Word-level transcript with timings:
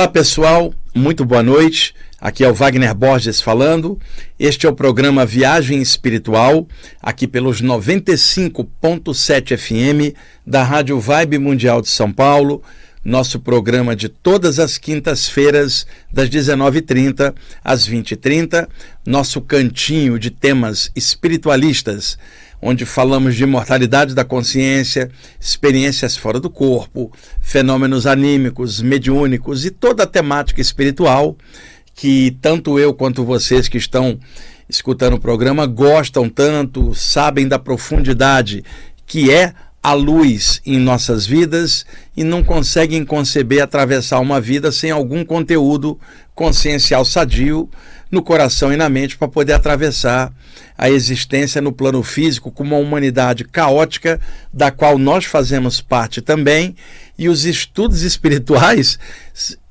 Olá 0.00 0.08
pessoal, 0.08 0.72
muito 0.94 1.26
boa 1.26 1.42
noite. 1.42 1.94
Aqui 2.18 2.42
é 2.42 2.48
o 2.48 2.54
Wagner 2.54 2.94
Borges 2.94 3.42
falando. 3.42 4.00
Este 4.38 4.64
é 4.64 4.68
o 4.70 4.74
programa 4.74 5.26
Viagem 5.26 5.82
Espiritual, 5.82 6.66
aqui 7.02 7.26
pelos 7.26 7.60
95.7 7.60 9.58
FM 9.58 10.16
da 10.46 10.62
Rádio 10.62 10.98
Vibe 10.98 11.38
Mundial 11.38 11.82
de 11.82 11.90
São 11.90 12.10
Paulo. 12.10 12.62
Nosso 13.04 13.38
programa 13.40 13.94
de 13.94 14.08
todas 14.08 14.58
as 14.58 14.78
quintas-feiras, 14.78 15.86
das 16.10 16.30
19h30 16.30 17.34
às 17.62 17.86
20h30. 17.86 18.68
Nosso 19.04 19.42
cantinho 19.42 20.18
de 20.18 20.30
temas 20.30 20.90
espiritualistas 20.96 22.16
onde 22.62 22.84
falamos 22.84 23.34
de 23.34 23.44
imortalidade 23.44 24.14
da 24.14 24.24
consciência, 24.24 25.10
experiências 25.40 26.16
fora 26.16 26.38
do 26.38 26.50
corpo, 26.50 27.10
fenômenos 27.40 28.06
anímicos, 28.06 28.82
mediúnicos 28.82 29.64
e 29.64 29.70
toda 29.70 30.02
a 30.02 30.06
temática 30.06 30.60
espiritual 30.60 31.36
que 31.94 32.36
tanto 32.40 32.78
eu 32.78 32.94
quanto 32.94 33.24
vocês 33.24 33.68
que 33.68 33.78
estão 33.78 34.18
escutando 34.68 35.14
o 35.14 35.20
programa 35.20 35.66
gostam 35.66 36.28
tanto, 36.28 36.94
sabem 36.94 37.48
da 37.48 37.58
profundidade 37.58 38.64
que 39.06 39.30
é 39.30 39.52
a 39.82 39.94
luz 39.94 40.60
em 40.64 40.78
nossas 40.78 41.26
vidas 41.26 41.86
e 42.16 42.22
não 42.22 42.44
conseguem 42.44 43.04
conceber 43.04 43.62
atravessar 43.62 44.20
uma 44.20 44.40
vida 44.40 44.70
sem 44.70 44.90
algum 44.90 45.24
conteúdo 45.24 45.98
consciencial 46.34 47.04
sadio 47.04 47.68
no 48.10 48.22
coração 48.22 48.72
e 48.72 48.76
na 48.76 48.88
mente 48.88 49.16
para 49.16 49.28
poder 49.28 49.52
atravessar 49.52 50.32
a 50.76 50.90
existência 50.90 51.60
no 51.60 51.72
plano 51.72 52.02
físico 52.02 52.50
com 52.50 52.62
uma 52.62 52.76
humanidade 52.76 53.44
caótica 53.44 54.20
da 54.52 54.70
qual 54.70 54.98
nós 54.98 55.24
fazemos 55.24 55.80
parte 55.80 56.20
também 56.20 56.74
e 57.18 57.28
os 57.28 57.44
estudos 57.44 58.02
espirituais 58.02 58.98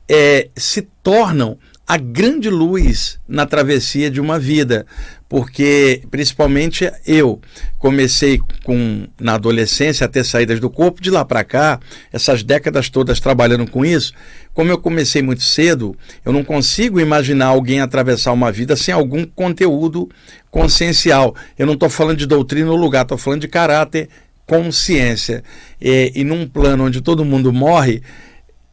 é, 0.08 0.50
se 0.56 0.84
tornam 1.04 1.58
a 1.90 1.98
grande 1.98 2.52
luz 2.52 3.20
na 3.28 3.48
travessia 3.48 4.12
de 4.12 4.22
uma 4.22 4.38
vida, 4.38 4.86
porque 5.28 6.04
principalmente 6.12 6.88
eu 7.04 7.42
comecei 7.80 8.40
com 8.64 9.08
na 9.20 9.34
adolescência 9.34 10.06
a 10.06 10.08
ter 10.08 10.24
saídas 10.24 10.60
do 10.60 10.70
corpo, 10.70 11.02
de 11.02 11.10
lá 11.10 11.26
para 11.26 11.44
cá, 11.44 11.80
essas 12.14 12.44
décadas 12.44 12.92
todas 12.92 13.20
trabalhando 13.20 13.68
com 13.68 13.84
isso, 13.84 14.14
como 14.54 14.70
eu 14.70 14.78
comecei 14.78 15.24
muito 15.24 15.42
cedo, 15.42 15.96
eu 16.24 16.32
não 16.32 16.44
consigo 16.44 17.00
imaginar 17.00 17.48
alguém 17.48 17.82
atravessar 17.82 18.34
uma 18.34 18.52
vida 18.52 18.76
sem 18.76 18.94
algum 18.94 19.26
conteúdo 19.26 20.08
consciencial. 20.52 21.36
Eu 21.58 21.66
não 21.66 21.74
estou 21.74 21.90
falando 21.90 22.20
de 22.20 22.28
doutrina 22.28 22.70
ou 22.70 22.78
lugar, 22.78 23.02
estou 23.02 23.18
falando 23.18 23.42
de 23.42 23.48
caráter, 23.48 24.10
consciência. 24.46 25.44
E, 25.82 26.12
e 26.14 26.24
num 26.24 26.48
plano 26.48 26.86
onde 26.86 27.02
todo 27.02 27.26
mundo 27.26 27.52
morre, 27.52 28.04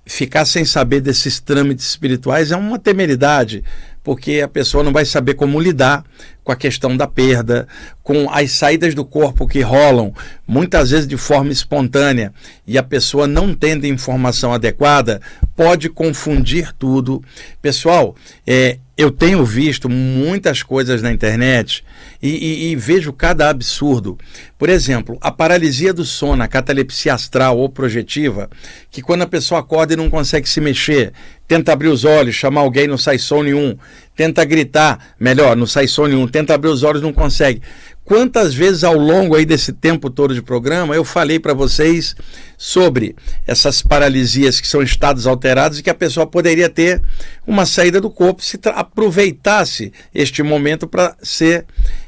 ficar 0.07 0.45
sem 0.45 0.65
saber 0.65 1.01
desses 1.01 1.41
trâmites 1.41 1.85
espirituais 1.85 2.53
é 2.53 2.57
uma 2.57 2.79
temeridade, 2.79 3.65
porque 4.05 4.41
a 4.41 4.47
pessoa 4.47 4.85
não 4.85 4.93
vai 4.93 5.05
saber 5.05 5.35
como 5.35 5.61
lidar 5.61 6.05
com 6.45 6.53
a 6.53 6.57
questão 6.57 6.97
da 6.97 7.09
perda, 7.09 7.67
com 8.05 8.31
as 8.31 8.53
saídas 8.53 8.95
do 8.95 9.05
corpo 9.05 9.49
que 9.49 9.61
rolam, 9.61 10.15
muitas 10.47 10.91
vezes 10.91 11.09
de 11.09 11.17
forma 11.17 11.51
espontânea, 11.51 12.33
e 12.65 12.79
a 12.79 12.85
pessoa 12.85 13.27
não 13.27 13.53
tendo 13.53 13.85
informação 13.85 14.55
adequada, 14.55 15.21
pode 15.57 15.89
confundir 15.89 16.73
tudo. 16.79 17.21
Pessoal, 17.61 18.15
é, 18.47 18.79
eu 18.97 19.11
tenho 19.11 19.45
visto 19.45 19.91
muitas 19.91 20.63
coisas 20.63 21.03
na 21.03 21.13
internet 21.13 21.85
e, 22.23 22.29
e, 22.29 22.71
e, 22.71 22.77
vejo 22.77 23.13
cada 23.13 23.51
absurdo. 23.51 24.17
Por 24.57 24.71
exemplo, 24.71 25.19
a 25.21 25.31
paralisia 25.31 25.93
do 25.93 26.03
sono, 26.03 26.43
a 26.43 26.49
catalepsia 26.49 27.13
astral 27.13 27.59
ou 27.59 27.69
projetiva, 27.69 28.49
que 28.91 29.03
quando 29.03 29.23
a 29.23 29.27
pessoa 29.27 29.61
acorda 29.61 29.93
e 29.93 29.97
não 29.97 30.09
consegue 30.09 30.49
se 30.49 30.63
mexer, 30.63 31.13
tenta 31.47 31.73
abrir 31.73 31.89
os 31.89 32.05
olhos, 32.05 32.35
chamar 32.35 32.63
alguém, 32.63 32.87
não 32.87 32.99
sai 32.99 33.19
som 33.19 33.43
nenhum, 33.43 33.77
tenta 34.15 34.45
gritar, 34.45 35.15
melhor, 35.19 35.57
não 35.57 35.67
sai 35.67 35.87
som 35.87 36.07
nenhum, 36.07 36.27
tenta 36.27 36.55
abrir 36.55 36.71
os 36.71 36.83
olhos, 36.83 37.03
não 37.03 37.13
consegue. 37.13 37.63
Quantas 38.07 38.55
vezes 38.55 38.85
ao 38.85 38.97
longo 38.97 39.35
aí 39.35 39.45
desse 39.45 39.73
tempo 39.73 40.09
todo 40.09 40.33
de 40.33 40.41
programa 40.41 40.95
eu 40.95 41.05
falei 41.05 41.41
para 41.41 41.53
vocês 41.53 42.15
sobre 42.57 43.17
essas 43.45 43.83
paralisias 43.83 44.61
que 44.61 44.69
são 44.69 44.81
estados 44.81 45.27
alterados 45.27 45.81
e 45.81 45.83
que 45.83 45.91
a 45.91 45.95
pessoa 45.95 46.25
poderia 46.25 46.69
ter 46.69 47.03
uma 47.45 47.67
saída 47.67 48.01
do 48.01 48.09
corpo 48.09 48.45
se 48.45 48.61
aproveitasse 48.65 49.93
este 50.15 50.41
momento 50.45 50.87
para 50.87 51.17
ser 51.21 51.67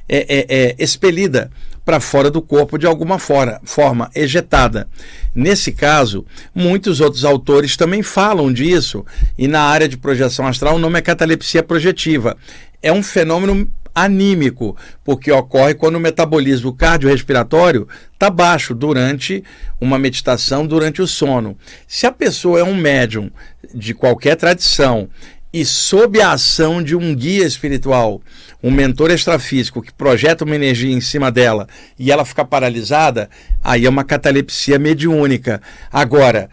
é, 0.08 0.18
é, 0.18 0.46
é, 0.48 0.76
expelida 0.78 1.50
para 1.88 2.00
fora 2.00 2.30
do 2.30 2.42
corpo 2.42 2.76
de 2.76 2.86
alguma 2.86 3.18
fora, 3.18 3.62
forma 3.64 4.10
ejetada. 4.14 4.86
Nesse 5.34 5.72
caso, 5.72 6.22
muitos 6.54 7.00
outros 7.00 7.24
autores 7.24 7.78
também 7.78 8.02
falam 8.02 8.52
disso, 8.52 9.06
e 9.38 9.48
na 9.48 9.62
área 9.62 9.88
de 9.88 9.96
projeção 9.96 10.46
astral 10.46 10.76
o 10.76 10.78
nome 10.78 10.98
é 10.98 11.02
catalepsia 11.02 11.62
projetiva. 11.62 12.36
É 12.82 12.92
um 12.92 13.02
fenômeno 13.02 13.66
anímico, 13.94 14.76
porque 15.02 15.32
ocorre 15.32 15.72
quando 15.72 15.94
o 15.94 16.00
metabolismo 16.00 16.74
cardiorrespiratório 16.74 17.88
está 18.12 18.28
baixo 18.28 18.74
durante 18.74 19.42
uma 19.80 19.98
meditação, 19.98 20.66
durante 20.66 21.00
o 21.00 21.06
sono. 21.06 21.56
Se 21.86 22.06
a 22.06 22.12
pessoa 22.12 22.60
é 22.60 22.64
um 22.64 22.76
médium 22.76 23.30
de 23.74 23.94
qualquer 23.94 24.36
tradição 24.36 25.08
e 25.52 25.64
sob 25.64 26.20
a 26.20 26.32
ação 26.32 26.82
de 26.82 26.94
um 26.94 27.14
guia 27.14 27.46
espiritual, 27.46 28.20
um 28.62 28.70
mentor 28.70 29.10
extrafísico 29.10 29.82
que 29.82 29.92
projeta 29.92 30.44
uma 30.44 30.54
energia 30.54 30.92
em 30.92 31.00
cima 31.00 31.30
dela 31.30 31.66
e 31.98 32.12
ela 32.12 32.24
fica 32.24 32.44
paralisada, 32.44 33.30
aí 33.62 33.86
é 33.86 33.88
uma 33.88 34.04
catalepsia 34.04 34.78
mediúnica. 34.78 35.62
Agora, 35.90 36.50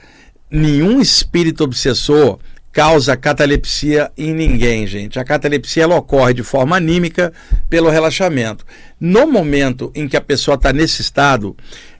nenhum 0.49 1.01
espírito 1.01 1.63
obsessor 1.63 2.39
causa 2.71 3.15
catalepsia 3.15 4.11
em 4.17 4.33
ninguém, 4.33 4.85
gente. 4.85 5.17
A 5.17 5.23
catalepsia 5.23 5.83
ela 5.83 5.95
ocorre 5.95 6.33
de 6.33 6.43
forma 6.43 6.75
anímica 6.75 7.31
pelo 7.69 7.89
relaxamento. 7.89 8.65
No 8.99 9.25
momento 9.27 9.91
em 9.95 10.09
que 10.09 10.17
a 10.17 10.21
pessoa 10.21 10.55
está 10.55 10.73
nesse 10.73 11.01
estado, 11.01 11.55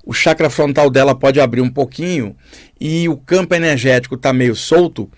o 0.06 0.14
chakra 0.14 0.50
frontal 0.50 0.90
dela 0.90 1.16
pode 1.16 1.40
abrir 1.40 1.62
um 1.62 1.70
pouquinho 1.70 2.36
e 2.80 3.08
o 3.08 3.16
campo 3.16 3.56
energético 3.56 4.16
está 4.16 4.34
meio 4.34 4.56
solto 4.56 5.10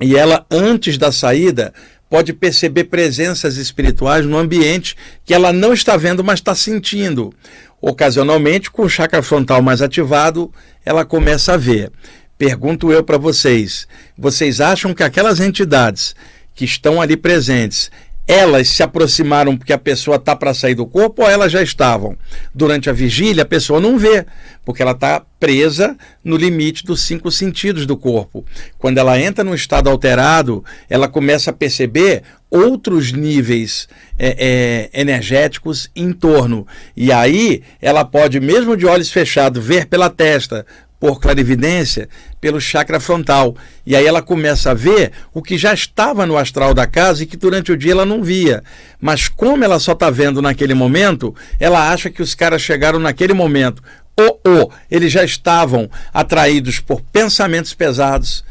e 0.00 0.16
ela, 0.16 0.46
antes 0.50 0.96
da 0.96 1.12
saída, 1.12 1.72
pode 2.08 2.32
perceber 2.32 2.84
presenças 2.84 3.56
espirituais 3.56 4.26
no 4.26 4.36
ambiente 4.36 4.96
que 5.24 5.32
ela 5.32 5.52
não 5.52 5.72
está 5.72 5.96
vendo, 5.96 6.24
mas 6.24 6.40
está 6.40 6.54
sentindo. 6.54 7.32
Ocasionalmente, 7.80 8.70
com 8.70 8.82
o 8.82 8.88
chakra 8.88 9.22
frontal 9.22 9.62
mais 9.62 9.80
ativado, 9.80 10.52
ela 10.84 11.04
começa 11.04 11.54
a 11.54 11.56
ver. 11.56 11.92
Pergunto 12.36 12.90
eu 12.90 13.04
para 13.04 13.18
vocês: 13.18 13.86
vocês 14.18 14.60
acham 14.60 14.92
que 14.92 15.02
aquelas 15.02 15.40
entidades 15.40 16.14
que 16.54 16.64
estão 16.64 17.00
ali 17.00 17.16
presentes, 17.16 17.90
elas 18.30 18.68
se 18.68 18.80
aproximaram 18.80 19.56
porque 19.56 19.72
a 19.72 19.78
pessoa 19.78 20.16
está 20.16 20.36
para 20.36 20.54
sair 20.54 20.76
do 20.76 20.86
corpo 20.86 21.22
ou 21.22 21.28
elas 21.28 21.50
já 21.50 21.60
estavam? 21.60 22.16
Durante 22.54 22.88
a 22.88 22.92
vigília, 22.92 23.42
a 23.42 23.46
pessoa 23.46 23.80
não 23.80 23.98
vê, 23.98 24.24
porque 24.64 24.80
ela 24.80 24.92
está 24.92 25.20
presa 25.40 25.96
no 26.22 26.36
limite 26.36 26.84
dos 26.84 27.00
cinco 27.00 27.28
sentidos 27.28 27.86
do 27.86 27.96
corpo. 27.96 28.44
Quando 28.78 28.98
ela 28.98 29.18
entra 29.18 29.42
num 29.42 29.54
estado 29.54 29.90
alterado, 29.90 30.64
ela 30.88 31.08
começa 31.08 31.50
a 31.50 31.52
perceber 31.52 32.22
outros 32.48 33.10
níveis 33.10 33.88
é, 34.16 34.90
é, 34.92 35.00
energéticos 35.00 35.90
em 35.96 36.12
torno. 36.12 36.64
E 36.96 37.10
aí 37.10 37.64
ela 37.82 38.04
pode, 38.04 38.38
mesmo 38.38 38.76
de 38.76 38.86
olhos 38.86 39.10
fechados, 39.10 39.64
ver 39.64 39.86
pela 39.86 40.08
testa, 40.08 40.64
por 41.00 41.18
clarividência 41.18 42.08
pelo 42.40 42.60
chakra 42.60 43.00
frontal. 43.00 43.56
E 43.86 43.96
aí 43.96 44.06
ela 44.06 44.20
começa 44.20 44.70
a 44.70 44.74
ver 44.74 45.12
o 45.32 45.42
que 45.42 45.56
já 45.56 45.72
estava 45.72 46.26
no 46.26 46.36
astral 46.36 46.74
da 46.74 46.86
casa 46.86 47.22
e 47.22 47.26
que 47.26 47.38
durante 47.38 47.72
o 47.72 47.76
dia 47.76 47.92
ela 47.92 48.04
não 48.04 48.22
via. 48.22 48.62
Mas 49.00 49.26
como 49.26 49.64
ela 49.64 49.80
só 49.80 49.92
está 49.92 50.10
vendo 50.10 50.42
naquele 50.42 50.74
momento, 50.74 51.34
ela 51.58 51.90
acha 51.90 52.10
que 52.10 52.22
os 52.22 52.34
caras 52.34 52.60
chegaram 52.60 52.98
naquele 52.98 53.32
momento. 53.32 53.82
Ou, 54.14 54.40
ou 54.44 54.72
eles 54.90 55.10
já 55.10 55.24
estavam 55.24 55.90
atraídos 56.12 56.78
por 56.78 57.00
pensamentos 57.00 57.72
pesados, 57.72 58.44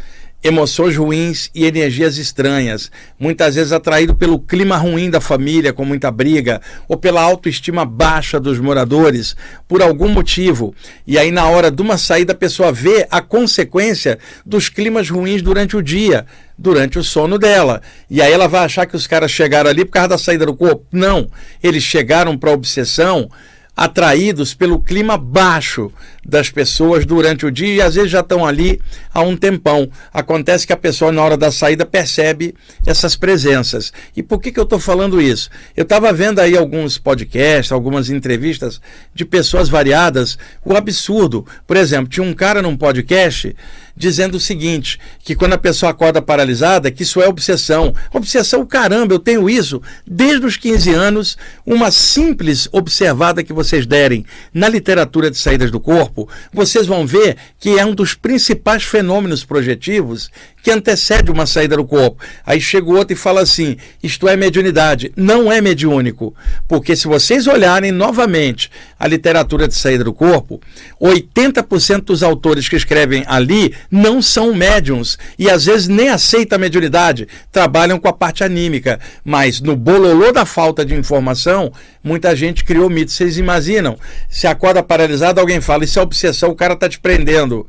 emoções 0.44 0.96
ruins 0.96 1.50
e 1.54 1.66
energias 1.66 2.18
estranhas, 2.18 2.90
muitas 3.20 3.56
vezes 3.56 3.72
atraído 3.72 4.16
pelo 4.16 4.40
clima 4.40 4.78
ruim 4.78 5.10
da 5.10 5.20
família, 5.20 5.74
com 5.74 5.84
muita 5.84 6.10
briga, 6.10 6.62
ou 6.88 6.96
pela 6.96 7.22
autoestima 7.22 7.86
baixa 7.86 8.40
dos 8.40 8.60
moradores, 8.60 9.36
por 9.68 9.82
algum 9.82 10.08
motivo. 10.08 10.74
E 11.06 11.18
aí, 11.18 11.30
na 11.30 11.46
hora 11.48 11.70
de 11.70 11.82
uma 11.82 11.98
saída, 11.98 12.32
a 12.34 12.36
pessoa 12.38 12.72
vê 12.72 13.06
a 13.12 13.22
consequência 13.22 14.18
dos 14.46 14.70
climas 14.70 15.10
ruins 15.10 15.42
durante 15.42 15.76
o 15.76 15.82
dia, 15.82 16.26
durante 16.58 16.98
o 16.98 17.04
sono 17.04 17.38
dela. 17.38 17.82
E 18.10 18.22
aí 18.22 18.32
ela 18.32 18.48
vai 18.48 18.64
achar 18.64 18.86
que 18.86 18.96
os 18.96 19.08
caras 19.08 19.32
chegaram 19.32 19.70
ali 19.70 19.84
por 19.84 19.92
causa 19.92 20.10
da 20.10 20.18
saída 20.18 20.46
do 20.46 20.56
corpo. 20.56 20.86
Não, 20.92 21.30
eles 21.62 21.84
chegaram 21.84 22.38
para 22.38 22.52
obsessão 22.52 23.30
atraídos 23.80 24.54
pelo 24.54 24.81
clima 24.81 25.18
baixo 25.18 25.90
das 26.26 26.50
pessoas 26.50 27.06
durante 27.06 27.46
o 27.46 27.52
dia 27.52 27.76
e 27.76 27.81
às 27.81 27.96
vezes 27.96 28.12
já 28.12 28.20
estão 28.20 28.46
ali 28.46 28.81
há 29.14 29.22
um 29.22 29.38
tempão. 29.38 29.90
Acontece 30.14 30.68
que 30.68 30.74
a 30.74 30.78
pessoa, 30.78 31.14
na 31.14 31.24
hora 31.24 31.38
da 31.38 31.50
saída, 31.50 31.86
percebe 31.86 32.54
essas 32.86 33.16
presenças. 33.16 33.94
E 34.18 34.22
por 34.22 34.42
que, 34.42 34.52
que 34.52 34.60
eu 34.60 34.66
estou 34.66 34.80
falando 34.80 35.22
isso? 35.22 35.50
Eu 35.78 35.84
estava 35.84 36.12
vendo 36.12 36.40
aí 36.40 36.58
alguns 36.58 36.98
podcasts, 36.98 37.72
algumas 37.72 38.10
entrevistas 38.10 38.81
de 39.14 39.24
pessoas 39.24 39.70
variadas, 39.70 40.38
o 40.66 40.76
absurdo. 40.76 41.46
Por 41.66 41.78
exemplo, 41.78 42.10
tinha 42.10 42.26
um 42.26 42.34
cara 42.34 42.62
num 42.62 42.76
podcast 42.76 43.56
dizendo 44.00 44.36
o 44.36 44.40
seguinte: 44.40 44.98
que 45.24 45.36
quando 45.36 45.54
a 45.54 45.57
pessoa 45.57 45.92
acorda 45.92 46.22
paralisada, 46.22 46.90
que 46.90 47.04
isso 47.04 47.22
é 47.22 47.28
obsessão. 47.28 47.94
Obsessão, 48.12 48.66
caramba, 48.66 49.13
eu 49.13 49.19
tenho 49.19 49.50
isso 49.50 49.81
desde 50.07 50.46
os 50.46 50.56
15 50.56 50.92
anos. 50.92 51.38
Uma 51.66 51.92
simples 51.92 52.69
observada 52.72 53.44
que 53.44 53.54
vocês 53.54 53.86
derem 53.86 54.25
na 54.54 54.69
literatura 54.69 55.30
de 55.30 55.38
saídas 55.38 55.69
do 55.69 55.80
corpo, 55.80 56.28
vocês 56.54 56.88
vão 56.88 57.06
ver 57.06 57.36
que 57.60 57.78
é 57.78 57.86
um 57.86 57.94
dos 57.94 58.13
principais 58.13 58.84
fenômenos 58.84 59.44
projetivos 59.44 60.31
que 60.62 60.72
antecede 60.72 61.32
uma 61.32 61.46
saída 61.46 61.78
do 61.78 61.86
corpo. 61.86 62.24
Aí 62.46 62.60
chega 62.60 62.88
o 62.88 62.96
outro 62.96 63.14
e 63.14 63.18
fala 63.18 63.42
assim: 63.42 63.78
isto 64.04 64.28
é 64.28 64.36
mediunidade. 64.36 65.12
Não 65.16 65.52
é 65.52 65.62
mediúnico. 65.62 66.34
Porque 66.68 66.96
se 66.96 67.08
vocês 67.08 67.48
olharem 67.48 67.92
novamente 67.92 68.70
a 69.00 69.08
literatura 69.08 69.68
de 69.68 69.76
saída 69.76 70.04
do 70.04 70.14
corpo, 70.14 70.62
80% 71.02 72.02
dos 72.02 72.24
autores 72.24 72.68
que 72.68 72.76
escrevem 72.76 73.24
ali 73.28 73.74
não 73.90 74.22
são 74.22 74.54
médiums 74.54 75.18
e 75.38 75.50
às 75.50 75.66
vezes 75.66 75.88
nem 75.88 76.10
aceitam 76.10 76.58
a 76.58 76.60
mediunidade, 76.60 77.28
trabalham 77.52 78.00
com 78.00 78.08
a 78.08 78.14
parte 78.14 78.44
anímica. 78.44 79.00
Mas 79.24 79.62
no 79.62 79.76
bololô 79.76 80.32
da 80.32 80.46
falta 80.46 80.86
de 80.86 80.94
informação, 80.94 81.72
muita 82.04 82.36
gente 82.36 82.64
criou 82.64 82.90
mitos. 82.90 83.16
Vocês 83.16 83.38
imaginam? 83.38 83.98
Se 84.30 84.48
acorda 84.48 84.84
paralisado, 84.84 85.40
alguém 85.40 85.62
fala: 85.62 85.84
isso 85.84 86.00
é 86.00 86.02
obsessão, 86.02 86.50
o 86.50 86.56
cara 86.56 86.74
está 86.74 86.90
te 86.90 87.00
prendendo 87.00 87.68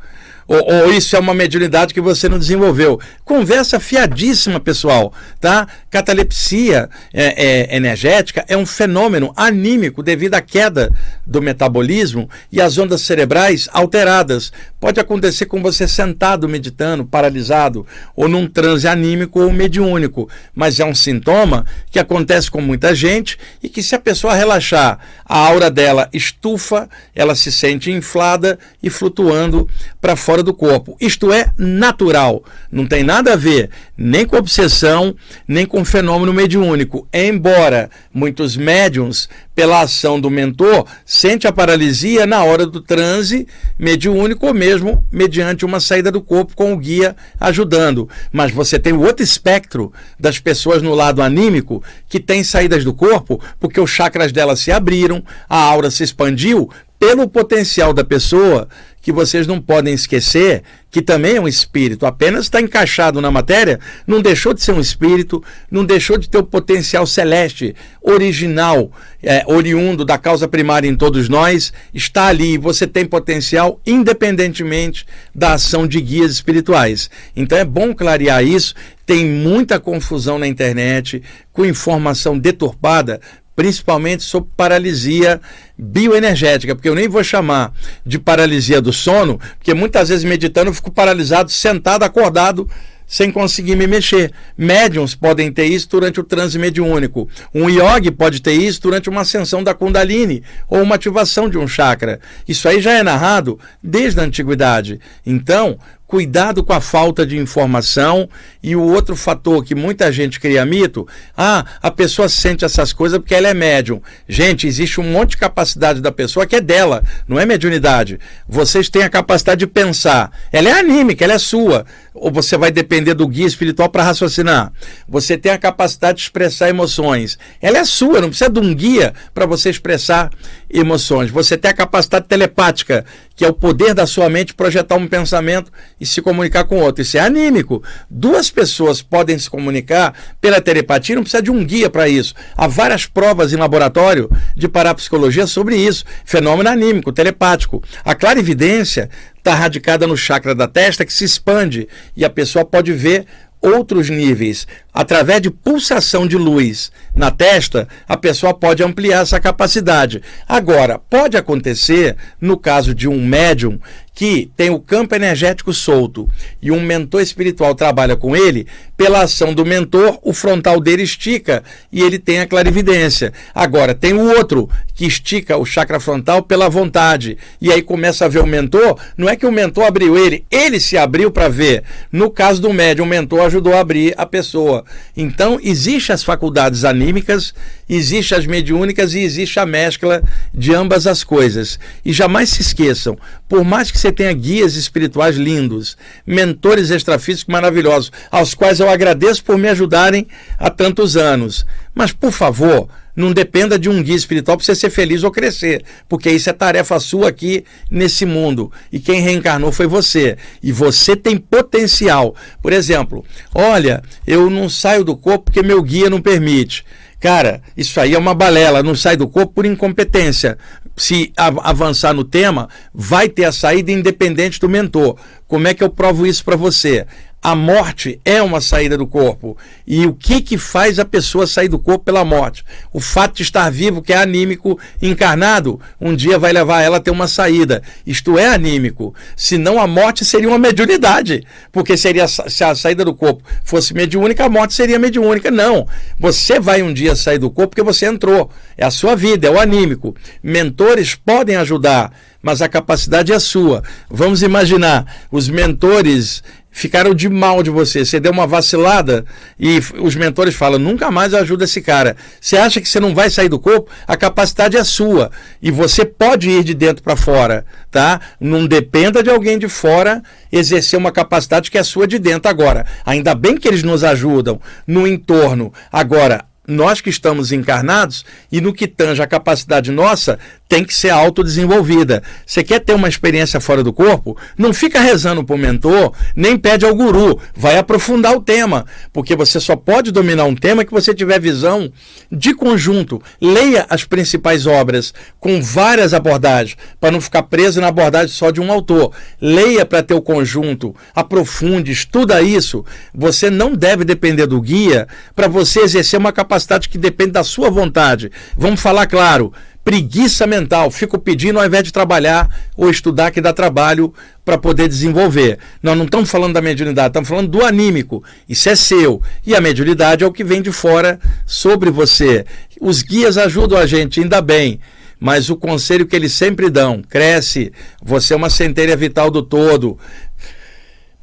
ou, 0.50 0.86
ou, 0.86 0.92
isso 0.92 1.14
é 1.14 1.18
uma 1.20 1.32
mediunidade 1.32 1.94
que 1.94 2.00
você 2.00 2.28
não 2.28 2.36
desenvolveu. 2.36 2.98
Conversa 3.24 3.78
fiadíssima, 3.78 4.58
pessoal, 4.58 5.12
tá? 5.40 5.68
Catalepsia 5.88 6.90
é, 7.14 7.70
é, 7.70 7.76
energética 7.76 8.44
é 8.48 8.56
um 8.56 8.66
fenômeno 8.66 9.32
anímico 9.36 10.02
devido 10.02 10.34
à 10.34 10.40
queda 10.40 10.92
do 11.24 11.40
metabolismo 11.40 12.28
e 12.50 12.60
as 12.60 12.76
ondas 12.78 13.02
cerebrais 13.02 13.68
alteradas. 13.72 14.52
Pode 14.80 14.98
acontecer 14.98 15.46
com 15.46 15.62
você 15.62 15.86
sentado 15.86 16.48
meditando, 16.48 17.04
paralisado, 17.04 17.86
ou 18.16 18.26
num 18.26 18.48
transe 18.48 18.88
anímico 18.88 19.40
ou 19.40 19.52
mediúnico, 19.52 20.28
mas 20.52 20.80
é 20.80 20.84
um 20.84 20.96
sintoma 20.96 21.64
que 21.92 21.98
acontece 22.00 22.50
com 22.50 22.60
muita 22.60 22.92
gente 22.92 23.38
e 23.62 23.68
que 23.68 23.84
se 23.84 23.94
a 23.94 24.00
pessoa 24.00 24.34
relaxar, 24.34 24.98
a 25.24 25.38
aura 25.38 25.70
dela 25.70 26.08
estufa, 26.12 26.88
ela 27.14 27.36
se 27.36 27.52
sente 27.52 27.92
inflada 27.92 28.58
e 28.82 28.90
flutuando 28.90 29.68
para 30.00 30.16
fora 30.16 30.39
fora 30.40 30.42
do 30.42 30.54
corpo. 30.54 30.96
Isto 31.00 31.32
é 31.32 31.52
natural, 31.56 32.42
não 32.72 32.86
tem 32.86 33.04
nada 33.04 33.34
a 33.34 33.36
ver 33.36 33.70
nem 33.96 34.24
com 34.24 34.36
obsessão, 34.36 35.14
nem 35.46 35.66
com 35.66 35.84
fenômeno 35.84 36.32
mediúnico. 36.32 37.06
Embora 37.12 37.90
muitos 38.12 38.56
médiums, 38.56 39.28
pela 39.54 39.82
ação 39.82 40.18
do 40.18 40.30
mentor, 40.30 40.86
sente 41.04 41.46
a 41.46 41.52
paralisia 41.52 42.26
na 42.26 42.42
hora 42.42 42.64
do 42.64 42.80
transe 42.80 43.46
mediúnico 43.78 44.46
ou 44.46 44.54
mesmo 44.54 45.06
mediante 45.12 45.66
uma 45.66 45.80
saída 45.80 46.10
do 46.10 46.22
corpo 46.22 46.56
com 46.56 46.72
o 46.72 46.78
guia 46.78 47.14
ajudando. 47.38 48.08
Mas 48.32 48.52
você 48.52 48.78
tem 48.78 48.94
o 48.94 49.02
outro 49.02 49.22
espectro 49.22 49.92
das 50.18 50.38
pessoas 50.38 50.80
no 50.80 50.94
lado 50.94 51.20
anímico 51.20 51.82
que 52.08 52.18
tem 52.18 52.42
saídas 52.42 52.84
do 52.84 52.94
corpo 52.94 53.38
porque 53.58 53.80
os 53.80 53.90
chakras 53.90 54.32
dela 54.32 54.56
se 54.56 54.72
abriram, 54.72 55.22
a 55.48 55.58
aura 55.58 55.90
se 55.90 56.02
expandiu 56.02 56.70
pelo 57.00 57.26
potencial 57.26 57.94
da 57.94 58.04
pessoa 58.04 58.68
que 59.00 59.10
vocês 59.10 59.46
não 59.46 59.60
podem 59.60 59.94
esquecer 59.94 60.62
que 60.90 61.00
também 61.00 61.36
é 61.36 61.40
um 61.40 61.46
espírito, 61.46 62.04
apenas 62.04 62.44
está 62.44 62.60
encaixado 62.60 63.20
na 63.20 63.30
matéria, 63.30 63.78
não 64.06 64.20
deixou 64.20 64.52
de 64.52 64.60
ser 64.60 64.72
um 64.72 64.80
espírito, 64.80 65.42
não 65.70 65.84
deixou 65.84 66.18
de 66.18 66.28
ter 66.28 66.38
o 66.38 66.42
potencial 66.42 67.06
celeste, 67.06 67.76
original, 68.02 68.90
é, 69.22 69.44
oriundo 69.46 70.04
da 70.04 70.18
causa 70.18 70.48
primária 70.48 70.88
em 70.88 70.96
todos 70.96 71.28
nós, 71.28 71.72
está 71.94 72.26
ali. 72.26 72.58
Você 72.58 72.86
tem 72.86 73.04
potencial 73.04 73.80
independentemente 73.86 75.06
da 75.34 75.54
ação 75.54 75.86
de 75.86 76.00
guias 76.00 76.32
espirituais. 76.32 77.08
Então 77.36 77.56
é 77.56 77.64
bom 77.64 77.94
clarear 77.94 78.44
isso. 78.44 78.74
Tem 79.06 79.24
muita 79.24 79.78
confusão 79.78 80.38
na 80.38 80.46
internet, 80.46 81.22
com 81.52 81.64
informação 81.64 82.38
deturpada, 82.38 83.20
principalmente 83.60 84.22
sobre 84.22 84.48
paralisia 84.56 85.38
bioenergética, 85.76 86.74
porque 86.74 86.88
eu 86.88 86.94
nem 86.94 87.06
vou 87.06 87.22
chamar 87.22 87.74
de 88.06 88.18
paralisia 88.18 88.80
do 88.80 88.90
sono, 88.90 89.38
porque 89.58 89.74
muitas 89.74 90.08
vezes 90.08 90.24
meditando 90.24 90.70
eu 90.70 90.74
fico 90.74 90.90
paralisado, 90.90 91.50
sentado, 91.50 92.02
acordado, 92.02 92.66
sem 93.06 93.30
conseguir 93.30 93.76
me 93.76 93.86
mexer. 93.86 94.32
Médiums 94.56 95.14
podem 95.14 95.52
ter 95.52 95.66
isso 95.66 95.90
durante 95.90 96.18
o 96.18 96.24
transe 96.24 96.58
mediúnico. 96.58 97.28
Um 97.54 97.68
yogi 97.68 98.10
pode 98.10 98.40
ter 98.40 98.52
isso 98.52 98.80
durante 98.80 99.10
uma 99.10 99.20
ascensão 99.20 99.62
da 99.62 99.74
Kundalini 99.74 100.42
ou 100.66 100.80
uma 100.80 100.94
ativação 100.94 101.46
de 101.46 101.58
um 101.58 101.68
chakra. 101.68 102.18
Isso 102.48 102.66
aí 102.66 102.80
já 102.80 102.92
é 102.92 103.02
narrado 103.02 103.58
desde 103.82 104.20
a 104.20 104.22
antiguidade. 104.22 104.98
Então, 105.26 105.78
cuidado 106.10 106.64
com 106.64 106.72
a 106.72 106.80
falta 106.80 107.24
de 107.24 107.38
informação 107.38 108.28
e 108.60 108.74
o 108.74 108.82
outro 108.82 109.14
fator 109.14 109.64
que 109.64 109.76
muita 109.76 110.10
gente 110.10 110.40
cria 110.40 110.66
mito, 110.66 111.06
ah, 111.36 111.64
a 111.80 111.88
pessoa 111.88 112.28
sente 112.28 112.64
essas 112.64 112.92
coisas 112.92 113.20
porque 113.20 113.32
ela 113.32 113.46
é 113.46 113.54
médium. 113.54 114.02
Gente, 114.28 114.66
existe 114.66 115.00
um 115.00 115.04
monte 115.04 115.30
de 115.30 115.36
capacidade 115.36 116.00
da 116.00 116.10
pessoa 116.10 116.46
que 116.46 116.56
é 116.56 116.60
dela, 116.60 117.04
não 117.28 117.38
é 117.38 117.46
mediunidade. 117.46 118.18
Vocês 118.48 118.88
têm 118.88 119.04
a 119.04 119.08
capacidade 119.08 119.60
de 119.60 119.68
pensar. 119.68 120.32
Ela 120.50 120.70
é 120.70 120.72
anímica, 120.72 121.22
ela 121.22 121.34
é 121.34 121.38
sua. 121.38 121.86
Ou 122.12 122.28
você 122.28 122.56
vai 122.56 122.72
depender 122.72 123.14
do 123.14 123.28
guia 123.28 123.46
espiritual 123.46 123.88
para 123.88 124.02
raciocinar. 124.02 124.72
Você 125.08 125.38
tem 125.38 125.52
a 125.52 125.58
capacidade 125.58 126.16
de 126.16 126.24
expressar 126.24 126.68
emoções. 126.68 127.38
Ela 127.62 127.78
é 127.78 127.84
sua, 127.84 128.20
não 128.20 128.30
precisa 128.30 128.50
de 128.50 128.58
um 128.58 128.74
guia 128.74 129.14
para 129.32 129.46
você 129.46 129.70
expressar 129.70 130.28
emoções. 130.68 131.30
Você 131.30 131.56
tem 131.56 131.70
a 131.70 131.74
capacidade 131.74 132.26
telepática, 132.26 133.04
que 133.36 133.44
é 133.44 133.48
o 133.48 133.54
poder 133.54 133.94
da 133.94 134.06
sua 134.06 134.28
mente 134.28 134.54
projetar 134.54 134.96
um 134.96 135.06
pensamento 135.06 135.70
e 136.00 136.06
se 136.06 136.22
comunicar 136.22 136.64
com 136.64 136.80
outro. 136.80 137.02
Isso 137.02 137.18
é 137.18 137.20
anímico. 137.20 137.82
Duas 138.08 138.50
pessoas 138.50 139.02
podem 139.02 139.38
se 139.38 139.50
comunicar 139.50 140.14
pela 140.40 140.60
telepatia, 140.60 141.14
não 141.14 141.22
precisa 141.22 141.42
de 141.42 141.50
um 141.50 141.64
guia 141.64 141.90
para 141.90 142.08
isso. 142.08 142.34
Há 142.56 142.66
várias 142.66 143.06
provas 143.06 143.52
em 143.52 143.56
laboratório 143.56 144.30
de 144.56 144.66
parapsicologia 144.66 145.46
sobre 145.46 145.76
isso. 145.76 146.04
Fenômeno 146.24 146.70
anímico, 146.70 147.12
telepático. 147.12 147.82
A 148.04 148.14
clarividência 148.14 149.10
está 149.36 149.54
radicada 149.54 150.06
no 150.06 150.16
chakra 150.16 150.54
da 150.54 150.66
testa 150.66 151.04
que 151.04 151.12
se 151.12 151.24
expande 151.24 151.86
e 152.16 152.24
a 152.24 152.30
pessoa 152.30 152.64
pode 152.64 152.92
ver 152.92 153.26
outros 153.60 154.08
níveis 154.08 154.66
através 154.92 155.40
de 155.40 155.50
pulsação 155.50 156.26
de 156.26 156.36
luz 156.36 156.90
na 157.14 157.30
testa, 157.30 157.86
a 158.08 158.16
pessoa 158.16 158.54
pode 158.54 158.82
ampliar 158.82 159.22
essa 159.22 159.38
capacidade. 159.38 160.22
Agora, 160.48 160.98
pode 160.98 161.36
acontecer, 161.36 162.16
no 162.40 162.56
caso 162.56 162.94
de 162.94 163.06
um 163.06 163.24
médium 163.24 163.78
que 164.14 164.50
tem 164.56 164.70
o 164.70 164.80
campo 164.80 165.14
energético 165.14 165.72
solto 165.72 166.28
e 166.60 166.70
um 166.70 166.80
mentor 166.80 167.22
espiritual 167.22 167.74
trabalha 167.74 168.16
com 168.16 168.36
ele, 168.36 168.66
pela 168.96 169.22
ação 169.22 169.54
do 169.54 169.64
mentor, 169.64 170.18
o 170.22 170.32
frontal 170.32 170.78
dele 170.78 171.02
estica 171.02 171.62
e 171.90 172.02
ele 172.02 172.18
tem 172.18 172.40
a 172.40 172.46
clarividência. 172.46 173.32
Agora, 173.54 173.94
tem 173.94 174.12
o 174.12 174.36
outro 174.36 174.68
que 174.94 175.06
estica 175.06 175.56
o 175.56 175.64
chakra 175.64 175.98
frontal 175.98 176.42
pela 176.42 176.68
vontade 176.68 177.38
e 177.60 177.72
aí 177.72 177.80
começa 177.80 178.26
a 178.26 178.28
ver 178.28 178.40
o 178.40 178.46
mentor. 178.46 178.98
Não 179.16 179.28
é 179.28 179.36
que 179.36 179.46
o 179.46 179.52
mentor 179.52 179.86
abriu 179.86 180.18
ele, 180.18 180.44
ele 180.50 180.78
se 180.78 180.98
abriu 180.98 181.30
para 181.30 181.48
ver. 181.48 181.82
No 182.12 182.30
caso 182.30 182.60
do 182.60 182.72
médium, 182.72 183.06
o 183.06 183.08
mentor 183.08 183.46
ajudou 183.46 183.74
a 183.74 183.80
abrir 183.80 184.12
a 184.18 184.26
pessoa. 184.26 184.84
Então, 185.16 185.58
existem 185.62 186.12
as 186.12 186.22
faculdades 186.22 186.84
anímicas, 186.84 187.54
existe 187.88 188.34
as 188.34 188.44
mediúnicas 188.44 189.14
e 189.14 189.20
existe 189.20 189.58
a 189.58 189.64
mescla 189.64 190.22
de 190.52 190.74
ambas 190.74 191.06
as 191.06 191.24
coisas. 191.24 191.78
E 192.04 192.12
jamais 192.12 192.50
se 192.50 192.60
esqueçam, 192.60 193.16
por 193.48 193.64
mais 193.64 193.90
que 193.90 193.98
você 194.00 194.12
tenha 194.12 194.32
guias 194.32 194.74
espirituais 194.76 195.36
lindos, 195.36 195.96
mentores 196.26 196.90
extrafísicos 196.90 197.52
maravilhosos, 197.52 198.10
aos 198.30 198.54
quais 198.54 198.80
eu 198.80 198.88
agradeço 198.88 199.44
por 199.44 199.58
me 199.58 199.68
ajudarem 199.68 200.26
há 200.58 200.70
tantos 200.70 201.16
anos, 201.16 201.66
mas 201.94 202.12
por 202.12 202.32
favor, 202.32 202.88
não 203.14 203.32
dependa 203.32 203.78
de 203.78 203.88
um 203.88 204.02
guia 204.02 204.16
espiritual 204.16 204.56
para 204.56 204.64
você 204.64 204.74
ser 204.74 204.90
feliz 204.90 205.22
ou 205.22 205.30
crescer, 205.30 205.84
porque 206.08 206.30
isso 206.30 206.48
é 206.48 206.52
tarefa 206.52 206.98
sua 206.98 207.28
aqui 207.28 207.64
nesse 207.90 208.24
mundo. 208.24 208.72
E 208.90 208.98
quem 208.98 209.20
reencarnou 209.20 209.72
foi 209.72 209.86
você. 209.86 210.38
E 210.62 210.72
você 210.72 211.16
tem 211.16 211.36
potencial. 211.36 212.34
Por 212.62 212.72
exemplo, 212.72 213.24
olha, 213.54 214.02
eu 214.26 214.48
não 214.48 214.68
saio 214.68 215.04
do 215.04 215.16
corpo 215.16 215.46
porque 215.46 215.62
meu 215.62 215.82
guia 215.82 216.08
não 216.08 216.22
permite. 216.22 216.84
Cara, 217.20 217.60
isso 217.76 218.00
aí 218.00 218.14
é 218.14 218.18
uma 218.18 218.34
balela, 218.34 218.82
não 218.82 218.94
sai 218.94 219.14
do 219.14 219.28
corpo 219.28 219.52
por 219.52 219.66
incompetência. 219.66 220.56
Se 220.96 221.32
avançar 221.36 222.14
no 222.14 222.24
tema, 222.24 222.68
vai 222.94 223.28
ter 223.28 223.44
a 223.44 223.52
saída 223.52 223.92
independente 223.92 224.58
do 224.58 224.68
mentor. 224.68 225.16
Como 225.46 225.68
é 225.68 225.74
que 225.74 225.84
eu 225.84 225.90
provo 225.90 226.26
isso 226.26 226.42
para 226.42 226.56
você? 226.56 227.06
A 227.42 227.54
morte 227.54 228.20
é 228.22 228.42
uma 228.42 228.60
saída 228.60 228.98
do 228.98 229.06
corpo. 229.06 229.56
E 229.86 230.04
o 230.04 230.12
que 230.12 230.42
que 230.42 230.58
faz 230.58 230.98
a 230.98 231.06
pessoa 231.06 231.46
sair 231.46 231.68
do 231.68 231.78
corpo 231.78 232.04
pela 232.04 232.22
morte? 232.22 232.62
O 232.92 233.00
fato 233.00 233.36
de 233.36 233.42
estar 233.42 233.70
vivo, 233.70 234.02
que 234.02 234.12
é 234.12 234.18
anímico, 234.18 234.78
encarnado, 235.00 235.80
um 235.98 236.14
dia 236.14 236.38
vai 236.38 236.52
levar 236.52 236.82
ela 236.82 236.98
a 236.98 237.00
ter 237.00 237.10
uma 237.10 237.26
saída. 237.26 237.82
Isto 238.06 238.38
é 238.38 238.46
anímico. 238.46 239.14
Senão 239.34 239.80
a 239.80 239.86
morte 239.86 240.22
seria 240.22 240.48
uma 240.48 240.58
mediunidade. 240.58 241.42
Porque 241.72 241.96
seria 241.96 242.28
se 242.28 242.62
a 242.62 242.74
saída 242.74 243.06
do 243.06 243.14
corpo 243.14 243.42
fosse 243.64 243.94
mediúnica, 243.94 244.44
a 244.44 244.50
morte 244.50 244.74
seria 244.74 244.98
mediúnica. 244.98 245.50
Não. 245.50 245.88
Você 246.18 246.60
vai 246.60 246.82
um 246.82 246.92
dia 246.92 247.16
sair 247.16 247.38
do 247.38 247.50
corpo 247.50 247.70
porque 247.70 247.82
você 247.82 248.04
entrou. 248.04 248.50
É 248.76 248.84
a 248.84 248.90
sua 248.90 249.16
vida, 249.16 249.46
é 249.46 249.50
o 249.50 249.58
anímico. 249.58 250.14
Mentores 250.42 251.14
podem 251.14 251.56
ajudar 251.56 252.12
mas 252.42 252.62
a 252.62 252.68
capacidade 252.68 253.32
é 253.32 253.38
sua. 253.38 253.82
Vamos 254.08 254.42
imaginar, 254.42 255.06
os 255.30 255.48
mentores 255.48 256.42
ficaram 256.70 257.14
de 257.14 257.28
mal 257.28 257.62
de 257.62 257.70
você. 257.70 258.04
Você 258.04 258.20
deu 258.20 258.32
uma 258.32 258.46
vacilada 258.46 259.24
e 259.58 259.80
os 259.98 260.14
mentores 260.14 260.54
falam: 260.54 260.78
nunca 260.78 261.10
mais 261.10 261.34
ajuda 261.34 261.64
esse 261.64 261.80
cara. 261.80 262.16
Você 262.40 262.56
acha 262.56 262.80
que 262.80 262.88
você 262.88 263.00
não 263.00 263.14
vai 263.14 263.30
sair 263.30 263.48
do 263.48 263.58
corpo? 263.58 263.90
A 264.06 264.16
capacidade 264.16 264.76
é 264.76 264.84
sua 264.84 265.30
e 265.60 265.70
você 265.70 266.04
pode 266.04 266.48
ir 266.48 266.64
de 266.64 266.74
dentro 266.74 267.02
para 267.02 267.16
fora, 267.16 267.64
tá? 267.90 268.20
Não 268.40 268.66
dependa 268.66 269.22
de 269.22 269.30
alguém 269.30 269.58
de 269.58 269.68
fora 269.68 270.22
exercer 270.50 270.98
uma 270.98 271.12
capacidade 271.12 271.70
que 271.70 271.78
é 271.78 271.82
sua 271.82 272.06
de 272.06 272.18
dentro 272.18 272.50
agora. 272.50 272.86
Ainda 273.04 273.34
bem 273.34 273.56
que 273.56 273.68
eles 273.68 273.82
nos 273.82 274.04
ajudam 274.04 274.60
no 274.86 275.06
entorno. 275.06 275.72
Agora, 275.92 276.44
nós 276.66 277.00
que 277.00 277.10
estamos 277.10 277.50
encarnados 277.52 278.24
e 278.50 278.60
no 278.60 278.72
que 278.72 278.86
tange 278.86 279.20
a 279.20 279.26
capacidade 279.26 279.90
nossa, 279.90 280.38
tem 280.70 280.84
que 280.84 280.94
ser 280.94 281.10
autodesenvolvida. 281.10 282.22
Você 282.46 282.62
quer 282.62 282.78
ter 282.78 282.94
uma 282.94 283.08
experiência 283.08 283.58
fora 283.58 283.82
do 283.82 283.92
corpo? 283.92 284.36
Não 284.56 284.72
fica 284.72 285.00
rezando 285.00 285.42
para 285.42 285.56
o 285.56 285.58
mentor, 285.58 286.12
nem 286.36 286.56
pede 286.56 286.86
ao 286.86 286.94
guru. 286.94 287.40
Vai 287.56 287.76
aprofundar 287.76 288.36
o 288.36 288.40
tema, 288.40 288.86
porque 289.12 289.34
você 289.34 289.58
só 289.58 289.74
pode 289.74 290.12
dominar 290.12 290.44
um 290.44 290.54
tema 290.54 290.84
que 290.84 290.92
você 290.92 291.12
tiver 291.12 291.40
visão 291.40 291.92
de 292.30 292.54
conjunto. 292.54 293.20
Leia 293.40 293.84
as 293.90 294.04
principais 294.04 294.64
obras 294.64 295.12
com 295.40 295.60
várias 295.60 296.14
abordagens, 296.14 296.76
para 297.00 297.10
não 297.10 297.20
ficar 297.20 297.42
preso 297.42 297.80
na 297.80 297.88
abordagem 297.88 298.28
só 298.32 298.52
de 298.52 298.60
um 298.60 298.70
autor. 298.70 299.12
Leia 299.40 299.84
para 299.84 300.04
ter 300.04 300.14
o 300.14 300.22
conjunto, 300.22 300.94
aprofunde, 301.12 301.90
estuda 301.90 302.40
isso. 302.42 302.84
Você 303.12 303.50
não 303.50 303.74
deve 303.74 304.04
depender 304.04 304.46
do 304.46 304.60
guia 304.60 305.08
para 305.34 305.48
você 305.48 305.80
exercer 305.80 306.20
uma 306.20 306.30
capacidade 306.30 306.88
que 306.88 306.96
depende 306.96 307.32
da 307.32 307.42
sua 307.42 307.70
vontade. 307.70 308.30
Vamos 308.56 308.80
falar 308.80 309.08
claro 309.08 309.52
preguiça 309.84 310.46
mental, 310.46 310.90
fico 310.90 311.18
pedindo 311.18 311.58
ao 311.58 311.66
invés 311.66 311.84
de 311.84 311.92
trabalhar 311.92 312.48
ou 312.76 312.90
estudar 312.90 313.30
que 313.30 313.40
dá 313.40 313.52
trabalho 313.52 314.12
para 314.44 314.58
poder 314.58 314.88
desenvolver. 314.88 315.58
Nós 315.82 315.96
não 315.96 316.04
estamos 316.04 316.30
falando 316.30 316.54
da 316.54 316.62
mediunidade, 316.62 317.08
estamos 317.08 317.28
falando 317.28 317.48
do 317.48 317.64
anímico. 317.64 318.22
Isso 318.48 318.68
é 318.68 318.76
seu. 318.76 319.22
E 319.46 319.54
a 319.54 319.60
mediunidade 319.60 320.24
é 320.24 320.26
o 320.26 320.32
que 320.32 320.44
vem 320.44 320.62
de 320.62 320.72
fora 320.72 321.18
sobre 321.46 321.90
você. 321.90 322.44
Os 322.80 323.02
guias 323.02 323.38
ajudam 323.38 323.78
a 323.78 323.86
gente, 323.86 324.20
ainda 324.20 324.40
bem. 324.40 324.80
Mas 325.20 325.50
o 325.50 325.56
conselho 325.56 326.06
que 326.06 326.16
eles 326.16 326.32
sempre 326.32 326.70
dão, 326.70 327.02
cresce, 327.06 327.70
você 328.02 328.32
é 328.32 328.36
uma 328.36 328.48
centelha 328.48 328.96
vital 328.96 329.30
do 329.30 329.42
todo, 329.42 329.98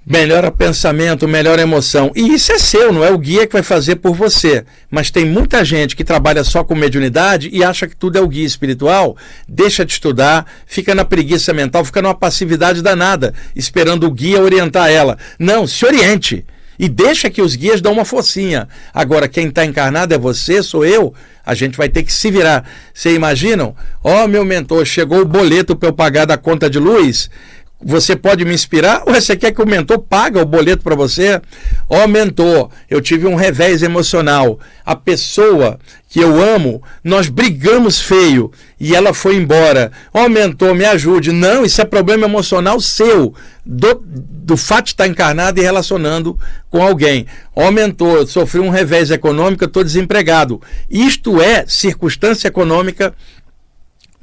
melhora 0.08 0.50
pensamento, 0.50 1.28
melhora 1.28 1.62
emoção. 1.62 2.14
E 2.16 2.34
isso 2.34 2.54
é 2.54 2.58
seu, 2.58 2.94
não 2.94 3.04
é 3.04 3.12
o 3.12 3.18
guia 3.18 3.46
que 3.46 3.52
vai 3.52 3.62
fazer 3.62 3.98
por 3.98 4.16
você. 4.16 4.64
Mas 4.90 5.12
tem 5.12 5.26
muita 5.26 5.66
gente 5.66 5.98
que 5.98 6.04
trabalha 6.04 6.46
só 6.46 6.64
com 6.64 6.74
mediunidade 6.74 7.50
e 7.52 7.62
acha 7.62 7.86
que 7.86 7.96
tudo 7.96 8.18
é 8.18 8.22
o 8.22 8.28
guia 8.28 8.46
espiritual, 8.46 9.18
deixa 9.48 9.84
de 9.84 9.92
estudar, 9.92 10.46
fica 10.66 10.96
na 10.96 11.04
preguiça 11.04 11.54
mental, 11.54 11.84
fica 11.84 12.02
numa 12.02 12.16
passividade 12.16 12.82
danada, 12.82 13.34
esperando 13.54 14.08
o 14.08 14.12
guia 14.12 14.42
orientar 14.42 14.90
ela. 14.90 15.18
Não, 15.38 15.68
se 15.68 15.86
oriente. 15.86 16.46
E 16.80 16.88
deixa 16.88 17.30
que 17.30 17.42
os 17.42 17.56
guias 17.56 17.82
dão 17.82 17.92
uma 17.92 18.06
focinha. 18.06 18.70
Agora, 18.94 19.28
quem 19.28 19.48
está 19.48 19.66
encarnado 19.66 20.14
é 20.14 20.18
você, 20.18 20.62
sou 20.62 20.86
eu. 20.86 21.14
A 21.44 21.56
gente 21.56 21.76
vai 21.76 21.90
ter 21.90 22.04
que 22.04 22.14
se 22.14 22.30
virar. 22.30 22.70
Vocês 22.94 23.16
imaginam? 23.16 23.76
Ó, 24.04 24.24
oh, 24.24 24.28
meu 24.28 24.46
mentor, 24.46 24.86
chegou 24.86 25.22
o 25.22 25.26
boleto 25.26 25.76
para 25.76 25.90
eu 25.90 25.94
pagar 25.94 26.26
da 26.26 26.38
conta 26.38 26.70
de 26.70 26.78
luz 26.78 27.30
você 27.80 28.16
pode 28.16 28.44
me 28.44 28.54
inspirar 28.54 29.04
ou 29.06 29.14
você 29.14 29.36
quer 29.36 29.52
que 29.52 29.62
o 29.62 29.68
mentor 29.68 30.00
pague 30.00 30.40
o 30.40 30.46
boleto 30.46 30.84
para 30.84 30.96
você? 30.96 31.40
Ó 31.88 32.04
oh, 32.04 32.08
mentor, 32.08 32.70
eu 32.90 33.00
tive 33.00 33.28
um 33.28 33.36
revés 33.36 33.84
emocional. 33.84 34.60
A 34.84 34.96
pessoa 34.96 35.78
que 36.10 36.20
eu 36.20 36.42
amo, 36.42 36.82
nós 37.04 37.30
brigamos 37.30 38.02
feio 38.02 38.52
e 38.80 38.96
ela 38.96 39.14
foi 39.14 39.36
embora. 39.36 39.92
Ó 40.12 40.26
oh, 40.26 40.30
mentor, 40.30 40.74
me 40.74 40.86
ajude. 40.86 41.32
Não, 41.32 41.64
isso 41.64 41.80
é 41.80 41.86
problema 41.86 42.26
emocional 42.26 42.80
seu, 42.80 43.36
do, 43.64 44.02
do 44.04 44.58
fato 44.58 44.86
de 44.86 44.92
estar 44.92 45.08
encarnado 45.08 45.60
e 45.60 45.64
relacionando 45.64 46.38
com 46.72 46.82
alguém. 46.82 47.28
Ó 47.56 47.68
oh, 47.68 47.72
mentor, 47.72 48.26
sofri 48.26 48.60
um 48.60 48.70
revés 48.70 49.12
econômico, 49.12 49.66
estou 49.66 49.84
desempregado. 49.84 50.60
Isto 50.90 51.40
é 51.40 51.66
circunstância 51.68 52.48
econômica 52.48 53.14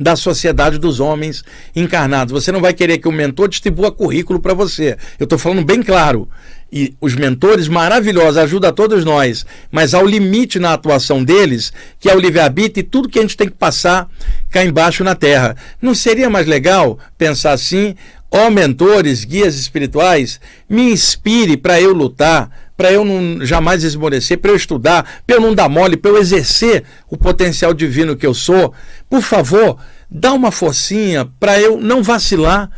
da 0.04 0.16
sociedade 0.16 0.76
dos 0.78 1.00
homens 1.00 1.42
encarnados. 1.74 2.30
Você 2.30 2.52
não 2.52 2.60
vai 2.60 2.74
querer 2.74 2.98
que 2.98 3.08
o 3.08 3.12
mentor 3.12 3.48
distribua 3.48 3.90
currículo 3.90 4.38
para 4.38 4.52
você. 4.52 4.98
Eu 5.18 5.24
estou 5.24 5.38
falando 5.38 5.64
bem 5.64 5.82
claro. 5.82 6.28
E 6.70 6.94
os 7.00 7.14
mentores 7.14 7.68
maravilhosos 7.68 8.36
ajudam 8.36 8.68
a 8.68 8.72
todos 8.72 9.02
nós, 9.02 9.46
mas 9.72 9.94
há 9.94 10.00
o 10.00 10.06
limite 10.06 10.58
na 10.58 10.74
atuação 10.74 11.24
deles, 11.24 11.72
que 11.98 12.10
é 12.10 12.14
o 12.14 12.20
livre-arbítrio 12.20 12.82
e 12.82 12.86
tudo 12.86 13.08
que 13.08 13.18
a 13.18 13.22
gente 13.22 13.36
tem 13.36 13.48
que 13.48 13.54
passar 13.54 14.08
cá 14.50 14.62
embaixo 14.62 15.02
na 15.02 15.14
Terra. 15.14 15.56
Não 15.80 15.94
seria 15.94 16.28
mais 16.28 16.46
legal 16.46 16.98
pensar 17.16 17.52
assim? 17.52 17.94
Ó 18.30 18.48
oh, 18.48 18.50
mentores, 18.50 19.24
guias 19.24 19.54
espirituais, 19.54 20.38
me 20.68 20.92
inspire 20.92 21.56
para 21.56 21.80
eu 21.80 21.94
lutar 21.94 22.50
para 22.76 22.92
eu 22.92 23.04
não 23.04 23.44
jamais 23.44 23.84
esmorecer, 23.84 24.38
para 24.38 24.50
eu 24.50 24.56
estudar, 24.56 25.22
para 25.26 25.36
eu 25.36 25.40
não 25.40 25.54
dar 25.54 25.68
mole, 25.68 25.96
para 25.96 26.10
eu 26.10 26.18
exercer 26.18 26.84
o 27.08 27.16
potencial 27.16 27.72
divino 27.72 28.16
que 28.16 28.26
eu 28.26 28.34
sou. 28.34 28.72
Por 29.08 29.22
favor, 29.22 29.78
dá 30.14 30.32
uma 30.32 30.52
forcinha 30.52 31.28
para 31.40 31.60
eu 31.60 31.76
não 31.76 32.00
vacilar. 32.00 32.70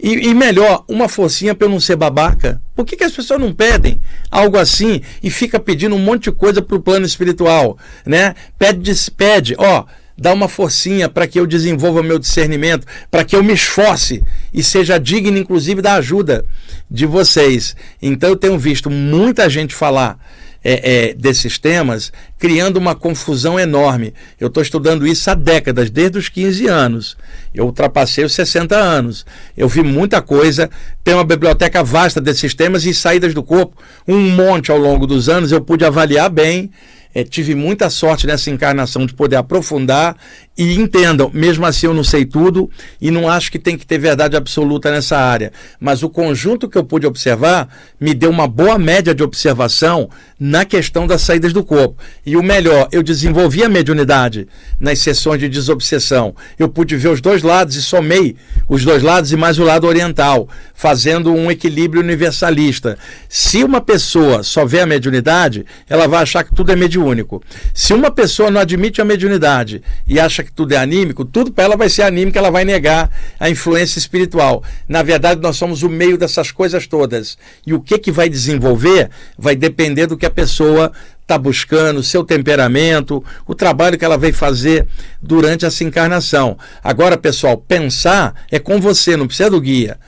E, 0.00 0.28
e, 0.28 0.34
melhor, 0.34 0.84
uma 0.88 1.08
forcinha 1.08 1.54
para 1.54 1.66
eu 1.66 1.70
não 1.70 1.80
ser 1.80 1.96
babaca. 1.96 2.60
Por 2.74 2.84
que, 2.84 2.96
que 2.96 3.04
as 3.04 3.12
pessoas 3.12 3.40
não 3.40 3.52
pedem 3.52 4.00
algo 4.30 4.58
assim 4.58 5.00
e 5.22 5.30
fica 5.30 5.58
pedindo 5.58 5.94
um 5.94 5.98
monte 5.98 6.24
de 6.24 6.32
coisa 6.32 6.60
para 6.60 6.76
o 6.76 6.80
plano 6.80 7.06
espiritual? 7.06 7.78
Né? 8.04 8.34
Pede, 8.58 8.92
pede, 9.16 9.54
ó 9.58 9.84
dá 10.16 10.32
uma 10.32 10.48
forcinha 10.48 11.08
para 11.08 11.26
que 11.26 11.40
eu 11.40 11.44
desenvolva 11.44 12.00
meu 12.00 12.20
discernimento, 12.20 12.86
para 13.10 13.24
que 13.24 13.34
eu 13.34 13.42
me 13.42 13.52
esforce 13.52 14.22
e 14.52 14.62
seja 14.62 14.96
digno, 14.96 15.36
inclusive, 15.36 15.82
da 15.82 15.94
ajuda 15.94 16.44
de 16.88 17.04
vocês. 17.04 17.74
Então, 18.00 18.30
eu 18.30 18.36
tenho 18.36 18.56
visto 18.56 18.88
muita 18.88 19.50
gente 19.50 19.74
falar 19.74 20.16
é, 20.64 21.08
é, 21.10 21.14
desses 21.14 21.58
temas, 21.58 22.10
criando 22.38 22.78
uma 22.78 22.94
confusão 22.94 23.60
enorme. 23.60 24.14
Eu 24.40 24.48
estou 24.48 24.62
estudando 24.62 25.06
isso 25.06 25.30
há 25.30 25.34
décadas, 25.34 25.90
desde 25.90 26.18
os 26.18 26.28
15 26.30 26.66
anos. 26.66 27.16
Eu 27.54 27.66
ultrapassei 27.66 28.24
os 28.24 28.32
60 28.32 28.74
anos. 28.74 29.26
Eu 29.56 29.68
vi 29.68 29.82
muita 29.82 30.22
coisa, 30.22 30.70
tenho 31.04 31.18
uma 31.18 31.24
biblioteca 31.24 31.84
vasta 31.84 32.20
desses 32.20 32.54
temas 32.54 32.86
e 32.86 32.94
saídas 32.94 33.34
do 33.34 33.42
corpo, 33.42 33.76
um 34.08 34.18
monte 34.30 34.70
ao 34.70 34.78
longo 34.78 35.06
dos 35.06 35.28
anos, 35.28 35.52
eu 35.52 35.60
pude 35.60 35.84
avaliar 35.84 36.30
bem 36.30 36.70
é, 37.14 37.22
tive 37.22 37.54
muita 37.54 37.88
sorte 37.88 38.26
nessa 38.26 38.50
encarnação 38.50 39.06
de 39.06 39.14
poder 39.14 39.36
aprofundar 39.36 40.16
e 40.56 40.74
entendam, 40.74 41.30
mesmo 41.34 41.66
assim 41.66 41.86
eu 41.86 41.94
não 41.94 42.04
sei 42.04 42.24
tudo 42.24 42.70
e 43.00 43.10
não 43.10 43.28
acho 43.28 43.50
que 43.50 43.58
tem 43.58 43.76
que 43.76 43.86
ter 43.86 43.98
verdade 43.98 44.36
absoluta 44.36 44.90
nessa 44.90 45.18
área, 45.18 45.52
mas 45.80 46.02
o 46.02 46.10
conjunto 46.10 46.68
que 46.68 46.78
eu 46.78 46.84
pude 46.84 47.06
observar 47.06 47.68
me 47.98 48.14
deu 48.14 48.30
uma 48.30 48.46
boa 48.46 48.78
média 48.78 49.14
de 49.14 49.22
observação 49.22 50.08
na 50.38 50.64
questão 50.64 51.06
das 51.06 51.22
saídas 51.22 51.52
do 51.52 51.64
corpo. 51.64 51.96
E 52.24 52.36
o 52.36 52.42
melhor, 52.42 52.88
eu 52.92 53.02
desenvolvi 53.02 53.64
a 53.64 53.68
mediunidade 53.68 54.46
nas 54.78 54.98
sessões 54.98 55.40
de 55.40 55.48
desobsessão. 55.48 56.34
Eu 56.58 56.68
pude 56.68 56.96
ver 56.96 57.08
os 57.08 57.20
dois 57.20 57.42
lados 57.42 57.74
e 57.76 57.82
somei 57.82 58.36
os 58.68 58.84
dois 58.84 59.02
lados 59.02 59.32
e 59.32 59.36
mais 59.36 59.58
o 59.58 59.64
lado 59.64 59.86
oriental, 59.86 60.48
fazendo 60.74 61.32
um 61.32 61.50
equilíbrio 61.50 62.02
universalista. 62.02 62.98
Se 63.28 63.64
uma 63.64 63.80
pessoa 63.80 64.42
só 64.42 64.64
vê 64.64 64.80
a 64.80 64.86
mediunidade, 64.86 65.64
ela 65.88 66.06
vai 66.06 66.22
achar 66.22 66.44
que 66.44 66.54
tudo 66.54 66.70
é 66.70 66.76
mediúnico 66.76 67.24
único. 67.24 67.42
Se 67.72 67.94
uma 67.94 68.10
pessoa 68.10 68.50
não 68.50 68.60
admite 68.60 69.00
a 69.00 69.04
mediunidade 69.04 69.82
e 70.06 70.18
acha 70.20 70.42
que 70.44 70.52
tudo 70.52 70.72
é 70.72 70.76
anímico, 70.76 71.24
tudo 71.24 71.52
para 71.52 71.64
ela 71.64 71.76
vai 71.76 71.88
ser 71.88 72.02
anímico, 72.02 72.38
ela 72.38 72.50
vai 72.50 72.64
negar 72.64 73.10
a 73.38 73.50
influência 73.50 73.98
espiritual. 73.98 74.62
Na 74.88 75.02
verdade, 75.02 75.40
nós 75.40 75.56
somos 75.56 75.82
o 75.82 75.88
meio 75.88 76.16
dessas 76.16 76.50
coisas 76.50 76.86
todas. 76.86 77.36
E 77.66 77.74
o 77.74 77.80
que, 77.80 77.98
que 77.98 78.12
vai 78.12 78.28
desenvolver 78.28 79.10
vai 79.36 79.56
depender 79.56 80.06
do 80.06 80.16
que 80.16 80.26
a 80.26 80.30
pessoa 80.30 80.92
está 81.22 81.38
buscando, 81.38 82.02
seu 82.02 82.22
temperamento, 82.22 83.24
o 83.46 83.54
trabalho 83.54 83.98
que 83.98 84.04
ela 84.04 84.18
vai 84.18 84.32
fazer 84.32 84.86
durante 85.20 85.64
essa 85.64 85.82
encarnação. 85.82 86.56
Agora, 86.82 87.16
pessoal, 87.16 87.56
pensar 87.56 88.44
é 88.52 88.58
com 88.58 88.80
você, 88.80 89.16
não 89.16 89.26
precisa 89.26 89.50
do 89.50 89.60
guia 89.60 89.98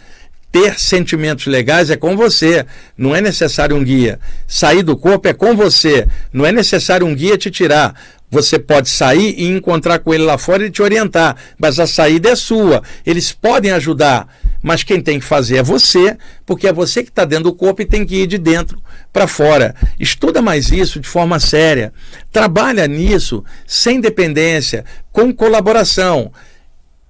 ter 0.56 0.80
sentimentos 0.80 1.46
legais 1.46 1.90
é 1.90 1.96
com 1.96 2.16
você, 2.16 2.64
não 2.96 3.14
é 3.14 3.20
necessário 3.20 3.76
um 3.76 3.84
guia. 3.84 4.18
Sair 4.46 4.82
do 4.82 4.96
corpo 4.96 5.28
é 5.28 5.34
com 5.34 5.54
você, 5.54 6.06
não 6.32 6.46
é 6.46 6.52
necessário 6.52 7.06
um 7.06 7.14
guia 7.14 7.36
te 7.36 7.50
tirar. 7.50 7.94
Você 8.30 8.58
pode 8.58 8.88
sair 8.88 9.34
e 9.38 9.46
encontrar 9.46 10.00
com 10.00 10.12
ele 10.12 10.24
lá 10.24 10.36
fora 10.36 10.66
e 10.66 10.70
te 10.70 10.82
orientar, 10.82 11.36
mas 11.58 11.78
a 11.78 11.86
saída 11.86 12.30
é 12.30 12.36
sua. 12.36 12.82
Eles 13.04 13.30
podem 13.30 13.70
ajudar, 13.70 14.28
mas 14.62 14.82
quem 14.82 15.00
tem 15.00 15.20
que 15.20 15.24
fazer 15.24 15.58
é 15.58 15.62
você, 15.62 16.16
porque 16.44 16.66
é 16.66 16.72
você 16.72 17.04
que 17.04 17.08
está 17.08 17.24
dentro 17.24 17.44
do 17.44 17.54
corpo 17.54 17.82
e 17.82 17.86
tem 17.86 18.04
que 18.04 18.16
ir 18.16 18.26
de 18.26 18.36
dentro 18.36 18.82
para 19.12 19.28
fora. 19.28 19.74
Estuda 19.98 20.42
mais 20.42 20.72
isso 20.72 20.98
de 20.98 21.08
forma 21.08 21.38
séria. 21.38 21.92
Trabalha 22.32 22.86
nisso 22.88 23.44
sem 23.64 24.00
dependência, 24.00 24.84
com 25.12 25.32
colaboração 25.32 26.32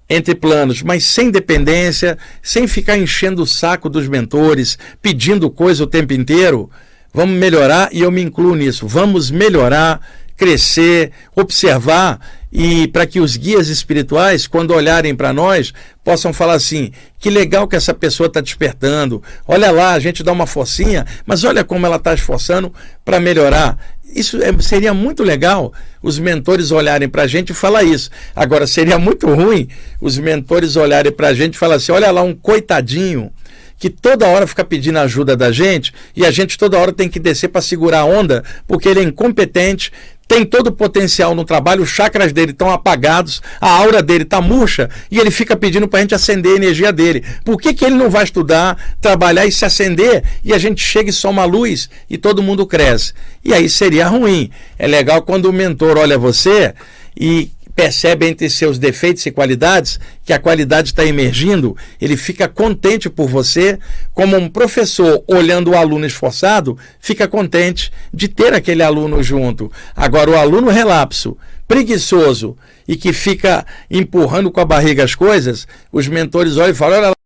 entre 0.09 0.35
planos, 0.35 0.83
mas 0.83 1.05
sem 1.05 1.31
dependência, 1.31 2.17
sem 2.43 2.69
ficar 2.69 2.97
enchendo 2.97 3.43
o 3.43 3.47
saco 3.47 3.89
dos 3.89 4.07
mentores, 4.07 4.79
pedindo 5.01 5.51
coisa 5.51 5.83
o 5.83 5.87
tempo 5.87 6.13
inteiro. 6.13 6.71
Vamos 7.13 7.37
melhorar 7.39 7.89
e 7.93 8.03
eu 8.03 8.11
me 8.11 8.23
incluo 8.23 8.55
nisso. 8.55 8.87
Vamos 8.87 9.31
melhorar 9.31 10.01
crescer, 10.37 11.13
observar 11.35 12.21
e 12.53 12.89
para 12.89 13.07
que 13.07 13.21
os 13.21 13.37
guias 13.37 13.69
espirituais, 13.69 14.47
quando 14.47 14.73
olharem 14.73 15.15
para 15.15 15.33
nós, 15.33 15.75
possam 16.03 16.33
falar 16.33 16.55
assim: 16.55 16.91
que 17.19 17.29
legal 17.29 17.69
que 17.69 17.77
essa 17.77 17.93
pessoa 17.93 18.29
está 18.29 18.41
despertando. 18.41 19.23
Olha 19.47 19.71
lá, 19.71 19.93
a 19.93 19.99
gente 19.99 20.23
dá 20.23 20.33
uma 20.33 20.47
forcinha, 20.47 21.05
mas 21.27 21.45
olha 21.45 21.65
como 21.65 21.85
ela 21.85 21.97
está 21.97 22.15
esforçando 22.15 22.73
para 23.05 23.21
melhorar. 23.21 23.79
Isso 24.15 24.41
é, 24.43 24.51
seria 24.61 24.95
muito 24.95 25.23
legal 25.23 25.73
os 26.01 26.19
mentores 26.19 26.71
olharem 26.71 27.09
para 27.09 27.25
a 27.25 27.27
gente 27.27 27.51
e 27.51 27.55
falar 27.55 27.83
isso. 27.83 28.09
Agora, 28.35 28.67
seria 28.67 28.99
muito 28.99 29.27
ruim 29.27 29.69
os 30.01 30.17
mentores 30.17 30.77
olharem 30.77 31.13
para 31.13 31.29
a 31.29 31.35
gente 31.35 31.55
e 31.55 31.59
falar 31.59 31.75
assim: 31.75 31.93
olha 31.93 32.11
lá, 32.11 32.23
um 32.23 32.35
coitadinho 32.35 33.31
que 33.79 33.91
toda 33.91 34.27
hora 34.27 34.47
fica 34.47 34.65
pedindo 34.65 34.99
ajuda 34.99 35.37
da 35.37 35.53
gente 35.53 35.93
e 36.15 36.25
a 36.25 36.31
gente 36.31 36.57
toda 36.57 36.79
hora 36.79 36.93
tem 36.93 37.09
que 37.09 37.21
descer 37.21 37.49
para 37.49 37.61
segurar 37.61 38.01
a 38.01 38.05
onda 38.05 38.43
porque 38.67 38.89
ele 38.89 39.01
é 39.01 39.03
incompetente, 39.03 39.93
tem 40.29 40.45
todo 40.45 40.69
o 40.69 40.73
potencial 40.73 41.35
no 41.35 41.45
trabalho, 41.45 41.83
os 41.83 41.91
chakras 41.91 42.33
dele 42.33 42.53
estão 42.53 42.71
apagados, 42.71 43.41
a 43.61 43.71
aura 43.71 44.03
dele 44.03 44.25
está 44.25 44.41
murcha 44.41 44.91
e 45.11 45.19
ele 45.19 45.31
fica 45.31 45.57
pedindo 45.57 45.87
para 45.87 46.01
a 46.01 46.03
gente 46.03 46.15
acender 46.15 46.53
a 46.53 46.57
energia 46.57 46.93
dele. 46.93 47.25
Por 47.45 47.61
que, 47.61 47.73
que 47.73 47.85
ele 47.85 47.95
não 47.95 48.11
vai 48.11 48.25
estudar, 48.25 48.97
trabalhar 49.01 49.47
e 49.47 49.53
se 49.53 49.65
acender 49.65 50.25
e 50.43 50.53
a 50.53 50.59
gente 50.59 50.83
chega 50.83 51.11
e 51.11 51.13
soma 51.13 51.43
a 51.43 51.47
luz 51.47 51.89
e 52.11 52.19
todo 52.19 52.43
mundo 52.43 52.67
cresce? 52.67 53.13
E 53.45 53.55
aí 53.55 53.69
seria 53.69 54.09
ruim. 54.09 54.51
É 54.79 54.87
legal 54.87 55.23
quando 55.23 55.47
o 55.47 55.53
mentor 55.53 55.97
olha 55.97 56.19
você 56.19 56.75
e 57.19 57.51
percebe 57.77 58.27
entre 58.27 58.49
seus 58.49 58.79
defeitos 58.79 59.27
e 59.27 59.31
qualidades 59.31 60.01
que 60.25 60.33
a 60.33 60.39
qualidade 60.39 60.89
está 60.89 61.05
emergindo, 61.05 61.77
ele 62.01 62.17
fica 62.17 62.49
contente 62.49 63.11
por 63.11 63.29
você, 63.29 63.79
como 64.15 64.35
um 64.35 64.49
professor 64.49 65.23
olhando 65.29 65.71
o 65.71 65.77
aluno 65.77 66.07
esforçado, 66.07 66.79
fica 66.99 67.29
contente 67.29 67.93
de 68.13 68.29
ter 68.29 68.55
aquele 68.55 68.83
aluno 68.83 69.23
junto. 69.23 69.71
Agora, 69.95 70.31
o 70.31 70.37
aluno 70.37 70.71
relapso, 70.71 71.37
preguiçoso 71.69 72.57
e 72.89 72.97
que 72.97 73.13
fica 73.13 73.67
empurrando 73.91 74.51
com 74.51 74.61
a 74.61 74.65
barriga 74.65 75.05
as 75.05 75.15
coisas, 75.15 75.69
os 75.93 76.09
mentores 76.09 76.57
olham 76.57 76.71
e 76.71 76.75
falam: 76.75 76.99
olha 76.99 77.17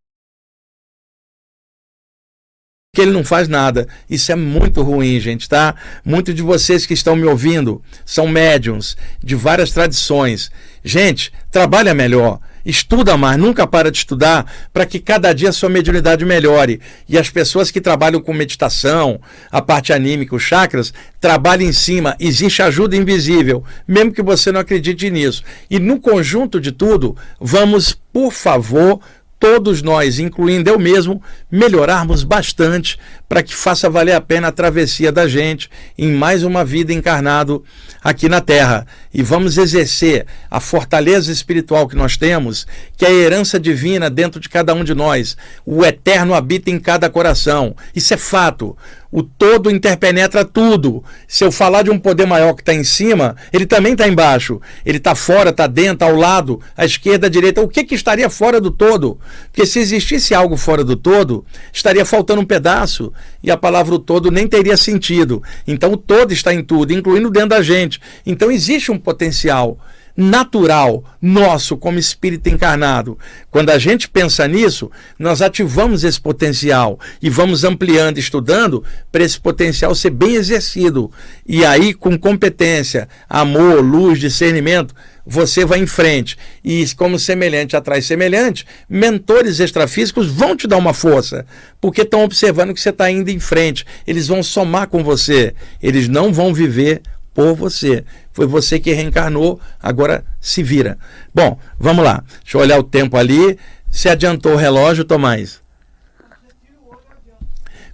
que 2.92 3.00
ele 3.00 3.12
não 3.12 3.24
faz 3.24 3.46
nada. 3.46 3.86
Isso 4.08 4.32
é 4.32 4.34
muito 4.34 4.82
ruim, 4.82 5.20
gente, 5.20 5.48
tá? 5.48 5.74
Muitos 6.04 6.34
de 6.34 6.42
vocês 6.42 6.84
que 6.84 6.94
estão 6.94 7.14
me 7.14 7.24
ouvindo 7.24 7.80
são 8.04 8.26
médiums 8.26 8.96
de 9.22 9.36
várias 9.36 9.70
tradições. 9.70 10.50
Gente, 10.82 11.32
trabalha 11.52 11.94
melhor, 11.94 12.40
estuda 12.66 13.16
mais, 13.16 13.38
nunca 13.38 13.64
para 13.64 13.92
de 13.92 13.98
estudar 13.98 14.44
para 14.72 14.84
que 14.84 14.98
cada 14.98 15.32
dia 15.32 15.50
a 15.50 15.52
sua 15.52 15.68
mediunidade 15.68 16.24
melhore. 16.24 16.80
E 17.08 17.16
as 17.16 17.30
pessoas 17.30 17.70
que 17.70 17.80
trabalham 17.80 18.20
com 18.20 18.32
meditação, 18.32 19.20
a 19.52 19.62
parte 19.62 19.92
anímica, 19.92 20.34
os 20.34 20.42
chakras, 20.42 20.92
trabalhem 21.20 21.68
em 21.68 21.72
cima. 21.72 22.16
Existe 22.18 22.60
ajuda 22.60 22.96
invisível, 22.96 23.62
mesmo 23.86 24.12
que 24.12 24.22
você 24.22 24.50
não 24.50 24.58
acredite 24.58 25.08
nisso. 25.10 25.44
E 25.70 25.78
no 25.78 26.00
conjunto 26.00 26.60
de 26.60 26.72
tudo, 26.72 27.16
vamos, 27.40 27.96
por 28.12 28.32
favor, 28.32 29.00
todos 29.40 29.80
nós, 29.80 30.18
incluindo 30.18 30.68
eu 30.68 30.78
mesmo, 30.78 31.22
melhorarmos 31.50 32.22
bastante 32.22 32.98
para 33.26 33.42
que 33.42 33.56
faça 33.56 33.88
valer 33.88 34.12
a 34.12 34.20
pena 34.20 34.48
a 34.48 34.52
travessia 34.52 35.10
da 35.10 35.26
gente 35.26 35.70
em 35.96 36.12
mais 36.12 36.44
uma 36.44 36.62
vida 36.62 36.92
encarnado 36.92 37.64
aqui 38.04 38.28
na 38.28 38.42
Terra. 38.42 38.86
E 39.12 39.22
vamos 39.22 39.56
exercer 39.56 40.26
a 40.50 40.60
fortaleza 40.60 41.32
espiritual 41.32 41.88
que 41.88 41.96
nós 41.96 42.18
temos, 42.18 42.66
que 42.98 43.04
é 43.06 43.08
a 43.08 43.12
herança 43.12 43.58
divina 43.58 44.10
dentro 44.10 44.38
de 44.38 44.48
cada 44.48 44.74
um 44.74 44.84
de 44.84 44.94
nós. 44.94 45.38
O 45.64 45.86
eterno 45.86 46.34
habita 46.34 46.70
em 46.70 46.78
cada 46.78 47.08
coração. 47.08 47.74
Isso 47.94 48.12
é 48.12 48.18
fato. 48.18 48.76
O 49.12 49.24
todo 49.24 49.70
interpenetra 49.70 50.44
tudo. 50.44 51.02
Se 51.26 51.42
eu 51.42 51.50
falar 51.50 51.82
de 51.82 51.90
um 51.90 51.98
poder 51.98 52.26
maior 52.26 52.54
que 52.54 52.62
está 52.62 52.72
em 52.72 52.84
cima, 52.84 53.34
ele 53.52 53.66
também 53.66 53.92
está 53.92 54.06
embaixo. 54.06 54.60
Ele 54.86 54.98
está 54.98 55.16
fora, 55.16 55.50
está 55.50 55.66
dentro, 55.66 56.06
ao 56.06 56.14
lado, 56.14 56.60
à 56.76 56.84
esquerda, 56.84 57.26
à 57.26 57.30
direita. 57.30 57.60
O 57.60 57.68
que, 57.68 57.82
que 57.82 57.94
estaria 57.94 58.30
fora 58.30 58.60
do 58.60 58.70
todo? 58.70 59.18
Porque 59.50 59.66
se 59.66 59.80
existisse 59.80 60.32
algo 60.32 60.56
fora 60.56 60.84
do 60.84 60.94
todo, 60.94 61.44
estaria 61.72 62.04
faltando 62.04 62.40
um 62.40 62.46
pedaço 62.46 63.12
e 63.42 63.50
a 63.50 63.56
palavra 63.56 63.96
o 63.96 63.98
todo 63.98 64.30
nem 64.30 64.46
teria 64.46 64.76
sentido. 64.76 65.42
Então 65.66 65.92
o 65.92 65.96
todo 65.96 66.32
está 66.32 66.54
em 66.54 66.62
tudo, 66.62 66.92
incluindo 66.92 67.30
dentro 67.30 67.50
da 67.50 67.62
gente. 67.62 68.00
Então 68.24 68.50
existe 68.50 68.92
um 68.92 68.98
potencial 68.98 69.76
natural 70.16 71.04
nosso 71.20 71.76
como 71.76 71.98
espírito 71.98 72.48
encarnado. 72.48 73.18
Quando 73.50 73.70
a 73.70 73.78
gente 73.78 74.08
pensa 74.08 74.46
nisso, 74.46 74.90
nós 75.18 75.42
ativamos 75.42 76.04
esse 76.04 76.20
potencial 76.20 76.98
e 77.22 77.30
vamos 77.30 77.64
ampliando, 77.64 78.18
estudando 78.18 78.84
para 79.10 79.24
esse 79.24 79.40
potencial 79.40 79.94
ser 79.94 80.10
bem 80.10 80.34
exercido. 80.34 81.10
E 81.46 81.64
aí, 81.64 81.94
com 81.94 82.18
competência, 82.18 83.08
amor, 83.28 83.80
luz, 83.80 84.18
discernimento, 84.18 84.94
você 85.26 85.64
vai 85.64 85.78
em 85.78 85.86
frente. 85.86 86.36
E 86.64 86.84
como 86.96 87.18
semelhante 87.18 87.76
atrai 87.76 88.02
semelhante, 88.02 88.66
mentores 88.88 89.60
extrafísicos 89.60 90.26
vão 90.26 90.56
te 90.56 90.66
dar 90.66 90.76
uma 90.76 90.92
força, 90.94 91.46
porque 91.80 92.02
estão 92.02 92.24
observando 92.24 92.74
que 92.74 92.80
você 92.80 92.90
está 92.90 93.10
indo 93.10 93.30
em 93.30 93.38
frente. 93.38 93.86
Eles 94.06 94.28
vão 94.28 94.42
somar 94.42 94.88
com 94.88 95.04
você. 95.04 95.54
Eles 95.82 96.08
não 96.08 96.32
vão 96.32 96.52
viver 96.52 97.02
por 97.34 97.54
você. 97.54 98.04
Foi 98.32 98.46
você 98.46 98.78
que 98.78 98.92
reencarnou, 98.92 99.60
agora 99.80 100.24
se 100.40 100.62
vira. 100.62 100.98
Bom, 101.34 101.58
vamos 101.78 102.04
lá. 102.04 102.22
Deixa 102.42 102.56
eu 102.56 102.60
olhar 102.60 102.78
o 102.78 102.84
tempo 102.84 103.16
ali. 103.16 103.58
Se 103.90 104.08
adiantou 104.08 104.52
o 104.52 104.56
relógio, 104.56 105.04
Tomás? 105.04 105.60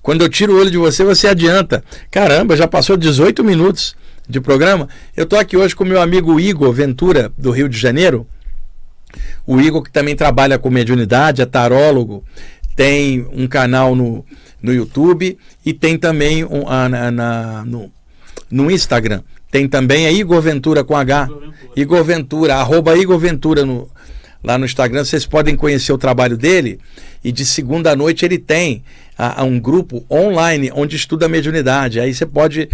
Quando 0.02 0.22
eu 0.22 0.28
tiro 0.28 0.54
o 0.54 0.60
olho 0.60 0.70
de 0.70 0.78
você, 0.78 1.02
você 1.02 1.26
adianta. 1.26 1.82
Caramba, 2.10 2.56
já 2.56 2.68
passou 2.68 2.96
18 2.96 3.42
minutos 3.42 3.96
de 4.28 4.40
programa. 4.40 4.88
Eu 5.16 5.24
estou 5.24 5.38
aqui 5.38 5.56
hoje 5.56 5.74
com 5.74 5.84
meu 5.84 6.00
amigo 6.00 6.38
Igor 6.38 6.72
Ventura, 6.72 7.32
do 7.36 7.50
Rio 7.50 7.68
de 7.68 7.76
Janeiro. 7.76 8.26
O 9.46 9.60
Igor, 9.60 9.82
que 9.82 9.90
também 9.90 10.14
trabalha 10.14 10.58
com 10.58 10.68
mediunidade, 10.70 11.42
é 11.42 11.46
tarólogo, 11.46 12.24
tem 12.74 13.26
um 13.32 13.46
canal 13.46 13.96
no, 13.96 14.24
no 14.62 14.72
YouTube 14.72 15.38
e 15.64 15.72
tem 15.72 15.96
também 15.96 16.44
um, 16.44 16.68
a, 16.68 16.88
na, 16.88 17.64
no, 17.64 17.90
no 18.50 18.70
Instagram. 18.70 19.22
Tem 19.50 19.68
também 19.68 20.06
a 20.06 20.12
Igor 20.12 20.40
Ventura 20.40 20.84
com 20.84 20.96
H. 20.96 21.28
Igor 21.74 22.02
Ventura, 22.04 22.56
arroba 22.56 22.96
Igor 22.96 23.18
Ventura 23.18 23.64
no, 23.64 23.88
lá 24.42 24.58
no 24.58 24.64
Instagram. 24.64 25.04
Vocês 25.04 25.26
podem 25.26 25.56
conhecer 25.56 25.92
o 25.92 25.98
trabalho 25.98 26.36
dele. 26.36 26.78
E 27.22 27.32
de 27.32 27.44
segunda 27.44 27.92
à 27.92 27.96
noite 27.96 28.24
ele 28.24 28.38
tem 28.38 28.82
a, 29.16 29.42
a 29.42 29.44
um 29.44 29.58
grupo 29.58 30.04
online 30.10 30.70
onde 30.74 30.96
estuda 30.96 31.28
mediunidade. 31.28 32.00
Aí 32.00 32.14
você 32.14 32.26
pode 32.26 32.68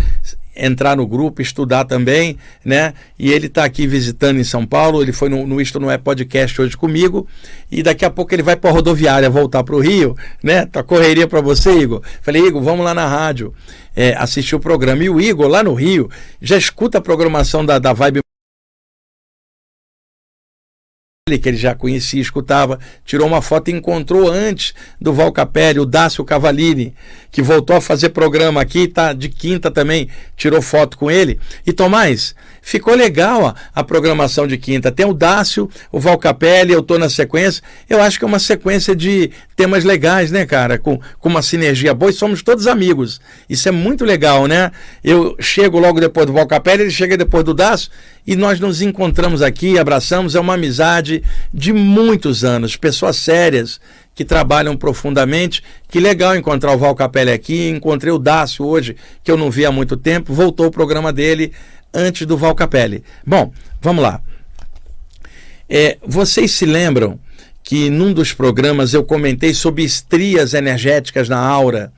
entrar 0.54 0.96
no 0.96 1.06
grupo, 1.06 1.40
estudar 1.40 1.84
também, 1.84 2.36
né? 2.64 2.94
E 3.18 3.32
ele 3.32 3.46
está 3.46 3.64
aqui 3.64 3.86
visitando 3.86 4.38
em 4.38 4.44
São 4.44 4.66
Paulo, 4.66 5.02
ele 5.02 5.12
foi 5.12 5.28
no, 5.28 5.46
no 5.46 5.60
Isto 5.60 5.80
Não 5.80 5.90
É 5.90 5.98
Podcast 5.98 6.60
hoje 6.60 6.76
comigo, 6.76 7.26
e 7.70 7.82
daqui 7.82 8.04
a 8.04 8.10
pouco 8.10 8.34
ele 8.34 8.42
vai 8.42 8.56
para 8.56 8.70
a 8.70 8.72
rodoviária 8.72 9.28
voltar 9.30 9.64
para 9.64 9.74
o 9.74 9.80
Rio, 9.80 10.16
né? 10.42 10.66
Tá 10.66 10.82
correria 10.82 11.26
para 11.26 11.40
você, 11.40 11.72
Igor. 11.72 12.02
Falei, 12.20 12.46
Igor, 12.46 12.62
vamos 12.62 12.84
lá 12.84 12.94
na 12.94 13.06
rádio 13.06 13.54
é, 13.96 14.14
assistir 14.16 14.54
o 14.54 14.60
programa. 14.60 15.02
E 15.04 15.10
o 15.10 15.20
Igor, 15.20 15.48
lá 15.48 15.62
no 15.62 15.74
Rio, 15.74 16.10
já 16.40 16.56
escuta 16.56 16.98
a 16.98 17.00
programação 17.00 17.64
da, 17.64 17.78
da 17.78 17.92
Vibe 17.92 18.20
que 21.38 21.48
ele 21.48 21.56
já 21.56 21.74
conhecia, 21.74 22.20
escutava, 22.20 22.78
tirou 23.04 23.26
uma 23.26 23.42
foto 23.42 23.68
e 23.68 23.72
encontrou 23.72 24.30
antes 24.30 24.74
do 25.00 25.12
Val 25.12 25.32
Capelli, 25.32 25.80
o 25.80 25.86
Dácio 25.86 26.24
Cavalini, 26.24 26.94
que 27.30 27.42
voltou 27.42 27.76
a 27.76 27.80
fazer 27.80 28.10
programa 28.10 28.60
aqui, 28.60 28.88
tá 28.88 29.12
de 29.12 29.28
quinta 29.28 29.70
também, 29.70 30.08
tirou 30.36 30.60
foto 30.60 30.96
com 30.96 31.10
ele. 31.10 31.38
E 31.66 31.72
Tomás, 31.72 32.34
ficou 32.62 32.94
legal 32.94 33.48
a, 33.48 33.54
a 33.74 33.84
programação 33.84 34.46
de 34.46 34.56
quinta. 34.56 34.92
Tem 34.92 35.04
o 35.04 35.12
Dácio, 35.12 35.68
o 35.90 35.98
Val 35.98 36.16
Capelli, 36.16 36.72
eu 36.72 36.82
tô 36.82 36.96
na 36.98 37.10
sequência. 37.10 37.62
Eu 37.90 38.00
acho 38.00 38.18
que 38.18 38.24
é 38.24 38.28
uma 38.28 38.38
sequência 38.38 38.94
de 38.94 39.30
temas 39.56 39.84
legais, 39.84 40.30
né, 40.30 40.46
cara? 40.46 40.78
Com, 40.78 40.98
com 41.18 41.28
uma 41.28 41.42
sinergia 41.42 41.92
boa 41.92 42.10
e 42.10 42.14
somos 42.14 42.42
todos 42.42 42.66
amigos. 42.66 43.20
Isso 43.50 43.68
é 43.68 43.72
muito 43.72 44.04
legal, 44.04 44.46
né? 44.46 44.70
Eu 45.02 45.36
chego 45.40 45.78
logo 45.78 46.00
depois 46.00 46.26
do 46.26 46.32
Val 46.32 46.46
Capelli, 46.46 46.84
ele 46.84 46.90
chega 46.90 47.16
depois 47.16 47.44
do 47.44 47.52
Dácio 47.52 47.90
e 48.24 48.36
nós 48.36 48.60
nos 48.60 48.80
encontramos 48.80 49.42
aqui, 49.42 49.78
abraçamos, 49.78 50.36
é 50.36 50.40
uma 50.40 50.54
amizade 50.54 51.22
de 51.52 51.72
muitos 51.72 52.44
anos, 52.44 52.76
pessoas 52.76 53.16
sérias 53.16 53.80
que 54.14 54.24
trabalham 54.24 54.76
profundamente. 54.76 55.62
Que 55.88 55.98
legal 55.98 56.36
encontrar 56.36 56.72
o 56.72 56.78
Val 56.78 56.94
Capelli 56.94 57.32
aqui, 57.32 57.68
encontrei 57.68 58.12
o 58.12 58.18
Dácio 58.18 58.64
hoje, 58.64 58.96
que 59.24 59.30
eu 59.30 59.36
não 59.36 59.50
vi 59.50 59.66
há 59.66 59.72
muito 59.72 59.96
tempo, 59.96 60.32
voltou 60.32 60.66
o 60.66 60.70
programa 60.70 61.12
dele 61.12 61.52
antes 61.92 62.26
do 62.26 62.36
Val 62.36 62.54
Capelli. 62.54 63.02
Bom, 63.26 63.52
vamos 63.80 64.02
lá. 64.02 64.20
É, 65.68 65.96
vocês 66.02 66.52
se 66.52 66.66
lembram 66.66 67.18
que 67.62 67.88
num 67.88 68.12
dos 68.12 68.32
programas 68.32 68.92
eu 68.92 69.04
comentei 69.04 69.54
sobre 69.54 69.84
estrias 69.84 70.52
energéticas 70.52 71.28
na 71.28 71.38
aura, 71.38 71.92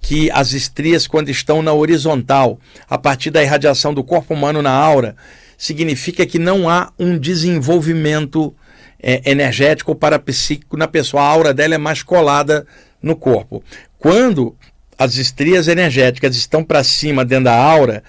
que 0.00 0.30
as 0.32 0.52
estrias, 0.52 1.06
quando 1.06 1.28
estão 1.28 1.62
na 1.62 1.72
horizontal, 1.72 2.58
a 2.88 2.98
partir 2.98 3.30
da 3.30 3.42
irradiação 3.42 3.94
do 3.94 4.02
corpo 4.02 4.34
humano 4.34 4.60
na 4.60 4.72
aura, 4.72 5.14
significa 5.56 6.26
que 6.26 6.38
não 6.38 6.68
há 6.68 6.92
um 6.98 7.16
desenvolvimento 7.16 8.52
é, 9.00 9.22
energético 9.30 9.94
para 9.94 10.18
psíquico 10.18 10.76
na 10.76 10.88
pessoa. 10.88 11.22
A 11.22 11.26
aura 11.26 11.54
dela 11.54 11.76
é 11.76 11.78
mais 11.78 12.02
colada 12.02 12.66
no 13.00 13.14
corpo. 13.14 13.62
Quando 13.98 14.56
as 14.98 15.16
estrias 15.16 15.68
energéticas 15.68 16.34
estão 16.34 16.64
para 16.64 16.82
cima 16.82 17.24
dentro 17.24 17.44
da 17.44 17.56
aura, 17.56 18.02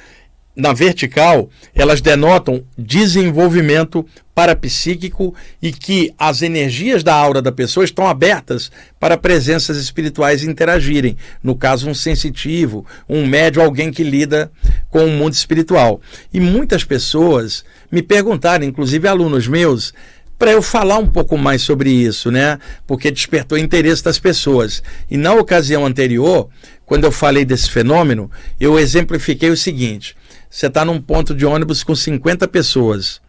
na 0.56 0.72
vertical, 0.72 1.50
elas 1.74 2.00
denotam 2.00 2.64
desenvolvimento 2.78 4.06
parapsíquico 4.36 5.34
e 5.62 5.72
que 5.72 6.14
as 6.18 6.42
energias 6.42 7.04
da 7.04 7.14
aura 7.14 7.42
da 7.42 7.52
pessoa 7.52 7.84
estão 7.84 8.08
abertas 8.08 8.72
para 9.00 9.18
presenças 9.18 9.78
espirituais 9.78 10.44
interagirem. 10.44 11.18
No 11.42 11.56
caso, 11.56 11.90
um 11.90 11.94
sensitivo, 11.94 12.86
um 13.08 13.26
médio, 13.26 13.62
alguém 13.62 13.92
que 13.92 14.04
lida 14.04 14.52
com 14.90 15.06
o 15.06 15.12
mundo 15.12 15.34
espiritual. 15.34 16.02
E 16.34 16.40
muitas 16.40 16.84
pessoas 16.84 17.64
me 17.92 18.02
perguntaram, 18.02 18.66
inclusive 18.66 19.08
alunos 19.08 19.48
meus, 19.48 19.94
para 20.38 20.52
eu 20.52 20.62
falar 20.62 20.98
um 20.98 21.08
pouco 21.08 21.38
mais 21.38 21.62
sobre 21.62 21.90
isso, 21.90 22.30
né? 22.32 22.60
Porque 22.86 23.12
despertou 23.12 23.58
interesse 23.58 24.04
das 24.04 24.20
pessoas. 24.20 24.84
E 25.10 25.16
na 25.16 25.34
ocasião 25.34 25.86
anterior, 25.86 26.50
quando 26.86 27.06
eu 27.06 27.12
falei 27.12 27.46
desse 27.46 27.70
fenômeno, 27.70 28.30
eu 28.60 28.78
exemplifiquei 28.78 29.50
o 29.52 29.58
seguinte: 29.58 30.16
você 30.54 30.68
está 30.68 30.86
num 30.86 31.02
ponto 31.02 31.34
de 31.34 31.48
ônibus 31.48 31.84
com 31.84 31.96
50 31.96 32.48
pessoas, 32.48 33.20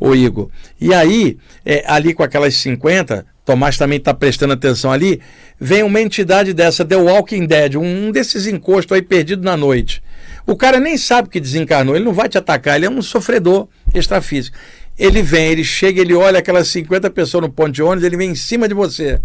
ô 0.00 0.16
Igor. 0.16 0.50
E 0.80 0.92
aí, 0.92 1.38
é, 1.64 1.84
ali 1.86 2.12
com 2.12 2.24
aquelas 2.24 2.54
50, 2.56 3.24
Tomás 3.44 3.78
também 3.78 3.98
está 3.98 4.12
prestando 4.12 4.52
atenção 4.52 4.90
ali, 4.90 5.20
vem 5.60 5.84
uma 5.84 6.00
entidade 6.00 6.52
dessa, 6.52 6.84
The 6.84 6.96
Walking 6.96 7.46
Dead, 7.46 7.76
um, 7.76 8.08
um 8.08 8.10
desses 8.10 8.48
encostos 8.48 8.96
aí 8.96 9.00
perdido 9.00 9.44
na 9.44 9.56
noite. 9.56 10.02
O 10.44 10.56
cara 10.56 10.80
nem 10.80 10.98
sabe 10.98 11.28
que 11.28 11.38
desencarnou, 11.38 11.94
ele 11.94 12.04
não 12.04 12.12
vai 12.12 12.28
te 12.28 12.36
atacar, 12.36 12.74
ele 12.74 12.86
é 12.86 12.90
um 12.90 13.00
sofredor 13.00 13.68
extrafísico. 13.94 14.56
Ele 14.98 15.22
vem, 15.22 15.52
ele 15.52 15.62
chega, 15.62 16.00
ele 16.00 16.14
olha 16.14 16.40
aquelas 16.40 16.66
50 16.66 17.08
pessoas 17.10 17.42
no 17.42 17.48
ponto 17.48 17.70
de 17.70 17.80
ônibus, 17.80 18.02
ele 18.02 18.16
vem 18.16 18.32
em 18.32 18.34
cima 18.34 18.66
de 18.66 18.74
você. 18.74 19.20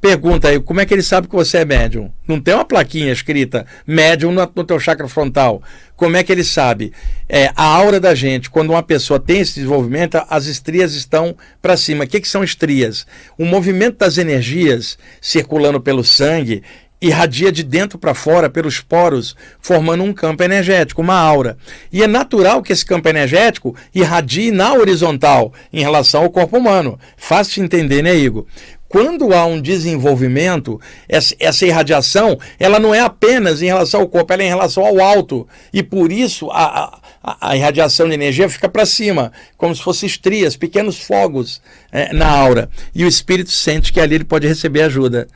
Pergunta 0.00 0.48
aí, 0.48 0.60
como 0.60 0.80
é 0.80 0.86
que 0.86 0.94
ele 0.94 1.02
sabe 1.02 1.26
que 1.26 1.34
você 1.34 1.58
é 1.58 1.64
médium? 1.64 2.12
Não 2.26 2.40
tem 2.40 2.54
uma 2.54 2.64
plaquinha 2.64 3.12
escrita 3.12 3.66
médium 3.84 4.30
no, 4.30 4.48
no 4.54 4.64
teu 4.64 4.78
chakra 4.78 5.08
frontal. 5.08 5.60
Como 5.96 6.16
é 6.16 6.22
que 6.22 6.30
ele 6.30 6.44
sabe? 6.44 6.92
É, 7.28 7.50
a 7.56 7.64
aura 7.64 7.98
da 7.98 8.14
gente, 8.14 8.48
quando 8.48 8.70
uma 8.70 8.82
pessoa 8.82 9.18
tem 9.18 9.40
esse 9.40 9.56
desenvolvimento, 9.56 10.22
as 10.30 10.46
estrias 10.46 10.94
estão 10.94 11.36
para 11.60 11.76
cima. 11.76 12.04
O 12.04 12.06
que, 12.06 12.20
que 12.20 12.28
são 12.28 12.44
estrias? 12.44 13.06
O 13.36 13.44
movimento 13.44 13.98
das 13.98 14.18
energias 14.18 14.96
circulando 15.20 15.80
pelo 15.80 16.04
sangue 16.04 16.62
irradia 17.00 17.52
de 17.52 17.62
dentro 17.62 17.98
para 17.98 18.14
fora 18.14 18.50
pelos 18.50 18.80
poros, 18.80 19.36
formando 19.60 20.02
um 20.02 20.12
campo 20.12 20.42
energético, 20.42 21.00
uma 21.00 21.14
aura. 21.14 21.56
E 21.92 22.02
é 22.02 22.06
natural 22.06 22.62
que 22.62 22.72
esse 22.72 22.84
campo 22.84 23.08
energético 23.08 23.74
irradie 23.94 24.50
na 24.50 24.74
horizontal 24.74 25.52
em 25.72 25.80
relação 25.80 26.24
ao 26.24 26.30
corpo 26.30 26.58
humano. 26.58 26.98
Fácil 27.16 27.54
de 27.54 27.60
entender, 27.62 28.02
né, 28.02 28.16
Igor? 28.16 28.46
Quando 28.88 29.34
há 29.34 29.44
um 29.44 29.60
desenvolvimento, 29.60 30.80
essa, 31.06 31.34
essa, 31.38 31.66
irradiação, 31.66 32.38
ela 32.58 32.78
não 32.78 32.94
é 32.94 33.00
apenas 33.00 33.60
em 33.60 33.66
relação 33.66 34.00
ao 34.00 34.08
corpo, 34.08 34.32
ela 34.32 34.42
é 34.42 34.46
em 34.46 34.48
relação 34.48 34.84
ao 34.84 34.98
alto. 34.98 35.46
E 35.72 35.82
por 35.82 36.10
isso 36.10 36.50
a, 36.50 36.98
a, 37.22 37.50
a 37.50 37.56
irradiação 37.56 38.08
de 38.08 38.14
energia 38.14 38.48
fica 38.48 38.68
para 38.68 38.86
cima, 38.86 39.30
como 39.58 39.74
se 39.74 39.82
fossem 39.82 40.06
estrias, 40.06 40.56
pequenos 40.56 40.98
fogos 40.98 41.60
é, 41.92 42.14
na 42.14 42.28
aura. 42.28 42.70
E 42.94 43.04
o 43.04 43.08
espírito 43.08 43.50
sente 43.50 43.92
que 43.92 44.00
ali 44.00 44.14
ele 44.14 44.24
pode 44.24 44.46
receber 44.46 44.82
ajuda. 44.82 45.28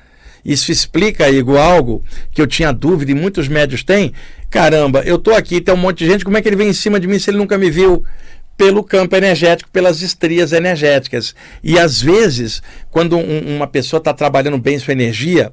Isso 0.45 0.73
explica, 0.73 1.29
Igor, 1.29 1.59
algo 1.59 2.03
que 2.33 2.41
eu 2.41 2.47
tinha 2.47 2.73
dúvida 2.73 3.13
e 3.13 3.15
muitos 3.15 3.49
médios 3.49 3.85
têm. 3.85 4.13
Caramba, 4.51 5.03
eu 5.05 5.17
estou 5.17 5.35
aqui, 5.35 5.61
tem 5.61 5.75
um 5.75 5.79
monte 5.79 5.99
de 5.99 6.07
gente, 6.07 6.25
como 6.25 6.37
é 6.37 6.43
que 6.43 6.49
ele 6.49 6.57
vem 6.57 6.69
em 6.69 6.75
cima 6.75 6.99
de 6.99 7.07
mim 7.07 7.19
se 7.19 7.31
ele 7.31 7.39
nunca 7.39 7.57
me 7.57 7.71
viu? 7.71 8.05
Pelo 8.57 8.85
campo 8.85 9.17
energético, 9.17 9.71
pelas 9.71 10.03
estrias 10.03 10.53
energéticas. 10.53 11.35
E 11.63 11.79
às 11.79 12.01
vezes, 12.01 12.63
quando 12.91 13.17
um, 13.17 13.57
uma 13.57 13.67
pessoa 13.67 13.99
está 13.99 14.13
trabalhando 14.13 14.59
bem 14.59 14.79
sua 14.79 14.93
energia, 14.93 15.53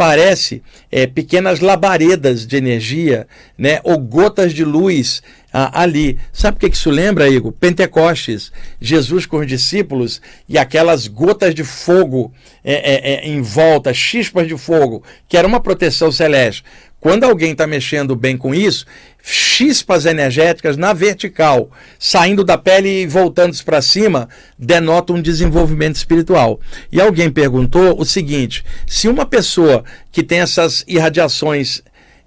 parece 0.00 0.62
é, 0.90 1.06
pequenas 1.06 1.60
labaredas 1.60 2.46
de 2.46 2.56
energia, 2.56 3.26
né, 3.58 3.80
ou 3.84 3.98
gotas 3.98 4.54
de 4.54 4.64
luz 4.64 5.22
ah, 5.52 5.82
ali. 5.82 6.18
Sabe 6.32 6.56
o 6.56 6.60
que 6.60 6.74
isso 6.74 6.88
lembra, 6.88 7.28
Igor? 7.28 7.52
Pentecostes, 7.52 8.50
Jesus 8.80 9.26
com 9.26 9.38
os 9.38 9.46
discípulos 9.46 10.22
e 10.48 10.56
aquelas 10.56 11.06
gotas 11.06 11.54
de 11.54 11.64
fogo 11.64 12.32
é, 12.64 12.74
é, 12.74 13.14
é 13.14 13.28
em 13.28 13.42
volta, 13.42 13.92
chispas 13.92 14.48
de 14.48 14.56
fogo, 14.56 15.04
que 15.28 15.36
era 15.36 15.46
uma 15.46 15.60
proteção 15.60 16.10
celeste. 16.10 16.64
Quando 17.00 17.24
alguém 17.24 17.52
está 17.52 17.66
mexendo 17.66 18.14
bem 18.14 18.36
com 18.36 18.54
isso, 18.54 18.86
chispas 19.22 20.06
energéticas 20.06 20.76
na 20.76 20.92
vertical, 20.92 21.70
saindo 21.98 22.44
da 22.44 22.56
pele 22.56 23.02
e 23.02 23.06
voltando 23.06 23.56
para 23.64 23.82
cima, 23.82 24.28
denota 24.58 25.12
um 25.12 25.20
desenvolvimento 25.20 25.96
espiritual. 25.96 26.60
E 26.90 27.00
alguém 27.00 27.30
perguntou 27.30 28.00
o 28.00 28.04
seguinte: 28.04 28.64
se 28.86 29.08
uma 29.08 29.26
pessoa 29.26 29.84
que 30.10 30.22
tem 30.22 30.40
essas 30.40 30.84
irradiações 30.86 31.82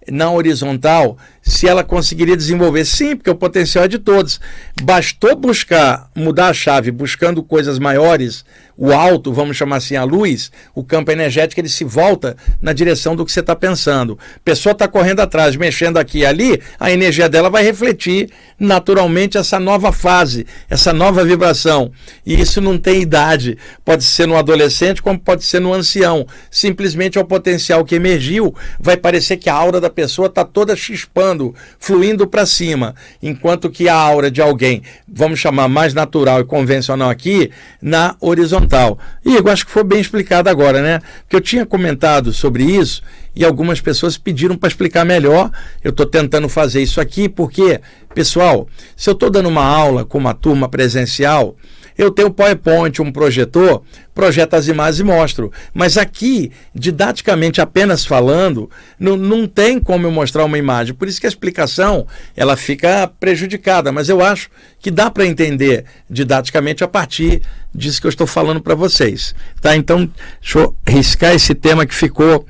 na 0.10 0.32
horizontal, 0.32 1.18
se 1.44 1.68
ela 1.68 1.84
conseguiria 1.84 2.38
desenvolver. 2.38 2.86
Sim, 2.86 3.16
porque 3.18 3.30
o 3.30 3.36
potencial 3.36 3.84
é 3.84 3.88
de 3.88 4.00
todos. 4.00 4.40
Bastou 4.82 5.36
buscar, 5.36 6.10
mudar 6.16 6.48
a 6.48 6.54
chave, 6.54 6.90
buscando 6.90 7.44
coisas 7.44 7.78
maiores, 7.78 8.46
o 8.76 8.92
alto, 8.92 9.32
vamos 9.32 9.56
chamar 9.56 9.76
assim, 9.76 9.96
a 9.96 10.04
luz, 10.04 10.52
o 10.74 10.84
campo 10.84 11.12
energético 11.12 11.62
ele 11.62 11.70
se 11.70 11.84
volta 11.84 12.36
na 12.62 12.74
direção 12.74 13.16
do 13.16 13.26
que 13.26 13.32
você 13.32 13.42
está 13.42 13.56
pensando. 13.56 14.18
A 14.38 14.40
pessoa 14.44 14.72
está 14.72 14.88
correndo 14.88 15.20
atrás, 15.20 15.56
mexendo 15.56 15.98
aqui 15.98 16.20
e 16.20 16.26
ali, 16.26 16.60
a 16.80 16.92
energia 16.92 17.30
dela 17.30 17.50
vai 17.50 17.64
refletir 17.64 18.30
naturalmente 18.58 19.38
essa 19.38 19.60
nova 19.60 19.92
fase, 19.92 20.48
essa 20.70 20.94
nova 20.94 21.24
vibração. 21.24 21.92
E 22.26 22.40
isso 22.40 22.62
não 22.62 22.78
tem 22.78 23.02
idade. 23.02 23.58
Pode 23.84 24.04
ser 24.04 24.26
no 24.26 24.38
adolescente, 24.38 25.02
como 25.02 25.20
pode 25.20 25.44
ser 25.44 25.60
no 25.60 25.74
ancião. 25.74 26.26
Simplesmente 26.50 27.18
é 27.18 27.22
o 27.22 27.26
potencial 27.26 27.84
que 27.84 27.96
emergiu, 27.96 28.56
vai 28.80 28.98
parecer 28.98 29.38
que 29.38 29.50
a 29.50 29.54
aura 29.54 29.80
da 29.80 29.90
pessoa 29.90 30.28
está 30.28 30.44
toda 30.44 30.76
chispando 30.76 31.33
fluindo 31.80 32.28
para 32.28 32.46
cima, 32.46 32.96
enquanto 33.22 33.70
que 33.70 33.88
a 33.90 33.96
aura 33.96 34.30
de 34.30 34.42
alguém, 34.42 34.82
vamos 35.08 35.40
chamar 35.40 35.68
mais 35.68 35.94
natural 35.94 36.42
e 36.42 36.46
convencional 36.46 37.10
aqui, 37.10 37.52
na 37.82 38.16
horizontal. 38.20 38.98
E 39.26 39.36
eu 39.36 39.48
acho 39.48 39.66
que 39.66 39.72
foi 39.72 39.84
bem 39.84 40.00
explicado 40.00 40.50
agora, 40.50 40.82
né? 40.82 41.00
Porque 41.22 41.36
eu 41.36 41.42
tinha 41.42 41.66
comentado 41.66 42.32
sobre 42.32 42.64
isso 42.64 43.02
e 43.36 43.44
algumas 43.44 43.82
pessoas 43.82 44.18
pediram 44.18 44.56
para 44.56 44.70
explicar 44.70 45.06
melhor. 45.06 45.52
Eu 45.84 45.90
estou 45.90 46.06
tentando 46.06 46.48
fazer 46.48 46.82
isso 46.82 47.02
aqui 47.02 47.28
porque, 47.28 47.82
pessoal, 48.14 48.68
se 48.96 49.10
eu 49.10 49.14
estou 49.14 49.30
dando 49.30 49.50
uma 49.50 49.66
aula 49.66 50.06
com 50.06 50.18
uma 50.18 50.34
turma 50.34 50.70
presencial, 50.70 51.56
eu 51.98 52.12
tenho 52.12 52.30
um 52.30 52.32
PowerPoint, 52.32 53.02
um 53.02 53.12
projetor, 53.12 53.84
projeto 54.14 54.54
as 54.54 54.68
imagens 54.68 55.00
e 55.00 55.04
mostro. 55.04 55.52
Mas 55.74 55.98
aqui, 55.98 56.52
didaticamente 56.74 57.62
apenas 57.62 58.06
falando, 58.06 58.70
não, 59.00 59.16
não 59.16 59.48
tem 59.48 59.80
como 59.80 60.08
eu 60.08 60.12
mostrar 60.12 60.46
uma 60.46 60.58
imagem. 60.58 60.94
Por 60.94 61.08
isso 61.08 61.20
que 61.20 61.28
a 61.28 61.30
explicação 61.30 62.08
ela 62.36 62.56
fica 62.56 63.08
prejudicada. 63.20 63.92
Mas 63.92 64.10
eu 64.10 64.24
acho 64.24 64.50
que 64.80 64.92
dá 64.92 65.10
para 65.10 65.26
entender 65.26 65.86
didaticamente 66.10 66.84
a 66.84 66.88
partir 66.88 67.42
disso 67.74 68.02
que 68.02 68.08
eu 68.08 68.10
estou 68.10 68.28
falando 68.28 68.62
para 68.62 68.76
vocês. 68.76 69.34
Tá? 69.62 69.76
Então, 69.76 70.10
deixa 70.42 70.60
eu 70.60 70.76
riscar 70.88 71.34
esse 71.34 71.56
tema 71.56 71.86
que 71.86 71.96
ficou 71.96 72.46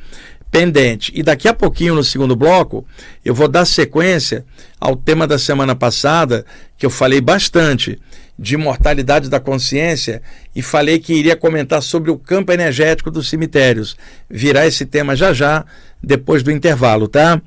pendente. 0.53 1.11
E 1.15 1.23
daqui 1.23 1.47
a 1.47 1.53
pouquinho, 1.53 1.95
no 1.95 2.03
segundo 2.03 2.35
bloco, 2.35 2.85
eu 3.25 3.33
vou 3.33 3.47
dar 3.47 3.65
sequência 3.65 4.45
ao 4.79 4.95
tema 4.95 5.25
da 5.25 5.39
semana 5.39 5.75
passada, 5.75 6.45
que 6.77 6.85
eu 6.85 6.91
falei 6.91 7.19
bastante 7.19 7.99
de 8.37 8.57
mortalidade 8.57 9.29
da 9.29 9.39
consciência 9.39 10.21
e 10.55 10.61
falei 10.61 10.99
que 10.99 11.13
iria 11.13 11.35
comentar 11.35 11.81
sobre 11.81 12.09
o 12.09 12.17
campo 12.17 12.51
energético 12.51 13.11
dos 13.11 13.29
cemitérios. 13.29 13.95
Virá 14.29 14.65
esse 14.65 14.85
tema 14.85 15.15
já 15.15 15.33
já, 15.33 15.65
depois 16.01 16.41
do 16.41 16.51
intervalo, 16.51 17.07
tá? 17.07 17.41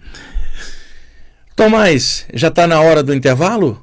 Tomás, 1.54 2.26
já 2.32 2.48
está 2.48 2.66
na 2.66 2.80
hora 2.80 3.02
do 3.02 3.14
intervalo? 3.14 3.82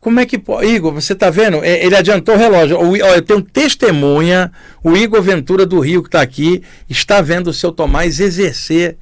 Como 0.00 0.18
é 0.18 0.24
que 0.24 0.38
pode? 0.38 0.66
Igor, 0.66 0.94
você 0.94 1.12
está 1.12 1.28
vendo? 1.28 1.62
É, 1.62 1.84
ele 1.84 1.94
adiantou 1.94 2.34
o 2.34 2.38
relógio. 2.38 2.96
Eu 2.96 3.22
tenho 3.22 3.42
testemunha, 3.42 4.50
o 4.82 4.96
Igor 4.96 5.20
Ventura 5.20 5.66
do 5.66 5.78
Rio, 5.78 6.02
que 6.02 6.08
está 6.08 6.22
aqui, 6.22 6.62
está 6.88 7.20
vendo 7.20 7.48
o 7.48 7.52
seu 7.52 7.70
Tomás 7.70 8.18
exercer 8.18 8.96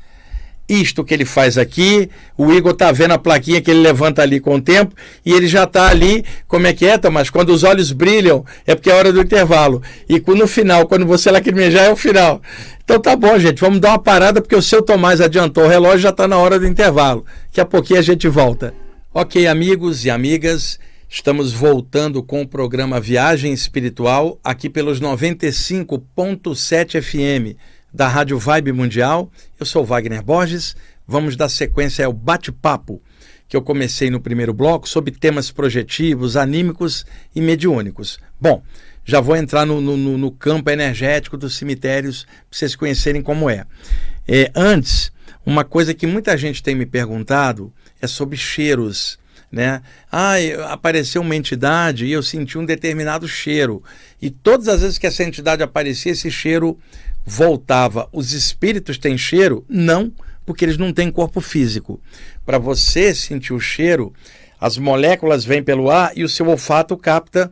isto 0.69 1.03
que 1.03 1.15
ele 1.15 1.25
faz 1.25 1.57
aqui. 1.57 2.11
O 2.37 2.53
Igor 2.53 2.73
está 2.73 2.93
vendo 2.93 3.13
a 3.13 3.19
plaquinha 3.19 3.61
que 3.61 3.71
ele 3.71 3.81
levanta 3.81 4.23
ali 4.23 4.39
com 4.39 4.57
o 4.57 4.61
tempo 4.61 4.95
e 5.25 5.33
ele 5.33 5.47
já 5.47 5.65
está 5.65 5.89
ali. 5.89 6.25
Como 6.47 6.67
é 6.67 6.73
que 6.73 6.87
é, 6.87 6.99
Tomás? 6.99 7.31
Quando 7.31 7.51
os 7.51 7.65
olhos 7.65 7.91
brilham, 7.91 8.45
é 8.67 8.75
porque 8.75 8.91
é 8.91 8.95
hora 8.95 9.13
do 9.13 9.21
intervalo. 9.21 9.83
E 10.09 10.23
no 10.35 10.47
final, 10.47 10.87
quando 10.87 11.07
você 11.07 11.31
lacrimejar, 11.31 11.87
é 11.87 11.91
o 11.91 11.97
final. 11.97 12.43
Então 12.85 13.01
tá 13.01 13.17
bom, 13.17 13.39
gente. 13.39 13.61
Vamos 13.61 13.81
dar 13.81 13.91
uma 13.91 13.99
parada 13.99 14.43
porque 14.43 14.57
o 14.57 14.63
seu 14.63 14.83
Tomás 14.83 15.21
adiantou 15.21 15.65
o 15.65 15.69
relógio 15.69 16.01
já 16.01 16.11
está 16.11 16.29
na 16.29 16.37
hora 16.37 16.59
do 16.59 16.67
intervalo. 16.67 17.25
Daqui 17.47 17.61
a 17.61 17.65
pouquinho 17.65 18.01
a 18.01 18.03
gente 18.03 18.29
volta. 18.29 18.75
Ok, 19.13 19.47
amigos 19.47 20.05
e 20.05 20.11
amigas, 20.11 20.79
estamos 21.09 21.53
voltando 21.53 22.23
com 22.23 22.43
o 22.43 22.47
programa 22.47 23.01
Viagem 23.01 23.53
Espiritual 23.53 24.39
aqui 24.45 24.69
pelos 24.69 25.01
95.7 25.01 27.03
FM 27.03 27.57
da 27.93 28.09
Rádio 28.09 28.39
Vibe 28.39 28.73
Mundial. 28.73 29.31
Eu 29.59 29.67
sou 29.67 29.85
Wagner 29.85 30.23
Borges. 30.23 30.77
Vamos 31.07 31.37
dar 31.37 31.49
sequência 31.49 32.05
ao 32.05 32.13
bate-papo 32.13 33.03
que 33.49 33.57
eu 33.57 33.63
comecei 33.63 34.11
no 34.11 34.21
primeiro 34.21 34.53
bloco 34.53 34.89
sobre 34.89 35.11
temas 35.11 35.51
projetivos, 35.51 36.37
anímicos 36.37 37.07
e 37.35 37.41
mediúnicos. 37.41 38.19
Bom, 38.39 38.63
já 39.05 39.21
vou 39.21 39.35
entrar 39.35 39.65
no, 39.65 39.81
no, 39.81 40.19
no 40.19 40.31
campo 40.31 40.69
energético 40.69 41.39
dos 41.39 41.57
cemitérios 41.57 42.25
para 42.25 42.35
vocês 42.51 42.77
conhecerem 42.77 43.23
como 43.23 43.49
é. 43.49 43.65
é. 44.27 44.51
Antes, 44.55 45.11
uma 45.47 45.65
coisa 45.65 45.95
que 45.95 46.07
muita 46.07 46.37
gente 46.37 46.63
tem 46.63 46.75
me 46.75 46.85
perguntado 46.85 47.73
é 48.03 48.07
sobre 48.07 48.37
cheiros. 48.37 49.19
Né? 49.51 49.81
Ah, 50.13 50.35
apareceu 50.69 51.23
uma 51.23 51.35
entidade 51.35 52.05
e 52.05 52.13
eu 52.13 52.23
senti 52.23 52.59
um 52.59 52.67
determinado 52.67 53.27
cheiro. 53.27 53.83
E 54.21 54.29
todas 54.29 54.69
as 54.69 54.83
vezes 54.83 54.99
que 54.99 55.07
essa 55.07 55.25
entidade 55.25 55.63
aparecia, 55.63 56.13
esse 56.13 56.31
cheiro 56.31 56.79
voltava. 57.29 58.09
Os 58.11 58.33
espíritos 58.33 58.97
têm 58.97 59.19
cheiro? 59.19 59.65
Não, 59.69 60.11
porque 60.47 60.65
eles 60.65 60.79
não 60.79 60.95
têm 60.95 61.11
corpo 61.11 61.43
físico. 61.43 62.01
Para 62.45 62.59
você 62.59 63.15
sentir 63.15 63.53
o 63.53 63.61
cheiro, 63.61 64.15
as 64.59 64.79
moléculas 64.79 65.45
vêm 65.45 65.63
pelo 65.63 65.91
ar 65.91 66.17
e 66.17 66.25
o 66.25 66.29
seu 66.29 66.49
olfato 66.49 66.97
capta 66.97 67.51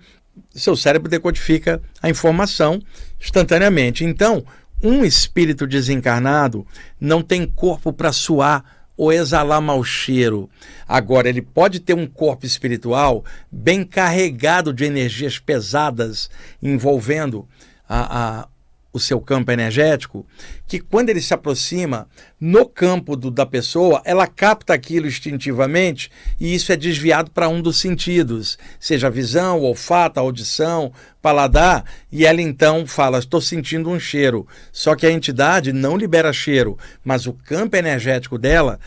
seu 0.55 0.77
cérebro 0.77 1.11
decodifica 1.11 1.81
a 2.03 2.11
informação 2.11 2.81
instantaneamente. 3.21 4.05
Então, 4.05 4.45
um 4.83 5.05
espírito 5.05 5.67
desencarnado 5.67 6.67
não 7.01 7.23
tem 7.23 7.47
corpo 7.47 7.93
para 7.93 8.12
suar 8.12 8.65
ou 8.97 9.12
exalar 9.12 9.61
mau 9.61 9.85
cheiro. 9.85 10.49
Agora, 10.87 11.29
ele 11.29 11.43
pode 11.43 11.81
ter 11.81 11.95
um 11.95 12.07
corpo 12.07 12.47
espiritual 12.47 13.25
bem 13.51 13.85
carregado 13.85 14.73
de 14.73 14.85
energias 14.85 15.39
pesadas 15.39 16.31
envolvendo 16.62 17.47
a, 17.89 18.41
a 18.41 18.49
o 18.97 19.01
seu 19.01 19.21
campo 19.21 19.53
energético, 19.53 20.27
que 20.67 20.81
quando 20.81 21.11
ele 21.11 21.21
se 21.21 21.33
aproxima 21.33 22.09
no 22.41 22.67
campo 22.67 23.17
do, 23.17 23.31
da 23.31 23.47
pessoa, 23.47 24.03
ela 24.05 24.27
capta 24.27 24.75
aquilo 24.75 25.07
instintivamente 25.07 26.11
e 26.41 26.55
isso 26.55 26.73
é 26.73 26.77
desviado 26.77 27.31
para 27.31 27.49
um 27.49 27.63
dos 27.63 27.79
sentidos, 27.79 28.59
seja 28.81 29.11
visão, 29.11 29.61
olfato, 29.61 30.19
audição, 30.19 30.93
paladar, 31.23 31.85
e 32.11 32.27
ela 32.27 32.41
então 32.41 32.87
fala: 32.87 33.19
Estou 33.19 33.41
sentindo 33.41 33.91
um 33.91 33.99
cheiro. 33.99 34.47
Só 34.73 34.95
que 34.95 35.07
a 35.07 35.11
entidade 35.11 35.73
não 35.73 35.97
libera 35.97 36.33
cheiro, 36.33 36.79
mas 37.05 37.27
o 37.27 37.33
campo 37.33 37.77
energético 37.77 38.39
dela 38.39 38.79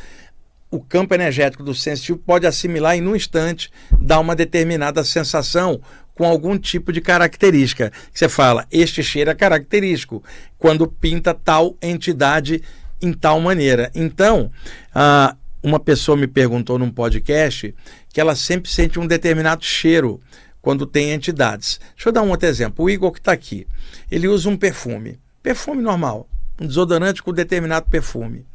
o 0.72 0.80
campo 0.80 1.16
energético 1.16 1.64
do 1.64 1.74
sensitivo 1.74 2.20
pode 2.20 2.46
assimilar 2.46 2.96
em 2.96 3.08
um 3.08 3.16
instante, 3.16 3.72
dar 4.00 4.20
uma 4.20 4.36
determinada 4.36 5.04
sensação 5.04 5.82
com 6.20 6.26
algum 6.26 6.58
tipo 6.58 6.92
de 6.92 7.00
característica. 7.00 7.94
Você 8.14 8.28
fala, 8.28 8.68
este 8.70 9.02
cheiro 9.02 9.32
é 9.32 9.34
característico, 9.34 10.22
quando 10.58 10.86
pinta 10.86 11.34
tal 11.34 11.78
entidade 11.82 12.62
em 13.02 13.14
tal 13.14 13.40
maneira. 13.40 13.90
Então, 13.96 14.52
ah, 14.94 15.34
uma 15.64 15.80
pessoa 15.80 16.18
me 16.18 16.28
perguntou 16.28 16.78
num 16.78 16.92
podcast 16.92 17.74
que 18.10 18.20
ela 18.20 18.36
sempre 18.36 18.70
sente 18.70 19.00
um 19.00 19.08
determinado 19.08 19.64
cheiro 19.64 20.20
quando 20.62 20.86
tem 20.86 21.12
entidades. 21.12 21.80
Deixa 21.96 22.10
eu 22.10 22.12
dar 22.12 22.22
um 22.22 22.32
outro 22.32 22.50
exemplo. 22.50 22.84
O 22.84 22.90
Igor 22.90 23.14
que 23.14 23.20
está 23.20 23.32
aqui, 23.32 23.66
ele 24.12 24.28
usa 24.28 24.50
um 24.50 24.58
perfume, 24.58 25.18
perfume 25.42 25.82
normal, 25.82 26.28
um 26.60 26.68
desodorante 26.68 27.24
com 27.24 27.32
determinado 27.32 27.90
perfume. 27.90 28.46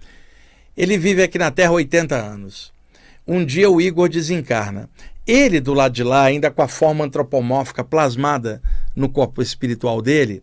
Ele 0.76 0.98
vive 0.98 1.22
aqui 1.22 1.38
na 1.38 1.50
Terra 1.50 1.72
80 1.72 2.14
anos. 2.14 2.74
Um 3.26 3.42
dia 3.42 3.70
o 3.70 3.80
Igor 3.80 4.10
desencarna. 4.10 4.90
Ele, 5.26 5.60
do 5.60 5.72
lado 5.72 5.92
de 5.92 6.02
lá, 6.02 6.22
ainda 6.24 6.50
com 6.50 6.62
a 6.62 6.68
forma 6.68 7.04
antropomórfica 7.04 7.82
plasmada 7.82 8.60
no 8.94 9.08
corpo 9.08 9.40
espiritual 9.40 10.02
dele, 10.02 10.42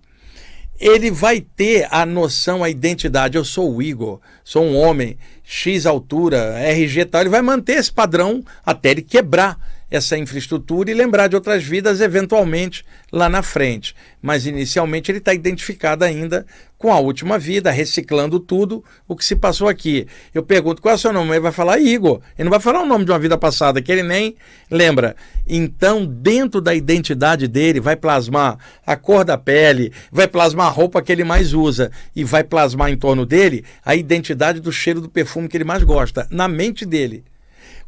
ele 0.80 1.12
vai 1.12 1.40
ter 1.40 1.88
a 1.92 2.04
noção, 2.08 2.64
a 2.64 2.70
identidade. 2.70 3.38
Eu 3.38 3.46
sou 3.46 3.76
o 3.76 3.82
Igor, 3.84 4.20
sou 4.44 4.64
um 4.64 4.76
homem, 4.76 5.16
X 5.44 5.86
altura, 5.86 6.58
RG 6.60 7.06
tal. 7.06 7.22
Ele 7.22 7.30
vai 7.30 7.44
manter 7.44 7.74
esse 7.74 7.94
padrão 7.94 8.44
até 8.66 8.90
ele 8.90 9.04
quebrar 9.04 9.60
essa 9.92 10.18
infraestrutura 10.18 10.90
e 10.90 10.94
lembrar 10.94 11.28
de 11.28 11.36
outras 11.36 11.64
vidas 11.64 12.00
eventualmente 12.00 12.86
lá 13.12 13.28
na 13.28 13.44
frente. 13.44 13.94
Mas 14.22 14.46
inicialmente 14.46 15.12
ele 15.12 15.18
está 15.18 15.34
identificado 15.34 16.06
ainda 16.06 16.46
com 16.78 16.92
a 16.92 17.00
última 17.00 17.38
vida, 17.38 17.70
reciclando 17.70 18.40
tudo 18.40 18.84
o 19.08 19.16
que 19.16 19.24
se 19.24 19.36
passou 19.36 19.68
aqui. 19.68 20.08
Eu 20.34 20.42
pergunto 20.42 20.82
qual 20.82 20.94
é 20.94 20.96
o 20.96 20.98
seu 20.98 21.14
nome, 21.14 21.32
ele 21.32 21.40
vai 21.42 21.52
falar 21.52 21.80
Igor. 21.80 22.22
Ele 22.38 22.46
não 22.46 22.50
vai 22.50 22.60
falar 22.60 22.82
o 22.82 22.88
nome 22.88 23.06
de 23.06 23.12
uma 23.12 23.20
vida 23.20 23.38
passada 23.38 23.82
que 23.82 23.92
ele 23.92 24.02
nem 24.02 24.36
lembra. 24.70 25.16
Então, 25.46 26.06
dentro 26.06 26.60
da 26.60 26.74
identidade 26.74 27.48
dele, 27.48 27.80
vai 27.80 27.96
plasmar 27.96 28.58
a 28.84 28.96
cor 28.96 29.24
da 29.24 29.38
pele, 29.38 29.92
vai 30.12 30.28
plasmar 30.28 30.68
a 30.68 30.72
roupa 30.72 31.02
que 31.02 31.12
ele 31.12 31.24
mais 31.24 31.54
usa 31.54 31.92
e 32.16 32.24
vai 32.24 32.44
plasmar 32.44 32.90
em 32.90 32.98
torno 32.98 33.26
dele 33.26 33.64
a 33.86 33.96
identidade 33.96 34.60
do 34.60 34.72
cheiro 34.72 35.02
do 35.02 35.10
perfume 35.10 35.48
que 35.48 35.58
ele 35.58 35.64
mais 35.64 35.84
gosta, 35.84 36.26
na 36.32 36.48
mente 36.48 36.86
dele. 36.86 37.24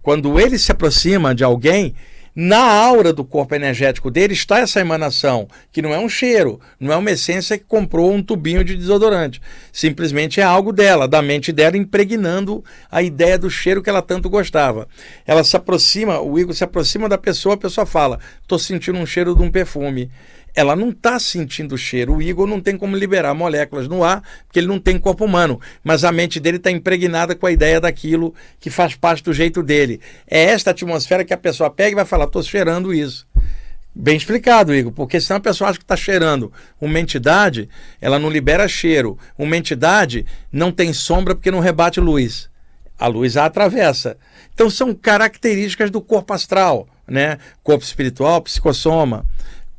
Quando 0.04 0.38
ele 0.38 0.60
se 0.60 0.72
aproxima 0.72 1.34
de 1.34 1.46
alguém, 1.46 1.96
na 2.36 2.60
aura 2.60 3.14
do 3.14 3.24
corpo 3.24 3.56
energético 3.56 4.12
dele 4.12 4.34
está 4.34 4.60
essa 4.60 4.82
emanação, 4.82 5.48
que 5.72 5.82
não 5.82 5.94
é 5.94 6.00
um 6.00 6.10
cheiro, 6.10 6.60
não 6.80 6.92
é 6.92 6.98
uma 6.98 7.12
essência 7.12 7.58
que 7.58 7.64
comprou 7.64 8.12
um 8.12 8.22
tubinho 8.22 8.64
de 8.64 8.76
desodorante. 8.76 9.42
Simplesmente 9.72 10.42
é 10.42 10.44
algo 10.44 10.74
dela, 10.74 11.08
da 11.08 11.22
mente 11.22 11.54
dela, 11.54 11.78
impregnando 11.78 12.64
a 12.92 13.02
ideia 13.02 13.38
do 13.38 13.50
cheiro 13.50 13.82
que 13.82 13.90
ela 13.90 14.02
tanto 14.02 14.30
gostava. 14.30 14.90
Ela 15.26 15.44
se 15.44 15.56
aproxima, 15.56 16.20
o 16.20 16.38
Igor 16.38 16.54
se 16.54 16.64
aproxima 16.64 17.08
da 17.08 17.18
pessoa, 17.18 17.56
a 17.56 17.58
pessoa 17.58 17.86
fala: 17.86 18.20
estou 18.42 18.60
sentindo 18.60 18.98
um 18.98 19.06
cheiro 19.06 19.34
de 19.36 19.42
um 19.42 19.50
perfume 19.50 20.12
ela 20.56 20.76
não 20.76 20.90
está 20.90 21.20
sentindo 21.20 21.76
o 21.76 21.78
cheiro. 21.78 22.16
O 22.16 22.22
Igor 22.22 22.48
não 22.48 22.62
tem 22.62 22.78
como 22.78 22.96
liberar 22.96 23.34
moléculas 23.34 23.88
no 23.88 24.04
ar, 24.04 24.22
porque 24.46 24.60
ele 24.60 24.68
não 24.68 24.80
tem 24.80 25.00
corpo 25.00 25.26
humano. 25.26 25.60
Mas 25.84 26.04
a 26.04 26.12
mente 26.12 26.40
dele 26.40 26.58
está 26.58 26.70
impregnada 26.70 27.36
com 27.36 27.48
a 27.48 27.52
ideia 27.52 27.82
daquilo 27.82 28.34
que 28.60 28.70
faz 28.70 28.96
parte 28.96 29.24
do 29.24 29.34
jeito 29.34 29.64
dele. 29.64 30.00
É 30.28 30.44
esta 30.44 30.72
atmosfera 30.72 31.26
que 31.26 31.34
a 31.34 31.38
pessoa 31.38 31.70
pega 31.70 31.92
e 31.92 31.96
vai 31.96 32.06
falar: 32.06 32.26
estou 32.26 32.44
cheirando 32.44 32.94
isso. 32.94 33.26
Bem 33.96 34.18
explicado, 34.18 34.74
Igor, 34.74 34.92
porque 34.92 35.22
senão 35.22 35.38
a 35.38 35.42
pessoa 35.42 35.70
acha 35.70 35.78
que 35.78 35.86
está 35.86 35.96
cheirando. 35.96 36.52
Uma 36.82 37.00
entidade, 37.00 37.70
ela 38.02 38.18
não 38.18 38.30
libera 38.30 38.68
cheiro. 38.68 39.18
Uma 39.38 39.56
entidade 39.56 40.26
não 40.52 40.72
tem 40.72 40.94
sombra 40.94 41.36
porque 41.36 41.52
não 41.52 41.60
rebate 41.60 42.00
luz. 42.00 42.50
A 42.98 43.08
luz 43.08 43.38
a 43.38 43.46
atravessa. 43.46 44.18
Então 44.54 44.70
são 44.70 44.96
características 44.96 45.92
do 45.92 46.02
corpo 46.02 46.34
astral, 46.34 46.88
né? 47.08 47.38
Corpo 47.64 47.84
espiritual, 47.84 48.42
psicossoma 48.42 49.26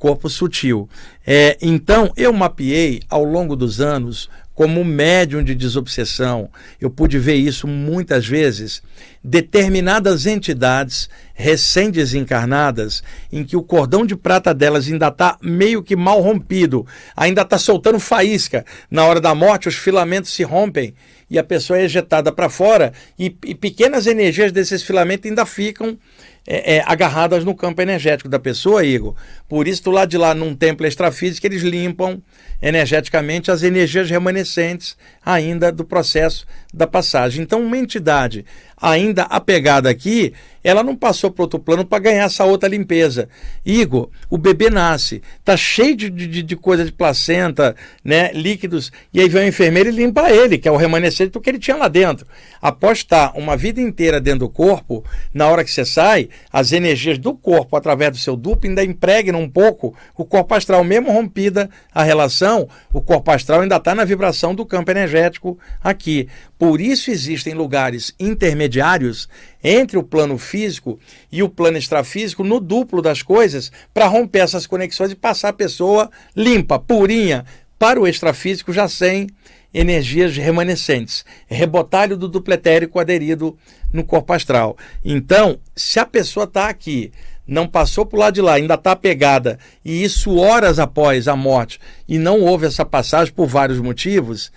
corpo 0.04 0.28
sutil. 0.28 0.86
É, 1.26 1.56
então, 1.62 2.12
eu 2.14 2.30
mapeei 2.30 3.00
ao 3.08 3.24
longo 3.24 3.56
dos 3.56 3.80
anos 3.80 4.28
como 4.52 4.84
médium 4.84 5.42
de 5.42 5.54
desobsessão, 5.54 6.50
eu 6.78 6.90
pude 6.90 7.18
ver 7.18 7.36
isso 7.36 7.66
muitas 7.66 8.26
vezes, 8.26 8.82
determinadas 9.22 10.26
entidades 10.26 11.08
recém-desencarnadas, 11.32 13.02
em 13.32 13.42
que 13.44 13.56
o 13.56 13.62
cordão 13.62 14.04
de 14.04 14.14
prata 14.14 14.52
delas 14.52 14.86
ainda 14.86 15.08
está 15.08 15.38
meio 15.40 15.82
que 15.82 15.96
mal 15.96 16.20
rompido, 16.20 16.86
ainda 17.16 17.40
está 17.40 17.56
soltando 17.56 17.98
faísca. 17.98 18.64
Na 18.90 19.06
hora 19.06 19.22
da 19.22 19.34
morte, 19.34 19.68
os 19.68 19.74
filamentos 19.74 20.34
se 20.34 20.42
rompem 20.42 20.94
e 21.30 21.38
a 21.38 21.42
pessoa 21.42 21.78
é 21.78 21.84
ejetada 21.84 22.30
para 22.30 22.50
fora, 22.50 22.92
e, 23.18 23.34
e 23.46 23.54
pequenas 23.54 24.06
energias 24.06 24.52
desses 24.52 24.82
filamentos 24.82 25.28
ainda 25.28 25.46
ficam 25.46 25.98
é, 26.46 26.76
é, 26.76 26.84
agarradas 26.86 27.44
no 27.44 27.54
campo 27.54 27.80
energético 27.80 28.28
da 28.28 28.38
pessoa, 28.38 28.84
Igor. 28.84 29.14
Por 29.48 29.66
isso, 29.66 29.84
do 29.84 29.90
lado 29.90 30.10
de 30.10 30.18
lá, 30.18 30.34
num 30.34 30.54
templo 30.54 30.86
extrafísico, 30.86 31.46
eles 31.46 31.62
limpam 31.62 32.22
energeticamente 32.60 33.50
as 33.50 33.62
energias 33.62 34.10
remanescentes 34.10 34.96
ainda 35.24 35.72
do 35.72 35.84
processo 35.84 36.46
da 36.74 36.86
passagem. 36.86 37.42
Então, 37.42 37.62
uma 37.62 37.78
entidade 37.78 38.44
ainda 38.76 39.22
apegada 39.22 39.88
aqui, 39.88 40.32
ela 40.62 40.82
não 40.82 40.96
passou 40.96 41.30
para 41.30 41.44
outro 41.44 41.58
plano 41.58 41.84
para 41.84 41.98
ganhar 41.98 42.24
essa 42.24 42.44
outra 42.44 42.68
limpeza. 42.68 43.28
Igor, 43.64 44.08
o 44.28 44.36
bebê 44.36 44.68
nasce, 44.68 45.22
tá 45.44 45.56
cheio 45.56 45.94
de, 45.94 46.10
de, 46.10 46.42
de 46.42 46.56
coisa 46.56 46.84
de 46.84 46.92
placenta, 46.92 47.76
né, 48.02 48.32
líquidos, 48.32 48.90
e 49.12 49.20
aí 49.20 49.28
vem 49.28 49.44
o 49.44 49.48
enfermeiro 49.48 49.90
e 49.90 49.92
limpa 49.92 50.30
ele, 50.30 50.58
que 50.58 50.68
é 50.68 50.72
o 50.72 50.76
remanescente 50.76 51.30
do 51.30 51.40
que 51.40 51.50
ele 51.50 51.58
tinha 51.58 51.76
lá 51.76 51.88
dentro. 51.88 52.26
Após 52.60 52.98
estar 52.98 53.32
uma 53.36 53.56
vida 53.56 53.80
inteira 53.80 54.20
dentro 54.20 54.40
do 54.40 54.48
corpo, 54.48 55.04
na 55.32 55.48
hora 55.48 55.64
que 55.64 55.70
você 55.70 55.84
sai, 55.84 56.28
as 56.52 56.72
energias 56.72 57.18
do 57.18 57.34
corpo, 57.34 57.76
através 57.76 58.10
do 58.10 58.18
seu 58.18 58.36
duplo, 58.36 58.68
ainda 58.68 58.82
impregnam 58.82 59.42
um 59.42 59.48
pouco 59.48 59.94
o 60.16 60.24
corpo 60.24 60.54
astral, 60.54 60.82
mesmo 60.82 61.12
rompida 61.12 61.68
a 61.92 62.02
relação, 62.02 62.68
o 62.92 63.00
corpo 63.00 63.30
astral 63.30 63.60
ainda 63.60 63.76
está 63.76 63.94
na 63.94 64.04
vibração 64.04 64.54
do 64.54 64.64
campo 64.64 64.90
energético 64.90 65.58
aqui. 65.82 66.28
Por 66.64 66.80
isso 66.80 67.10
existem 67.10 67.52
lugares 67.52 68.14
intermediários 68.18 69.28
entre 69.62 69.98
o 69.98 70.02
plano 70.02 70.38
físico 70.38 70.98
e 71.30 71.42
o 71.42 71.48
plano 71.50 71.76
extrafísico 71.76 72.42
no 72.42 72.58
duplo 72.58 73.02
das 73.02 73.22
coisas 73.22 73.70
para 73.92 74.06
romper 74.06 74.38
essas 74.38 74.66
conexões 74.66 75.10
e 75.10 75.14
passar 75.14 75.50
a 75.50 75.52
pessoa 75.52 76.10
limpa, 76.34 76.78
purinha, 76.78 77.44
para 77.78 78.00
o 78.00 78.08
extrafísico 78.08 78.72
já 78.72 78.88
sem 78.88 79.28
energias 79.74 80.38
remanescentes, 80.38 81.22
rebotalho 81.46 82.16
do 82.16 82.28
dupletérico 82.28 82.98
aderido 82.98 83.58
no 83.92 84.02
corpo 84.02 84.32
astral. 84.32 84.74
Então, 85.04 85.58
se 85.76 86.00
a 86.00 86.06
pessoa 86.06 86.44
está 86.44 86.70
aqui, 86.70 87.12
não 87.46 87.68
passou 87.68 88.06
para 88.06 88.16
o 88.16 88.20
lado 88.20 88.34
de 88.36 88.40
lá, 88.40 88.54
ainda 88.54 88.72
está 88.72 88.96
pegada, 88.96 89.58
e 89.84 90.02
isso 90.02 90.36
horas 90.36 90.78
após 90.78 91.28
a 91.28 91.36
morte, 91.36 91.78
e 92.08 92.16
não 92.16 92.40
houve 92.40 92.64
essa 92.64 92.86
passagem 92.86 93.34
por 93.34 93.48
vários 93.48 93.80
motivos, 93.80 94.50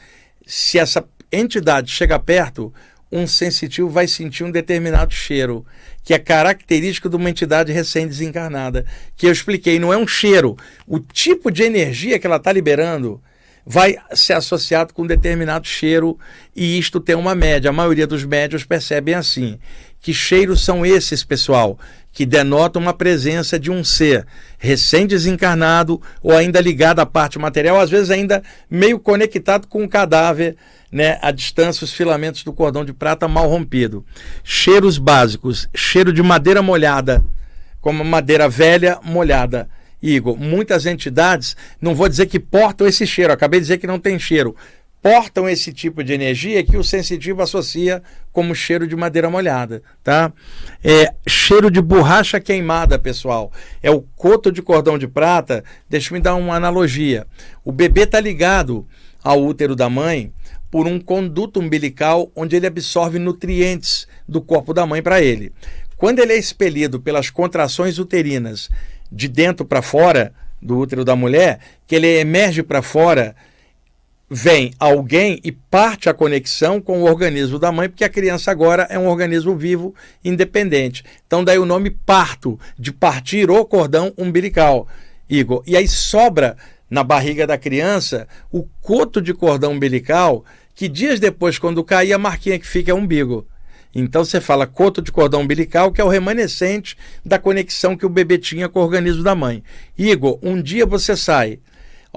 se 0.45 0.79
essa 0.79 1.05
entidade 1.31 1.91
chega 1.91 2.17
perto, 2.19 2.73
um 3.11 3.25
sensitivo 3.25 3.89
vai 3.89 4.07
sentir 4.07 4.43
um 4.43 4.51
determinado 4.51 5.13
cheiro, 5.13 5.65
que 6.03 6.13
é 6.13 6.19
característico 6.19 7.09
de 7.09 7.15
uma 7.15 7.29
entidade 7.29 7.71
recém-desencarnada, 7.71 8.85
que 9.15 9.27
eu 9.27 9.31
expliquei, 9.31 9.79
não 9.79 9.93
é 9.93 9.97
um 9.97 10.07
cheiro, 10.07 10.57
o 10.85 10.99
tipo 10.99 11.51
de 11.51 11.63
energia 11.63 12.19
que 12.19 12.27
ela 12.27 12.37
está 12.37 12.51
liberando 12.51 13.21
vai 13.69 13.97
ser 14.13 14.31
associado 14.31 14.93
com 14.93 15.01
um 15.01 15.07
determinado 15.07 15.67
cheiro 15.67 16.17
e 16.55 16.79
isto 16.79 17.01
tem 17.01 17.15
uma 17.15 17.35
média. 17.35 17.69
A 17.69 17.73
maioria 17.73 18.07
dos 18.07 18.23
médios 18.23 18.63
percebem 18.63 19.13
assim. 19.13 19.59
Que 20.01 20.13
cheiros 20.13 20.63
são 20.63 20.86
esses, 20.86 21.23
pessoal? 21.23 21.77
Que 22.12 22.25
denotam 22.25 22.81
uma 22.81 22.93
presença 22.93 23.60
de 23.60 23.69
um 23.69 23.83
ser 23.83 24.25
recém-desencarnado 24.57 26.01
ou 26.21 26.31
ainda 26.31 26.62
ligado 26.62 26.99
à 26.99 27.05
parte 27.05 27.38
material, 27.38 27.79
às 27.79 27.89
vezes 27.89 28.10
ainda 28.10 28.41
meio 28.69 28.99
conectado 28.99 29.67
com 29.67 29.83
o 29.83 29.89
cadáver, 29.89 30.55
né, 30.91 31.19
à 31.21 31.31
distância, 31.31 31.83
os 31.83 31.91
filamentos 31.91 32.43
do 32.43 32.53
cordão 32.53 32.86
de 32.86 32.93
prata 32.93 33.27
mal 33.27 33.49
rompido. 33.49 34.05
Cheiros 34.43 34.97
básicos: 34.97 35.67
cheiro 35.75 36.13
de 36.13 36.23
madeira 36.23 36.62
molhada, 36.62 37.23
como 37.81 38.03
madeira 38.03 38.47
velha 38.47 38.99
molhada 39.03 39.69
Igor, 40.01 40.38
muitas 40.38 40.86
entidades, 40.86 41.55
não 41.81 41.95
vou 41.95 42.07
dizer 42.07 42.27
que 42.27 42.39
portam 42.39 42.88
esse 42.88 43.05
cheiro, 43.07 43.33
acabei 43.33 43.60
de 43.60 43.63
dizer 43.65 43.77
que 43.77 43.88
não 43.88 43.99
tem 43.99 44.19
cheiro, 44.19 44.55
portam 45.01 45.47
esse 45.47 45.71
tipo 45.71 46.03
de 46.03 46.13
energia 46.13 46.63
que 46.63 46.77
o 46.77 46.83
sensitivo 46.83 47.41
associa 47.41 48.01
como 48.31 48.55
cheiro 48.55 48.88
de 48.88 48.95
madeira 48.95 49.29
molhada, 49.29 49.81
tá? 50.03 50.33
É, 50.83 51.13
cheiro 51.27 51.71
de 51.71 51.81
borracha 51.81 52.39
queimada, 52.39 52.99
pessoal. 52.99 53.51
É 53.81 53.89
o 53.89 54.01
coto 54.15 54.51
de 54.51 54.62
cordão 54.62 54.97
de 54.97 55.07
prata. 55.07 55.63
Deixa 55.89 56.12
eu 56.12 56.17
me 56.17 56.21
dar 56.21 56.36
uma 56.36 56.55
analogia. 56.55 57.25
O 57.63 57.71
bebê 57.71 58.03
está 58.03 58.19
ligado 58.19 58.88
ao 59.23 59.43
útero 59.43 59.75
da 59.75 59.89
mãe 59.89 60.33
por 60.69 60.88
um 60.88 60.99
conduto 60.99 61.60
umbilical 61.60 62.31
onde 62.36 62.55
ele 62.55 62.67
absorve 62.67 63.19
nutrientes 63.19 64.07
do 64.27 64.41
corpo 64.41 64.73
da 64.73 64.86
mãe 64.86 65.01
para 65.01 65.21
ele. 65.21 65.53
Quando 65.95 66.19
ele 66.19 66.33
é 66.33 66.38
expelido 66.38 66.99
pelas 66.99 67.29
contrações 67.29 67.97
uterinas 67.97 68.69
de 69.12 69.27
dentro 69.27 69.65
para 69.65 69.81
fora 69.81 70.33
do 70.62 70.77
útero 70.77 71.05
da 71.05 71.15
mulher, 71.15 71.60
que 71.86 71.95
ele 71.95 72.19
emerge 72.19 72.62
para 72.62 72.81
fora, 72.81 73.36
vem 74.29 74.73
alguém 74.77 75.39
e 75.43 75.51
parte 75.51 76.09
a 76.09 76.13
conexão 76.13 76.81
com 76.81 77.01
o 77.01 77.05
organismo 77.05 77.57
da 77.57 77.71
mãe, 77.71 77.87
porque 77.87 78.03
a 78.03 78.09
criança 78.09 78.51
agora 78.51 78.87
é 78.89 78.99
um 78.99 79.07
organismo 79.07 79.55
vivo 79.55 79.95
independente. 80.23 81.03
Então 81.25 81.43
daí 81.43 81.57
o 81.57 81.65
nome 81.65 81.89
parto, 81.89 82.59
de 82.77 82.91
partir 82.91 83.49
o 83.49 83.65
cordão 83.65 84.13
umbilical, 84.17 84.87
Igor. 85.29 85.63
E 85.65 85.77
aí 85.77 85.87
sobra 85.87 86.57
na 86.89 87.03
barriga 87.03 87.47
da 87.47 87.57
criança 87.57 88.27
o 88.51 88.63
coto 88.81 89.21
de 89.21 89.33
cordão 89.33 89.71
umbilical, 89.73 90.43
que 90.75 90.87
dias 90.87 91.19
depois, 91.19 91.57
quando 91.57 91.83
cair, 91.83 92.13
a 92.13 92.17
marquinha 92.17 92.59
que 92.59 92.67
fica 92.67 92.91
é 92.91 92.93
umbigo. 92.93 93.47
Então 93.95 94.23
você 94.23 94.39
fala 94.39 94.67
coto 94.67 95.01
de 95.01 95.11
cordão 95.11 95.41
umbilical, 95.41 95.91
que 95.91 95.99
é 95.99 96.03
o 96.03 96.09
remanescente 96.09 96.95
da 97.25 97.39
conexão 97.39 97.97
que 97.97 98.05
o 98.05 98.09
bebê 98.09 98.37
tinha 98.37 98.69
com 98.69 98.79
o 98.79 98.83
organismo 98.83 99.23
da 99.23 99.33
mãe. 99.33 99.63
Igor, 99.97 100.37
um 100.43 100.61
dia 100.61 100.85
você 100.85 101.15
sai, 101.15 101.59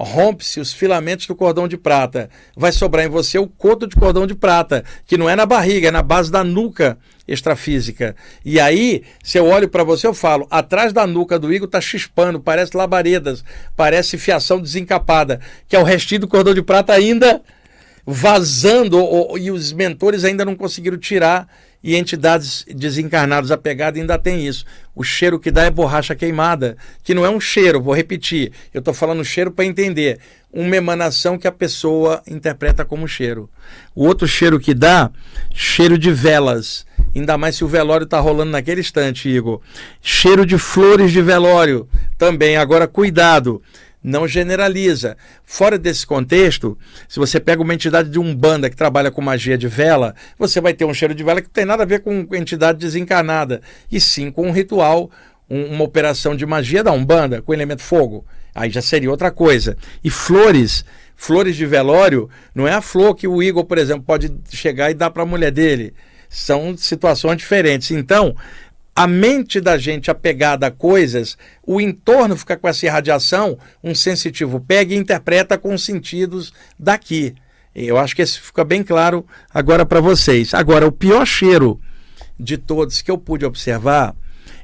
rompe-se 0.02 0.60
os 0.60 0.72
filamentos 0.72 1.26
do 1.26 1.34
cordão 1.34 1.68
de 1.68 1.76
prata, 1.76 2.30
vai 2.56 2.72
sobrar 2.72 3.04
em 3.04 3.08
você 3.08 3.38
o 3.38 3.46
coto 3.46 3.86
de 3.86 3.96
cordão 3.96 4.26
de 4.26 4.34
prata, 4.34 4.84
que 5.06 5.18
não 5.18 5.28
é 5.28 5.36
na 5.36 5.44
barriga, 5.44 5.88
é 5.88 5.90
na 5.90 6.02
base 6.02 6.30
da 6.30 6.42
nuca 6.42 6.98
extrafísica. 7.28 8.16
E 8.44 8.58
aí, 8.58 9.02
se 9.22 9.38
eu 9.38 9.46
olho 9.46 9.68
para 9.68 9.84
você, 9.84 10.06
eu 10.06 10.14
falo, 10.14 10.46
atrás 10.50 10.92
da 10.92 11.06
nuca 11.06 11.38
do 11.38 11.52
Igor 11.52 11.66
está 11.66 11.80
chispando, 11.80 12.40
parece 12.40 12.76
labaredas, 12.76 13.44
parece 13.76 14.18
fiação 14.18 14.60
desencapada, 14.60 15.40
que 15.68 15.76
é 15.76 15.78
o 15.78 15.84
restinho 15.84 16.22
do 16.22 16.28
cordão 16.28 16.54
de 16.54 16.62
prata 16.62 16.92
ainda 16.92 17.42
vazando, 18.06 18.98
e 19.38 19.50
os 19.50 19.72
mentores 19.72 20.24
ainda 20.24 20.44
não 20.44 20.56
conseguiram 20.56 20.98
tirar 20.98 21.46
e 21.82 21.96
entidades 21.96 22.64
desencarnadas 22.68 23.50
apegadas 23.50 24.00
ainda 24.00 24.18
tem 24.18 24.46
isso. 24.46 24.64
O 24.94 25.02
cheiro 25.02 25.38
que 25.38 25.50
dá 25.50 25.64
é 25.64 25.70
borracha 25.70 26.14
queimada, 26.14 26.76
que 27.02 27.14
não 27.14 27.24
é 27.24 27.30
um 27.30 27.40
cheiro, 27.40 27.80
vou 27.80 27.94
repetir. 27.94 28.52
Eu 28.72 28.80
estou 28.80 28.92
falando 28.92 29.24
cheiro 29.24 29.50
para 29.50 29.64
entender. 29.64 30.18
Uma 30.52 30.76
emanação 30.76 31.38
que 31.38 31.46
a 31.46 31.52
pessoa 31.52 32.22
interpreta 32.26 32.84
como 32.84 33.06
cheiro. 33.06 33.48
O 33.94 34.04
outro 34.04 34.26
cheiro 34.26 34.58
que 34.58 34.74
dá, 34.74 35.08
cheiro 35.54 35.96
de 35.96 36.10
velas. 36.10 36.84
Ainda 37.14 37.38
mais 37.38 37.56
se 37.56 37.64
o 37.64 37.68
velório 37.68 38.04
está 38.04 38.18
rolando 38.18 38.50
naquele 38.50 38.80
instante, 38.80 39.28
Igor. 39.28 39.60
Cheiro 40.02 40.44
de 40.44 40.58
flores 40.58 41.12
de 41.12 41.22
velório. 41.22 41.88
Também. 42.18 42.56
Agora, 42.56 42.88
cuidado 42.88 43.62
não 44.02 44.26
generaliza. 44.26 45.16
Fora 45.44 45.78
desse 45.78 46.06
contexto, 46.06 46.78
se 47.08 47.18
você 47.18 47.38
pega 47.38 47.62
uma 47.62 47.74
entidade 47.74 48.08
de 48.08 48.18
umbanda 48.18 48.70
que 48.70 48.76
trabalha 48.76 49.10
com 49.10 49.20
magia 49.20 49.58
de 49.58 49.68
vela, 49.68 50.14
você 50.38 50.60
vai 50.60 50.72
ter 50.72 50.84
um 50.84 50.94
cheiro 50.94 51.14
de 51.14 51.22
vela 51.22 51.40
que 51.40 51.48
não 51.48 51.52
tem 51.52 51.64
nada 51.64 51.82
a 51.82 51.86
ver 51.86 52.00
com 52.00 52.26
entidade 52.32 52.78
desencarnada, 52.78 53.60
e 53.90 54.00
sim 54.00 54.30
com 54.30 54.48
um 54.48 54.52
ritual, 54.52 55.10
um, 55.48 55.74
uma 55.74 55.84
operação 55.84 56.34
de 56.34 56.46
magia 56.46 56.82
da 56.82 56.92
umbanda 56.92 57.42
com 57.42 57.52
elemento 57.52 57.82
fogo. 57.82 58.24
Aí 58.54 58.70
já 58.70 58.82
seria 58.82 59.10
outra 59.10 59.30
coisa. 59.30 59.76
E 60.02 60.10
flores, 60.10 60.84
flores 61.16 61.56
de 61.56 61.66
velório, 61.66 62.28
não 62.54 62.66
é 62.66 62.72
a 62.72 62.80
flor 62.80 63.14
que 63.14 63.28
o 63.28 63.42
Igor, 63.42 63.64
por 63.64 63.78
exemplo, 63.78 64.02
pode 64.02 64.32
chegar 64.50 64.90
e 64.90 64.94
dar 64.94 65.10
para 65.10 65.22
a 65.22 65.26
mulher 65.26 65.52
dele. 65.52 65.94
São 66.28 66.76
situações 66.76 67.36
diferentes. 67.36 67.90
Então, 67.90 68.34
a 69.00 69.06
mente 69.06 69.62
da 69.62 69.78
gente 69.78 70.10
apegada 70.10 70.66
a 70.66 70.70
coisas, 70.70 71.38
o 71.66 71.80
entorno 71.80 72.36
fica 72.36 72.54
com 72.54 72.68
essa 72.68 72.84
irradiação, 72.84 73.56
um 73.82 73.94
sensitivo 73.94 74.60
pega 74.60 74.92
e 74.92 74.98
interpreta 74.98 75.56
com 75.56 75.72
os 75.72 75.82
sentidos 75.82 76.52
daqui. 76.78 77.34
Eu 77.74 77.96
acho 77.96 78.14
que 78.14 78.20
isso 78.20 78.42
fica 78.42 78.62
bem 78.62 78.82
claro 78.82 79.24
agora 79.54 79.86
para 79.86 80.02
vocês. 80.02 80.52
Agora, 80.52 80.86
o 80.86 80.92
pior 80.92 81.24
cheiro 81.24 81.80
de 82.38 82.58
todos 82.58 83.00
que 83.00 83.10
eu 83.10 83.16
pude 83.16 83.46
observar 83.46 84.14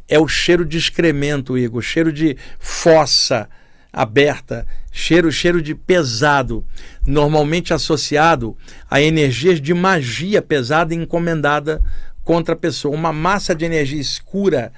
é 0.07 0.19
o 0.19 0.29
cheiro 0.29 0.67
de 0.67 0.77
excremento, 0.77 1.57
Igor, 1.57 1.81
cheiro 1.81 2.13
de 2.13 2.37
fossa 2.59 3.49
aberta, 3.91 4.67
cheiro, 4.93 5.33
cheiro 5.33 5.63
de 5.63 5.75
pesado, 5.75 6.63
normalmente 7.07 7.73
associado 7.73 8.55
a 8.91 9.01
energias 9.01 9.63
de 9.63 9.73
magia 9.73 10.43
pesada 10.43 10.95
encomendada 10.95 11.83
contra 12.27 12.55
a 12.55 12.59
pessoa. 12.59 12.95
Uma 12.95 13.13
massa 13.13 13.55
de 13.55 13.65
energia 13.65 14.01
escura 14.01 14.73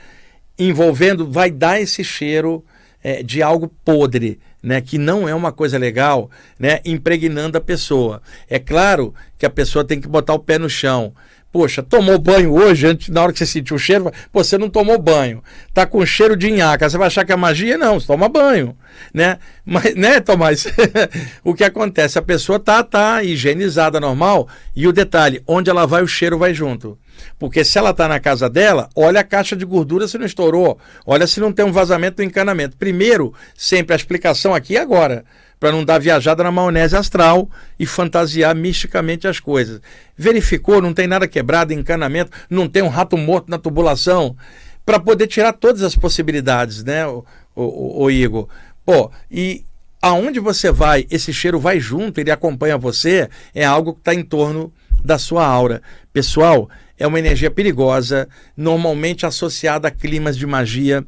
envolvendo 0.57 1.29
vai 1.29 1.51
dar 1.51 1.81
esse 1.81 2.05
cheiro 2.05 2.63
é, 3.03 3.23
de 3.23 3.43
algo 3.43 3.73
podre, 3.85 4.39
né, 4.63 4.81
que 4.83 4.99
não 4.99 5.27
é 5.27 5.35
uma 5.35 5.51
coisa 5.51 5.79
legal, 5.79 6.31
né, 6.59 6.81
impregnando 6.85 7.57
a 7.57 7.61
pessoa. 7.61 8.21
É 8.51 8.59
claro 8.59 9.15
que 9.39 9.47
a 9.47 9.51
pessoa 9.51 9.85
tem 9.85 9.99
que 9.99 10.07
botar 10.07 10.35
o 10.35 10.39
pé 10.39 10.59
no 10.59 10.69
chão. 10.69 11.15
Poxa, 11.51 11.83
tomou 11.83 12.19
banho 12.19 12.53
hoje, 12.53 12.87
antes, 12.87 13.09
na 13.09 13.23
hora 13.23 13.33
que 13.33 13.39
você 13.39 13.47
sentiu 13.47 13.77
o 13.77 13.79
cheiro, 13.79 14.13
você 14.31 14.59
não 14.59 14.69
tomou 14.69 14.99
banho. 14.99 15.43
Tá 15.73 15.87
com 15.87 16.05
cheiro 16.05 16.37
de 16.37 16.51
nhaca, 16.51 16.91
você 16.91 16.99
vai 16.99 17.07
achar 17.07 17.25
que 17.25 17.33
é 17.33 17.37
magia? 17.37 17.79
Não, 17.79 17.99
você 17.99 18.07
toma 18.07 18.29
banho, 18.29 18.77
né? 19.15 19.39
Mas, 19.65 19.95
né, 19.95 20.21
Tomás? 20.21 20.67
o 21.43 21.55
que 21.55 21.65
acontece? 21.65 22.19
A 22.19 22.23
pessoa 22.23 22.61
tá, 22.61 22.83
tá 22.83 23.23
higienizada 23.23 23.99
normal 23.99 24.47
e 24.77 24.87
o 24.87 24.93
detalhe, 24.93 25.43
onde 25.47 25.71
ela 25.71 25.87
vai, 25.87 26.03
o 26.03 26.07
cheiro 26.07 26.37
vai 26.37 26.53
junto. 26.53 26.99
Porque 27.39 27.65
se 27.65 27.79
ela 27.79 27.91
está 27.91 28.09
na 28.09 28.21
casa 28.21 28.49
dela, 28.49 28.89
olha 28.95 29.21
a 29.21 29.25
caixa 29.25 29.57
de 29.57 29.65
gordura 29.65 30.09
se 30.09 30.19
não 30.19 30.27
estourou, 30.27 30.79
olha 31.07 31.27
se 31.27 31.41
não 31.41 31.53
tem 31.53 31.65
um 31.65 31.73
vazamento 31.73 32.17
do 32.17 32.23
encanamento. 32.23 32.77
Primeiro, 32.77 33.35
sempre 33.57 33.93
a 33.93 33.97
explicação 33.97 34.55
aqui 34.55 34.75
e 34.75 34.79
agora, 34.79 35.25
para 35.59 35.73
não 35.73 35.85
dar 35.85 35.99
viajada 35.99 36.43
na 36.43 36.53
maionese 36.53 36.97
astral 36.97 37.49
e 37.79 37.87
fantasiar 37.87 38.55
misticamente 38.55 39.27
as 39.27 39.41
coisas. 39.41 39.81
Verificou, 40.17 40.81
não 40.81 40.95
tem 40.95 41.07
nada 41.07 41.27
quebrado, 41.27 41.73
encanamento, 41.73 42.31
não 42.49 42.69
tem 42.69 42.83
um 42.83 42.89
rato 42.89 43.17
morto 43.17 43.51
na 43.51 43.59
tubulação, 43.59 44.37
para 44.85 44.99
poder 44.99 45.27
tirar 45.27 45.53
todas 45.53 45.83
as 45.83 45.95
possibilidades, 45.95 46.83
né, 46.83 47.07
o, 47.07 47.25
o, 47.55 48.05
o 48.05 48.11
Igor? 48.11 48.49
Pô, 48.87 49.11
e 49.31 49.63
aonde 50.01 50.41
você 50.41 50.71
vai, 50.71 51.07
esse 51.11 51.33
cheiro 51.33 51.61
vai 51.61 51.79
junto, 51.79 52.19
ele 52.19 52.31
acompanha 52.31 52.79
você, 52.79 53.29
é 53.55 53.65
algo 53.65 53.93
que 53.93 54.01
está 54.01 54.15
em 54.15 54.23
torno 54.23 54.73
da 55.05 55.19
sua 55.19 55.47
aura. 55.47 55.83
Pessoal, 56.13 56.71
é 56.99 57.07
uma 57.07 57.19
energia 57.19 57.51
perigosa, 57.51 58.29
normalmente 58.57 59.25
associada 59.25 59.89
a 59.89 59.91
climas 59.91 60.37
de 60.37 60.47
magia 60.47 61.05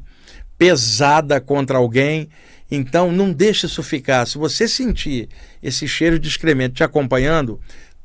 pesada 0.57 1.41
contra 1.41 1.77
alguém. 1.77 2.29
Então, 2.69 3.11
não 3.11 3.33
deixe 3.33 3.65
isso 3.65 3.83
ficar. 3.83 4.25
Se 4.25 4.37
você 4.37 4.67
sentir 4.67 5.27
esse 5.61 5.87
cheiro 5.87 6.17
de 6.17 6.29
excremento 6.29 6.75
te 6.75 6.83
acompanhando, 6.83 7.59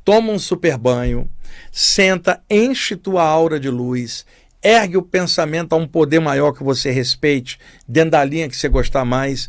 toma 0.04 0.32
um 0.32 0.38
super 0.38 0.76
banho, 0.76 1.28
senta, 1.70 2.42
enche 2.50 2.96
tua 2.96 3.22
aura 3.22 3.60
de 3.60 3.70
luz, 3.70 4.24
ergue 4.62 4.96
o 4.96 5.02
pensamento 5.02 5.74
a 5.74 5.76
um 5.76 5.86
poder 5.86 6.18
maior 6.18 6.52
que 6.52 6.64
você 6.64 6.90
respeite, 6.90 7.58
dentro 7.86 8.12
da 8.12 8.24
linha 8.24 8.48
que 8.48 8.56
você 8.56 8.68
gostar 8.68 9.04
mais 9.04 9.48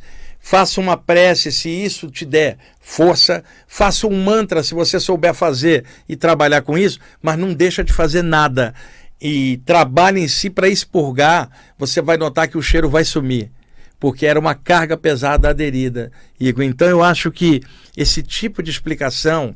faça 0.49 0.79
uma 0.79 0.95
prece 0.95 1.51
se 1.51 1.69
isso 1.69 2.09
te 2.09 2.23
der 2.23 2.57
força, 2.79 3.43
faça 3.67 4.07
um 4.07 4.23
mantra 4.23 4.63
se 4.63 4.73
você 4.73 4.97
souber 4.97 5.33
fazer 5.33 5.83
e 6.07 6.15
trabalhar 6.15 6.61
com 6.61 6.77
isso, 6.77 6.99
mas 7.21 7.37
não 7.37 7.53
deixa 7.53 7.83
de 7.83 7.91
fazer 7.91 8.21
nada 8.21 8.73
e 9.19 9.57
trabalhe 9.65 10.21
em 10.21 10.27
si 10.29 10.49
para 10.49 10.69
expurgar, 10.69 11.49
você 11.77 12.01
vai 12.01 12.15
notar 12.15 12.47
que 12.47 12.57
o 12.57 12.61
cheiro 12.61 12.89
vai 12.89 13.03
sumir 13.03 13.51
porque 13.99 14.25
era 14.25 14.39
uma 14.39 14.55
carga 14.55 14.95
pesada 14.95 15.49
aderida. 15.49 16.11
Igor, 16.39 16.63
então 16.63 16.87
eu 16.87 17.03
acho 17.03 17.29
que 17.29 17.61
esse 17.97 18.23
tipo 18.23 18.63
de 18.63 18.71
explicação 18.71 19.53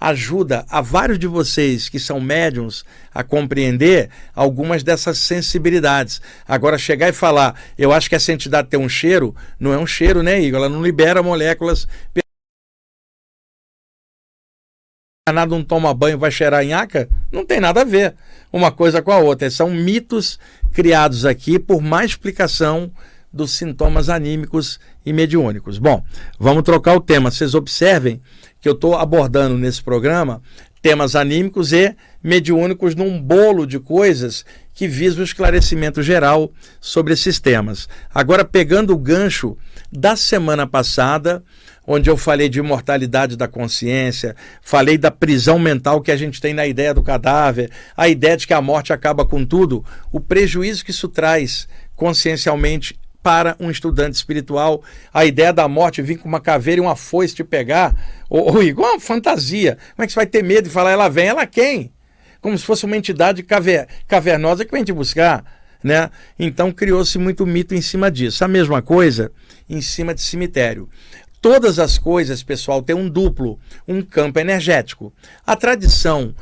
ajuda 0.00 0.64
a 0.70 0.80
vários 0.80 1.18
de 1.18 1.26
vocês 1.26 1.90
que 1.90 2.00
são 2.00 2.18
médiums 2.18 2.84
a 3.14 3.22
compreender 3.22 4.08
algumas 4.34 4.82
dessas 4.82 5.18
sensibilidades. 5.18 6.22
Agora, 6.48 6.78
chegar 6.78 7.10
e 7.10 7.12
falar, 7.12 7.60
eu 7.76 7.92
acho 7.92 8.08
que 8.08 8.14
essa 8.14 8.32
entidade 8.32 8.68
tem 8.68 8.80
um 8.80 8.88
cheiro, 8.88 9.36
não 9.58 9.74
é 9.74 9.78
um 9.78 9.86
cheiro, 9.86 10.22
né, 10.22 10.40
Igor? 10.40 10.60
Ela 10.60 10.68
não 10.70 10.82
libera 10.82 11.22
moléculas. 11.22 11.86
Nada 15.28 15.54
não 15.54 15.62
toma 15.62 15.94
banho 15.94 16.18
vai 16.18 16.30
cheirar 16.30 16.64
em 16.64 16.72
aca? 16.72 17.08
Não 17.30 17.44
tem 17.44 17.60
nada 17.60 17.82
a 17.82 17.84
ver 17.84 18.14
uma 18.52 18.72
coisa 18.72 19.00
com 19.02 19.12
a 19.12 19.18
outra. 19.18 19.50
São 19.50 19.70
mitos 19.70 20.40
criados 20.72 21.24
aqui 21.24 21.58
por 21.58 21.80
má 21.80 22.04
explicação 22.04 22.90
dos 23.32 23.52
sintomas 23.52 24.08
anímicos 24.08 24.80
e 25.06 25.12
mediúnicos. 25.12 25.78
Bom, 25.78 26.02
vamos 26.38 26.64
trocar 26.64 26.96
o 26.96 27.00
tema. 27.00 27.30
Vocês 27.30 27.54
observem 27.54 28.20
que 28.60 28.68
eu 28.68 28.74
estou 28.74 28.96
abordando 28.96 29.56
nesse 29.56 29.82
programa 29.82 30.42
temas 30.82 31.14
anímicos 31.14 31.72
e 31.72 31.94
mediúnicos 32.22 32.94
num 32.94 33.20
bolo 33.20 33.66
de 33.66 33.78
coisas 33.78 34.44
que 34.72 34.88
visa 34.88 35.20
o 35.20 35.24
esclarecimento 35.24 36.02
geral 36.02 36.50
sobre 36.80 37.12
esses 37.12 37.38
temas. 37.38 37.88
Agora, 38.14 38.44
pegando 38.44 38.94
o 38.94 38.98
gancho 38.98 39.56
da 39.92 40.16
semana 40.16 40.66
passada, 40.66 41.42
onde 41.86 42.08
eu 42.08 42.16
falei 42.16 42.48
de 42.48 42.60
imortalidade 42.60 43.36
da 43.36 43.48
consciência, 43.48 44.34
falei 44.62 44.96
da 44.96 45.10
prisão 45.10 45.58
mental 45.58 46.00
que 46.00 46.12
a 46.12 46.16
gente 46.16 46.40
tem 46.40 46.54
na 46.54 46.66
ideia 46.66 46.94
do 46.94 47.02
cadáver, 47.02 47.70
a 47.96 48.08
ideia 48.08 48.36
de 48.36 48.46
que 48.46 48.54
a 48.54 48.62
morte 48.62 48.92
acaba 48.92 49.26
com 49.26 49.44
tudo, 49.44 49.84
o 50.12 50.20
prejuízo 50.20 50.84
que 50.84 50.92
isso 50.92 51.08
traz 51.08 51.68
consciencialmente 51.94 52.98
para 53.22 53.56
um 53.60 53.70
estudante 53.70 54.14
espiritual. 54.14 54.82
A 55.12 55.24
ideia 55.24 55.52
da 55.52 55.68
morte 55.68 56.02
vir 56.02 56.18
com 56.18 56.28
uma 56.28 56.40
caveira 56.40 56.80
e 56.80 56.84
uma 56.84 56.96
foice 56.96 57.34
te 57.34 57.44
pegar, 57.44 57.94
ou, 58.28 58.56
ou 58.56 58.62
igual 58.62 58.92
uma 58.92 59.00
fantasia. 59.00 59.78
Como 59.94 60.04
é 60.04 60.06
que 60.06 60.12
você 60.12 60.18
vai 60.18 60.26
ter 60.26 60.42
medo 60.42 60.64
de 60.64 60.70
falar, 60.70 60.90
ela 60.90 61.08
vem, 61.08 61.28
ela 61.28 61.46
quem? 61.46 61.92
Como 62.40 62.56
se 62.56 62.64
fosse 62.64 62.84
uma 62.84 62.96
entidade 62.96 63.42
caver, 63.42 63.86
cavernosa 64.08 64.64
que 64.64 64.72
vem 64.72 64.84
te 64.84 64.92
buscar. 64.92 65.44
Né? 65.82 66.10
Então 66.38 66.72
criou-se 66.72 67.18
muito 67.18 67.46
mito 67.46 67.74
em 67.74 67.80
cima 67.80 68.10
disso. 68.10 68.44
A 68.44 68.48
mesma 68.48 68.82
coisa 68.82 69.32
em 69.68 69.80
cima 69.80 70.14
de 70.14 70.20
cemitério. 70.20 70.88
Todas 71.40 71.78
as 71.78 71.96
coisas, 71.96 72.42
pessoal, 72.42 72.82
têm 72.82 72.94
um 72.94 73.08
duplo, 73.08 73.58
um 73.88 74.02
campo 74.02 74.38
energético. 74.38 75.10
A 75.46 75.56
tradição 75.56 76.34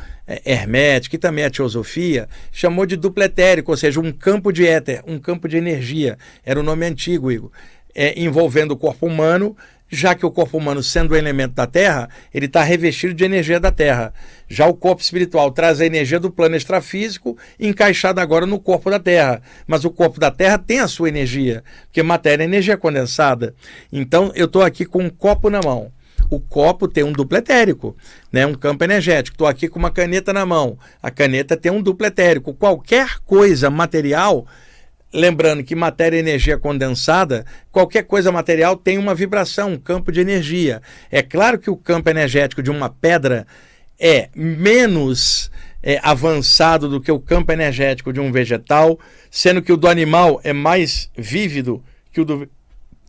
hermética 0.45 1.16
e 1.16 1.18
também 1.18 1.45
a 1.45 1.51
teosofia 1.51 2.29
chamou 2.53 2.85
de 2.85 2.97
duplo 2.97 3.22
etérico, 3.22 3.70
ou 3.70 3.76
seja, 3.76 4.01
um 4.01 4.12
campo 4.12 4.53
de 4.53 4.66
éter, 4.66 5.03
um 5.07 5.18
campo 5.18 5.49
de 5.49 5.57
energia. 5.57 6.18
Era 6.45 6.61
o 6.61 6.62
nome 6.62 6.87
antigo, 6.87 7.33
Igor. 7.33 7.51
É, 7.95 8.20
envolvendo 8.20 8.72
o 8.72 8.76
corpo 8.76 9.07
humano, 9.07 9.57
já 9.91 10.14
que 10.14 10.24
o 10.24 10.31
corpo 10.31 10.59
humano, 10.59 10.83
sendo 10.83 11.14
um 11.14 11.16
elemento 11.16 11.55
da 11.55 11.66
Terra, 11.66 12.09
ele 12.33 12.47
está 12.47 12.62
revestido 12.62 13.14
de 13.14 13.24
energia 13.24 13.59
da 13.59 13.70
Terra. 13.70 14.12
Já 14.47 14.66
o 14.66 14.74
corpo 14.74 15.03
espiritual 15.03 15.51
traz 15.51 15.81
a 15.81 15.87
energia 15.87 16.20
do 16.20 16.31
plano 16.31 16.55
extrafísico, 16.55 17.37
encaixada 17.59 18.20
agora 18.20 18.45
no 18.45 18.61
corpo 18.61 18.91
da 18.91 18.99
Terra. 18.99 19.41
Mas 19.66 19.85
o 19.85 19.91
corpo 19.91 20.20
da 20.20 20.31
Terra 20.31 20.59
tem 20.59 20.81
a 20.81 20.89
sua 20.89 21.09
energia, 21.09 21.64
porque 21.87 22.03
matéria 22.03 22.45
é 22.45 22.47
energia 22.47 22.76
condensada. 22.76 23.55
Então, 23.91 24.31
eu 24.35 24.45
estou 24.45 24.62
aqui 24.62 24.85
com 24.85 25.03
um 25.03 25.11
copo 25.11 25.49
na 25.49 25.61
mão 25.64 25.91
o 26.31 26.39
copo 26.39 26.87
tem 26.87 27.05
um 27.05 27.12
duplo 27.12 27.39
etérico, 27.39 27.97
né? 28.33 28.47
um 28.47 28.55
campo 28.55 28.85
energético. 28.85 29.35
Estou 29.35 29.47
aqui 29.47 29.68
com 29.68 29.79
uma 29.79 29.91
caneta 29.91 30.33
na 30.33 30.45
mão. 30.45 30.79
A 31.03 31.11
caneta 31.11 31.57
tem 31.57 31.72
um 31.72 31.83
duplo 31.83 32.07
etérico. 32.07 32.55
Qualquer 32.55 33.18
coisa 33.24 33.70
material, 33.70 34.47
lembrando 35.12 35.64
que 35.64 35.74
matéria 35.74 36.16
e 36.16 36.20
energia 36.20 36.59
condensada, 36.59 37.45
qualquer 37.72 38.03
coisa 38.05 38.31
material 38.31 38.76
tem 38.76 38.99
uma 38.99 39.14
vibração, 39.14 39.72
um 39.72 39.79
campo 39.79 40.12
de 40.12 40.20
energia. 40.20 40.83
É 41.11 41.22
claro 41.22 41.59
que 41.59 41.70
o 41.70 41.76
campo 41.76 42.11
energético 42.11 42.62
de 42.62 42.70
uma 42.70 42.91
pedra 42.91 43.47
é 43.99 44.29
menos 44.35 45.51
é, 45.83 45.99
avançado 46.03 46.89
do 46.89 47.01
que 47.01 47.11
o 47.11 47.18
campo 47.18 47.53
energético 47.53 48.12
de 48.12 48.20
um 48.20 48.31
vegetal, 48.31 48.99
sendo 49.31 49.62
que 49.62 49.72
o 49.72 49.76
do 49.76 49.89
animal 49.89 50.41
é 50.45 50.53
mais 50.53 51.11
vívido 51.16 51.83
que 52.12 52.20
o 52.20 52.24
do, 52.24 52.49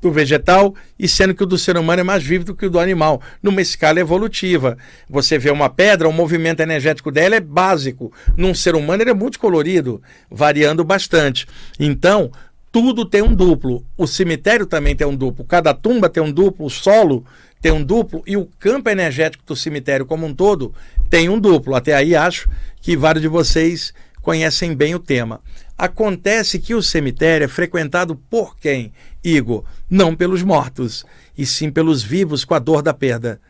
do 0.02 0.12
vegetal 0.12 0.74
e 0.98 1.08
sendo 1.08 1.34
que 1.34 1.44
o 1.44 1.46
do 1.46 1.58
ser 1.58 1.78
humano 1.78 2.02
é 2.02 2.04
mais 2.04 2.24
vívido 2.24 2.56
que 2.56 2.66
o 2.66 2.70
do 2.70 2.80
animal, 2.80 3.22
numa 3.42 3.62
escala 3.62 4.00
evolutiva. 4.00 4.78
Você 5.10 5.38
vê 5.38 5.50
uma 5.50 5.70
pedra, 5.70 6.08
o 6.08 6.14
movimento 6.14 6.62
energético 6.62 7.12
dela 7.12 7.36
é 7.36 7.40
básico. 7.40 8.12
Num 8.36 8.54
ser 8.54 8.76
humano 8.76 9.04
ele 9.04 9.12
é 9.12 9.14
multicolorido, 9.14 10.02
variando 10.30 10.84
bastante. 10.84 11.46
Então, 11.80 12.32
tudo 12.72 13.06
tem 13.06 13.22
um 13.22 13.34
duplo. 13.34 13.84
O 13.98 14.06
cemitério 14.06 14.66
também 14.66 14.96
tem 14.96 15.08
um 15.08 15.16
duplo. 15.16 15.46
Cada 15.46 15.74
tumba 15.74 16.10
tem 16.10 16.22
um 16.22 16.32
duplo, 16.32 16.66
o 16.66 16.70
solo 16.70 17.26
tem 17.62 17.72
um 17.72 17.84
duplo 17.84 18.24
e 18.26 18.38
o 18.38 18.48
campo 18.60 18.90
energético 18.90 19.44
do 19.46 19.56
cemitério 19.56 20.06
como 20.06 20.26
um 20.26 20.34
todo 20.34 20.74
tem 21.10 21.30
um 21.30 21.40
duplo. 21.40 21.76
Até 21.76 21.94
aí 21.94 22.16
acho 22.16 22.50
que 22.82 22.96
vários 22.96 23.22
de 23.22 23.28
vocês 23.28 23.94
conhecem 24.30 24.76
bem 24.76 24.94
o 24.94 25.00
tema. 25.00 25.42
Acontece 25.76 26.60
que 26.60 26.76
o 26.76 26.84
cemitério 26.84 27.46
é 27.46 27.48
frequentado 27.48 28.16
por 28.16 28.56
quem, 28.56 28.94
Igor? 29.24 29.64
Não 29.90 30.16
pelos 30.16 30.44
mortos, 30.44 31.04
e 31.36 31.48
sim 31.48 31.72
pelos 31.72 32.04
vivos 32.04 32.46
com 32.46 32.54
a 32.54 32.60
dor 32.60 32.84
da 32.84 32.94
perda. 32.94 33.42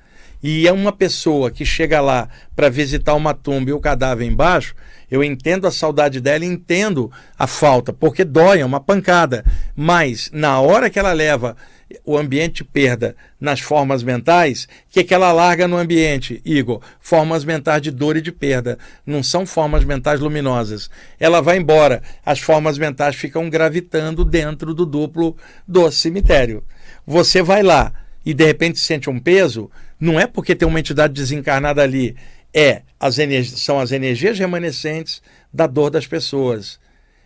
E 0.42 0.66
é 0.70 0.72
uma 0.72 0.94
pessoa 0.94 1.52
que 1.52 1.66
chega 1.66 2.00
lá 2.00 2.30
para 2.56 2.70
visitar 2.70 3.14
uma 3.14 3.34
tumba 3.34 3.72
e 3.72 3.74
o 3.74 3.80
cadáver 3.82 4.26
embaixo, 4.26 4.74
eu 5.12 5.22
entendo 5.22 5.68
a 5.68 5.72
saudade 5.72 6.22
dela 6.22 6.46
entendo 6.46 7.12
a 7.38 7.46
falta, 7.46 7.92
porque 7.92 8.24
dói, 8.24 8.62
é 8.62 8.66
uma 8.66 8.80
pancada. 8.80 9.44
Mas 9.76 10.30
na 10.32 10.62
hora 10.62 10.90
que 10.90 10.98
ela 10.98 11.12
leva 11.12 11.58
o 12.06 12.18
ambiente 12.18 12.64
perda 12.64 13.16
nas 13.40 13.60
formas 13.60 14.04
mentais, 14.04 14.66
o 14.66 14.94
que, 14.94 15.04
que 15.04 15.14
ela 15.14 15.32
larga 15.32 15.68
no 15.68 15.78
ambiente, 15.78 16.42
Igor? 16.46 16.82
Formas 17.00 17.44
mentais 17.44 17.82
de 17.82 17.92
dor 17.92 18.18
e 18.18 18.22
de 18.22 18.32
perda. 18.32 18.78
Não 19.06 19.24
são 19.24 19.46
formas 19.46 19.84
mentais 19.84 20.20
luminosas. 20.20 20.90
Ela 21.20 21.42
vai 21.42 21.58
embora. 21.58 22.02
As 22.26 22.40
formas 22.40 22.78
mentais 22.78 23.16
ficam 23.16 23.50
gravitando 23.50 24.24
dentro 24.24 24.74
do 24.74 24.86
duplo 24.86 25.36
do 25.68 25.90
cemitério. 25.92 26.64
Você 27.06 27.42
vai 27.42 27.64
lá 27.64 27.94
e 28.26 28.34
de 28.34 28.46
repente 28.46 28.80
sente 28.80 29.10
um 29.10 29.20
peso, 29.20 29.72
não 30.00 30.20
é 30.20 30.28
porque 30.28 30.56
tem 30.56 30.68
uma 30.68 30.80
entidade 30.80 31.14
desencarnada 31.14 31.82
ali. 31.82 32.16
É, 32.54 32.82
as 33.00 33.16
são 33.60 33.80
as 33.80 33.92
energias 33.92 34.38
remanescentes 34.38 35.22
da 35.54 35.66
dor 35.66 35.90
das 35.90 36.06
pessoas. 36.06 36.80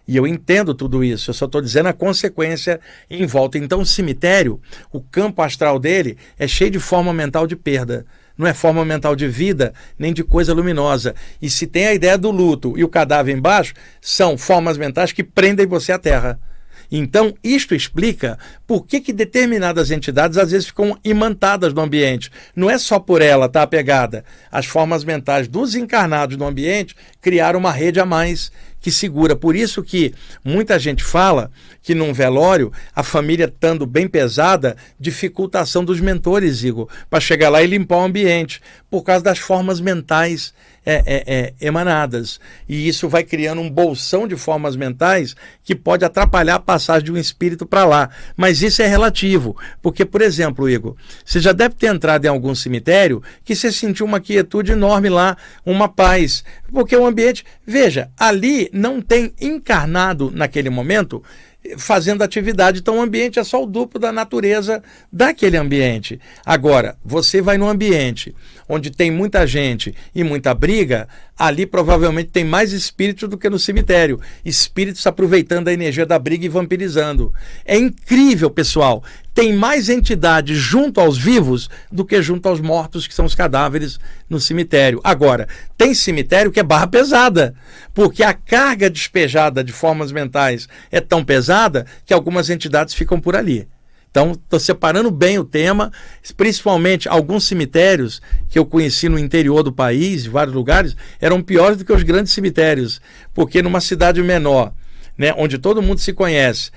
E 0.07 0.17
eu 0.17 0.27
entendo 0.27 0.73
tudo 0.73 1.03
isso, 1.03 1.29
eu 1.29 1.33
só 1.33 1.45
estou 1.45 1.61
dizendo 1.61 1.87
a 1.87 1.93
consequência 1.93 2.79
em 3.09 3.25
volta. 3.25 3.57
Então, 3.57 3.81
o 3.81 3.85
cemitério, 3.85 4.59
o 4.91 4.99
campo 4.99 5.41
astral 5.41 5.79
dele 5.79 6.17
é 6.37 6.47
cheio 6.47 6.71
de 6.71 6.79
forma 6.79 7.13
mental 7.13 7.47
de 7.47 7.55
perda. 7.55 8.05
Não 8.37 8.47
é 8.47 8.53
forma 8.53 8.83
mental 8.83 9.15
de 9.15 9.27
vida, 9.27 9.73
nem 9.97 10.11
de 10.11 10.23
coisa 10.23 10.53
luminosa. 10.53 11.15
E 11.41 11.49
se 11.49 11.67
tem 11.67 11.87
a 11.87 11.93
ideia 11.93 12.17
do 12.17 12.31
luto 12.31 12.73
e 12.77 12.83
o 12.83 12.89
cadáver 12.89 13.35
embaixo, 13.35 13.73
são 14.01 14.37
formas 14.37 14.77
mentais 14.77 15.11
que 15.11 15.23
prendem 15.23 15.67
você 15.67 15.91
à 15.91 15.99
terra. 15.99 16.39
Então, 16.91 17.33
isto 17.43 17.73
explica 17.73 18.37
por 18.67 18.85
que, 18.85 18.99
que 18.99 19.13
determinadas 19.13 19.89
entidades 19.89 20.37
às 20.37 20.51
vezes 20.51 20.67
ficam 20.67 20.97
imantadas 21.03 21.73
no 21.73 21.81
ambiente. 21.81 22.31
Não 22.55 22.69
é 22.69 22.77
só 22.77 22.99
por 22.99 23.21
ela 23.21 23.45
estar 23.45 23.61
tá 23.61 23.63
apegada. 23.63 24.23
As 24.51 24.65
formas 24.65 25.03
mentais 25.03 25.47
dos 25.47 25.75
encarnados 25.75 26.37
no 26.37 26.45
ambiente 26.45 26.95
criaram 27.21 27.59
uma 27.59 27.71
rede 27.71 27.99
a 27.99 28.05
mais 28.05 28.51
que 28.83 28.91
segura. 28.91 29.33
Por 29.33 29.55
isso 29.55 29.81
que 29.81 30.13
muita 30.43 30.77
gente 30.77 31.01
fala 31.01 31.49
que 31.81 31.95
num 31.95 32.13
velório, 32.13 32.69
a 32.93 33.01
família 33.01 33.45
estando 33.45 33.85
bem 33.85 34.09
pesada, 34.09 34.75
dificulta 34.99 35.57
a 35.57 35.61
ação 35.61 35.85
dos 35.85 36.01
mentores, 36.01 36.65
Igor, 36.65 36.89
para 37.09 37.21
chegar 37.21 37.47
lá 37.47 37.63
e 37.63 37.67
limpar 37.67 37.99
o 37.99 38.03
ambiente, 38.03 38.61
por 38.91 39.01
causa 39.01 39.23
das 39.23 39.39
formas 39.39 39.79
mentais 39.79 40.53
é, 40.85 41.03
é, 41.05 41.23
é, 41.25 41.53
emanadas. 41.61 42.39
E 42.67 42.87
isso 42.87 43.07
vai 43.07 43.23
criando 43.23 43.61
um 43.61 43.69
bolsão 43.69 44.27
de 44.27 44.35
formas 44.35 44.75
mentais 44.75 45.35
que 45.63 45.75
pode 45.75 46.05
atrapalhar 46.05 46.55
a 46.55 46.59
passagem 46.59 47.05
de 47.05 47.11
um 47.11 47.17
espírito 47.17 47.65
para 47.65 47.85
lá. 47.85 48.09
Mas 48.35 48.61
isso 48.61 48.81
é 48.81 48.87
relativo, 48.87 49.55
porque, 49.81 50.05
por 50.05 50.21
exemplo, 50.21 50.69
Igor, 50.69 50.95
você 51.23 51.39
já 51.39 51.51
deve 51.51 51.75
ter 51.75 51.87
entrado 51.87 52.25
em 52.25 52.29
algum 52.29 52.53
cemitério 52.53 53.21
que 53.43 53.55
você 53.55 53.71
sentiu 53.71 54.05
uma 54.05 54.19
quietude 54.19 54.71
enorme 54.71 55.09
lá, 55.09 55.37
uma 55.65 55.87
paz, 55.87 56.43
porque 56.71 56.95
o 56.95 57.05
ambiente, 57.05 57.45
veja, 57.65 58.09
ali 58.17 58.69
não 58.73 59.01
tem 59.01 59.33
encarnado 59.39 60.31
naquele 60.33 60.69
momento 60.69 61.23
fazendo 61.77 62.23
atividade, 62.23 62.79
então 62.79 62.97
o 62.97 63.01
ambiente 63.01 63.39
é 63.39 63.43
só 63.43 63.63
o 63.63 63.65
duplo 63.65 63.99
da 63.99 64.11
natureza 64.11 64.83
daquele 65.11 65.57
ambiente. 65.57 66.19
Agora, 66.45 66.97
você 67.03 67.41
vai 67.41 67.57
num 67.57 67.67
ambiente 67.67 68.35
onde 68.67 68.89
tem 68.89 69.11
muita 69.11 69.45
gente 69.45 69.93
e 70.13 70.23
muita 70.23 70.53
briga, 70.53 71.07
ali 71.37 71.65
provavelmente 71.65 72.29
tem 72.29 72.43
mais 72.43 72.71
espíritos 72.71 73.29
do 73.29 73.37
que 73.37 73.49
no 73.49 73.59
cemitério. 73.59 74.19
Espíritos 74.43 75.05
aproveitando 75.05 75.67
a 75.67 75.73
energia 75.73 76.05
da 76.05 76.17
briga 76.17 76.45
e 76.45 76.49
vampirizando. 76.49 77.33
É 77.65 77.77
incrível, 77.77 78.49
pessoal. 78.49 79.03
Tem 79.33 79.53
mais 79.53 79.89
entidades 79.89 80.57
junto 80.57 80.99
aos 80.99 81.17
vivos 81.17 81.69
do 81.91 82.05
que 82.05 82.21
junto 82.21 82.47
aos 82.47 82.61
mortos, 82.61 83.07
que 83.07 83.13
são 83.13 83.25
os 83.25 83.35
cadáveres 83.35 83.99
no 84.29 84.39
cemitério. 84.39 85.01
Agora, 85.03 85.47
tem 85.77 85.93
cemitério 85.93 86.51
que 86.51 86.59
é 86.59 86.63
barra 86.63 86.87
pesada, 86.87 87.55
porque 87.93 88.23
a 88.23 88.33
carga 88.33 88.89
despejada 88.89 89.63
de 89.63 89.71
formas 89.71 90.11
mentais 90.11 90.67
é 90.91 91.01
tão 91.01 91.23
pesada 91.23 91.85
que 92.05 92.13
algumas 92.13 92.49
entidades 92.49 92.93
ficam 92.93 93.19
por 93.19 93.35
ali. 93.35 93.67
Então, 94.13 94.33
estou 94.33 94.59
separando 94.59 95.09
bem 95.09 95.39
o 95.39 95.43
tema, 95.43 95.91
principalmente 96.37 97.09
alguns 97.09 97.47
cemitérios 97.47 98.21
que 98.47 98.59
eu 98.59 98.65
conheci 98.65 99.09
no 99.09 99.17
interior 99.17 99.63
do 99.63 99.73
país, 99.73 100.27
em 100.27 100.29
vários 100.29 100.53
lugares, 100.53 100.95
eram 101.19 101.41
piores 101.41 101.79
do 101.79 101.83
que 101.83 101.91
os 101.91 102.03
grandes 102.03 102.31
cemitérios, 102.31 103.01
porque 103.33 103.63
numa 103.63 103.81
cidade 103.81 104.21
menor, 104.21 104.71
né, 105.17 105.33
onde 105.35 105.57
todo 105.57 105.81
mundo 105.81 105.99
se 105.99 106.13
conhece, 106.13 106.69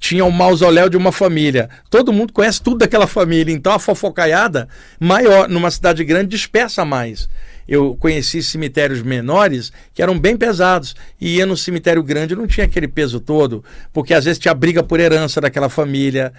tinha 0.00 0.24
um 0.24 0.30
mausoléu 0.32 0.88
de 0.88 0.96
uma 0.96 1.12
família. 1.12 1.70
Todo 1.88 2.12
mundo 2.12 2.32
conhece 2.32 2.60
tudo 2.60 2.78
daquela 2.78 3.06
família, 3.06 3.54
então 3.54 3.72
a 3.72 3.78
fofocaiada 3.78 4.68
maior, 4.98 5.48
numa 5.48 5.70
cidade 5.70 6.02
grande, 6.02 6.30
dispersa 6.30 6.84
mais 6.84 7.28
eu 7.70 7.96
conheci 8.00 8.42
cemitérios 8.42 9.00
menores 9.00 9.72
que 9.94 10.02
eram 10.02 10.18
bem 10.18 10.36
pesados. 10.36 10.96
E 11.20 11.36
ia 11.36 11.46
no 11.46 11.56
cemitério 11.56 12.02
grande 12.02 12.34
não 12.34 12.44
tinha 12.44 12.66
aquele 12.66 12.88
peso 12.88 13.20
todo, 13.20 13.64
porque 13.92 14.12
às 14.12 14.24
vezes 14.24 14.40
tinha 14.40 14.52
briga 14.52 14.82
por 14.82 14.98
herança 14.98 15.40
daquela 15.40 15.68
família. 15.68 16.32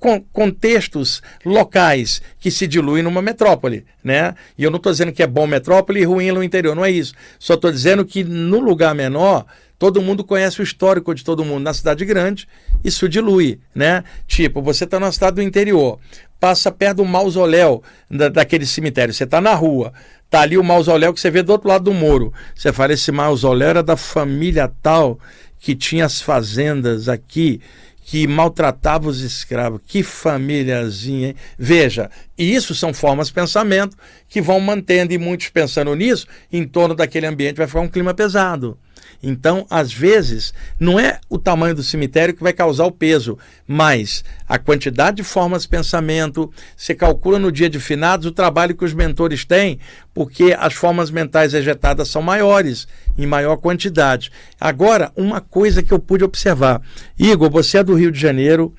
Com, 0.00 0.18
contextos 0.32 1.22
locais 1.44 2.22
que 2.40 2.50
se 2.50 2.66
diluem 2.66 3.02
numa 3.02 3.20
metrópole. 3.20 3.84
Né? 4.02 4.34
E 4.56 4.64
eu 4.64 4.70
não 4.70 4.78
estou 4.78 4.90
dizendo 4.90 5.12
que 5.12 5.22
é 5.22 5.26
bom 5.26 5.46
metrópole 5.46 6.00
e 6.00 6.04
ruim 6.04 6.32
no 6.32 6.42
interior, 6.42 6.74
não 6.74 6.84
é 6.84 6.90
isso. 6.90 7.12
Só 7.38 7.52
estou 7.52 7.70
dizendo 7.70 8.02
que 8.02 8.24
no 8.24 8.58
lugar 8.58 8.94
menor 8.94 9.44
todo 9.78 10.02
mundo 10.02 10.24
conhece 10.24 10.60
o 10.60 10.64
histórico 10.64 11.14
de 11.14 11.24
todo 11.24 11.44
mundo. 11.44 11.62
Na 11.62 11.74
cidade 11.74 12.04
grande, 12.04 12.48
isso 12.84 13.08
dilui, 13.08 13.60
né? 13.74 14.04
Tipo, 14.26 14.62
você 14.62 14.84
está 14.84 14.98
na 14.98 15.12
cidade 15.12 15.36
do 15.36 15.42
interior, 15.42 15.98
passa 16.40 16.70
perto 16.70 16.98
do 16.98 17.04
mausoléu 17.04 17.82
da, 18.10 18.28
daquele 18.28 18.66
cemitério, 18.66 19.12
você 19.12 19.24
está 19.24 19.40
na 19.40 19.54
rua, 19.54 19.92
Tá 20.28 20.40
ali 20.40 20.58
o 20.58 20.64
mausoléu 20.64 21.14
que 21.14 21.20
você 21.20 21.30
vê 21.30 21.42
do 21.42 21.52
outro 21.52 21.68
lado 21.68 21.84
do 21.84 21.94
muro. 21.94 22.32
Você 22.54 22.72
fala, 22.72 22.92
esse 22.92 23.12
mausoléu 23.12 23.68
era 23.68 23.82
da 23.82 23.96
família 23.96 24.70
tal 24.82 25.18
que 25.58 25.74
tinha 25.74 26.04
as 26.04 26.20
fazendas 26.20 27.08
aqui, 27.08 27.60
que 28.04 28.26
maltratava 28.26 29.08
os 29.08 29.20
escravos. 29.20 29.80
Que 29.86 30.02
famíliazinha, 30.02 31.28
hein? 31.28 31.36
Veja, 31.56 32.10
isso 32.36 32.74
são 32.74 32.92
formas 32.92 33.28
de 33.28 33.34
pensamento 33.34 33.96
que 34.28 34.40
vão 34.40 34.58
mantendo, 34.58 35.12
e 35.12 35.18
muitos 35.18 35.48
pensando 35.48 35.94
nisso, 35.94 36.26
em 36.52 36.66
torno 36.66 36.94
daquele 36.94 37.26
ambiente 37.26 37.56
vai 37.56 37.66
ficar 37.66 37.80
um 37.80 37.88
clima 37.88 38.12
pesado. 38.12 38.76
Então, 39.22 39.66
às 39.70 39.92
vezes, 39.92 40.52
não 40.78 40.98
é 41.00 41.20
o 41.28 41.38
tamanho 41.38 41.74
do 41.74 41.82
cemitério 41.82 42.34
que 42.34 42.42
vai 42.42 42.52
causar 42.52 42.84
o 42.84 42.92
peso, 42.92 43.38
mas 43.66 44.24
a 44.48 44.58
quantidade 44.58 45.18
de 45.18 45.22
formas 45.22 45.62
de 45.62 45.68
pensamento, 45.68 46.52
você 46.76 46.94
calcula 46.94 47.38
no 47.38 47.50
dia 47.50 47.68
de 47.68 47.80
finados 47.80 48.26
o 48.26 48.32
trabalho 48.32 48.74
que 48.74 48.84
os 48.84 48.94
mentores 48.94 49.44
têm, 49.44 49.78
porque 50.14 50.54
as 50.58 50.74
formas 50.74 51.10
mentais 51.10 51.54
ejetadas 51.54 52.08
são 52.08 52.22
maiores, 52.22 52.86
em 53.16 53.26
maior 53.26 53.56
quantidade. 53.56 54.30
Agora, 54.60 55.12
uma 55.16 55.40
coisa 55.40 55.82
que 55.82 55.92
eu 55.92 55.98
pude 55.98 56.24
observar. 56.24 56.80
Igor, 57.18 57.50
você 57.50 57.78
é 57.78 57.84
do 57.84 57.94
Rio 57.94 58.12
de 58.12 58.20
Janeiro, 58.20 58.74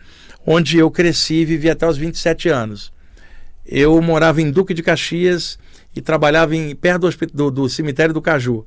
onde 0.46 0.78
eu 0.78 0.90
cresci 0.90 1.36
e 1.36 1.46
vivi 1.46 1.70
até 1.70 1.88
os 1.88 1.98
27 1.98 2.50
anos. 2.50 2.94
Eu 3.66 4.02
morava 4.02 4.42
em 4.42 4.50
Duque 4.50 4.74
de 4.74 4.82
Caxias 4.82 5.60
e 5.94 6.02
trabalhava 6.02 6.56
em, 6.56 6.74
perto 6.74 7.10
do, 7.10 7.28
do, 7.34 7.52
do 7.52 7.70
cemitério 7.70 8.14
do 8.14 8.22
Caju. 8.22 8.66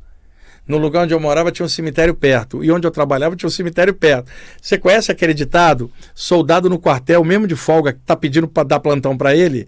No 0.70 0.78
lugar 0.78 1.02
onde 1.02 1.12
eu 1.12 1.18
morava 1.18 1.50
tinha 1.50 1.66
um 1.66 1.68
cemitério 1.68 2.14
perto. 2.14 2.62
E 2.62 2.70
onde 2.70 2.86
eu 2.86 2.92
trabalhava 2.92 3.34
tinha 3.34 3.48
um 3.48 3.50
cemitério 3.50 3.92
perto. 3.92 4.30
Você 4.62 4.78
conhece 4.78 5.10
aquele 5.10 5.34
ditado? 5.34 5.90
Soldado 6.14 6.70
no 6.70 6.78
quartel, 6.78 7.24
mesmo 7.24 7.48
de 7.48 7.56
folga, 7.56 7.92
que 7.92 7.98
tá 8.06 8.14
pedindo 8.14 8.46
para 8.46 8.62
dar 8.62 8.78
plantão 8.78 9.18
para 9.18 9.34
ele? 9.34 9.66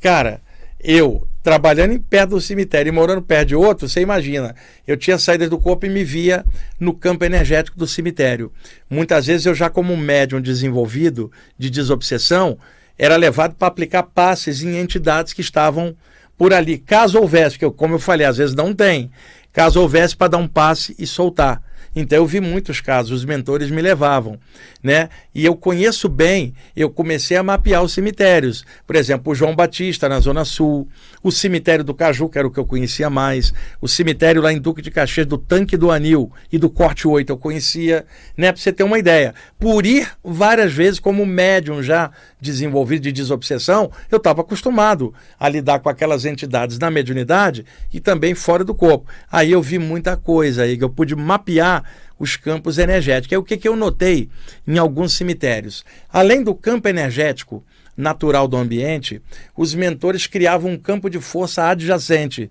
Cara, 0.00 0.40
eu 0.78 1.26
trabalhando 1.42 1.92
em 1.92 1.98
perto 1.98 2.30
do 2.30 2.40
cemitério 2.40 2.88
e 2.88 2.92
morando 2.92 3.20
perto 3.20 3.48
de 3.48 3.56
outro, 3.56 3.88
você 3.88 4.00
imagina. 4.00 4.54
Eu 4.86 4.96
tinha 4.96 5.18
saída 5.18 5.48
do 5.48 5.58
corpo 5.58 5.86
e 5.86 5.88
me 5.88 6.04
via 6.04 6.44
no 6.78 6.94
campo 6.94 7.24
energético 7.24 7.76
do 7.76 7.86
cemitério. 7.86 8.52
Muitas 8.88 9.26
vezes 9.26 9.46
eu 9.46 9.56
já 9.56 9.68
como 9.68 9.92
um 9.92 9.96
médium 9.96 10.40
desenvolvido 10.40 11.32
de 11.58 11.68
desobsessão, 11.68 12.56
era 12.96 13.16
levado 13.16 13.56
para 13.56 13.66
aplicar 13.66 14.04
passes 14.04 14.62
em 14.62 14.76
entidades 14.76 15.32
que 15.32 15.40
estavam 15.40 15.96
por 16.38 16.52
ali. 16.52 16.78
Caso 16.78 17.18
houvesse, 17.18 17.58
que 17.58 17.64
eu, 17.64 17.72
como 17.72 17.96
eu 17.96 17.98
falei, 17.98 18.24
às 18.24 18.36
vezes 18.36 18.54
não 18.54 18.72
tem 18.72 19.10
caso 19.54 19.80
houvesse 19.80 20.14
para 20.14 20.28
dar 20.28 20.38
um 20.38 20.48
passe 20.48 20.94
e 20.98 21.06
soltar. 21.06 21.62
Então 21.94 22.18
eu 22.18 22.26
vi 22.26 22.40
muitos 22.40 22.80
casos, 22.80 23.10
os 23.12 23.24
mentores 23.24 23.70
me 23.70 23.80
levavam, 23.80 24.38
né? 24.82 25.08
E 25.34 25.44
eu 25.44 25.56
conheço 25.56 26.08
bem, 26.08 26.54
eu 26.76 26.90
comecei 26.90 27.36
a 27.36 27.42
mapear 27.42 27.82
os 27.82 27.92
cemitérios. 27.92 28.64
Por 28.86 28.96
exemplo, 28.96 29.32
o 29.32 29.34
João 29.34 29.54
Batista 29.54 30.08
na 30.08 30.20
Zona 30.20 30.44
Sul, 30.44 30.88
o 31.22 31.32
cemitério 31.32 31.84
do 31.84 31.94
Caju, 31.94 32.28
que 32.28 32.38
era 32.38 32.46
o 32.46 32.50
que 32.50 32.58
eu 32.58 32.66
conhecia 32.66 33.08
mais, 33.08 33.52
o 33.80 33.88
cemitério 33.88 34.42
lá 34.42 34.52
em 34.52 34.60
Duque 34.60 34.82
de 34.82 34.90
Caxias 34.90 35.26
do 35.26 35.38
Tanque 35.38 35.76
do 35.76 35.90
Anil 35.90 36.30
e 36.52 36.58
do 36.58 36.68
Corte 36.70 37.08
8 37.08 37.30
eu 37.30 37.36
conhecia, 37.36 38.04
né? 38.36 38.52
Para 38.52 38.60
você 38.60 38.72
ter 38.72 38.84
uma 38.84 38.98
ideia. 38.98 39.34
Por 39.58 39.86
ir 39.86 40.08
várias 40.22 40.72
vezes 40.72 41.00
como 41.00 41.24
médium 41.24 41.82
já 41.82 42.10
desenvolvido 42.40 43.02
de 43.02 43.12
desobsessão, 43.12 43.90
eu 44.10 44.18
estava 44.18 44.42
acostumado 44.42 45.14
a 45.40 45.48
lidar 45.48 45.80
com 45.80 45.88
aquelas 45.88 46.26
entidades 46.26 46.78
na 46.78 46.90
mediunidade 46.90 47.64
e 47.92 47.98
também 47.98 48.34
fora 48.34 48.62
do 48.62 48.74
corpo. 48.74 49.08
Aí 49.32 49.50
eu 49.50 49.62
vi 49.62 49.78
muita 49.78 50.16
coisa 50.16 50.62
aí, 50.62 50.76
que 50.76 50.84
eu 50.84 50.90
pude 50.90 51.16
mapear 51.16 51.73
os 52.18 52.36
campos 52.36 52.78
energéticos. 52.78 53.32
É 53.32 53.38
o 53.38 53.42
que, 53.42 53.56
que 53.56 53.68
eu 53.68 53.76
notei 53.76 54.28
em 54.66 54.78
alguns 54.78 55.14
cemitérios. 55.14 55.84
Além 56.12 56.42
do 56.42 56.54
campo 56.54 56.88
energético 56.88 57.64
natural 57.96 58.46
do 58.46 58.56
ambiente, 58.56 59.22
os 59.56 59.74
mentores 59.74 60.26
criavam 60.26 60.72
um 60.72 60.78
campo 60.78 61.08
de 61.08 61.20
força 61.20 61.68
adjacente. 61.68 62.50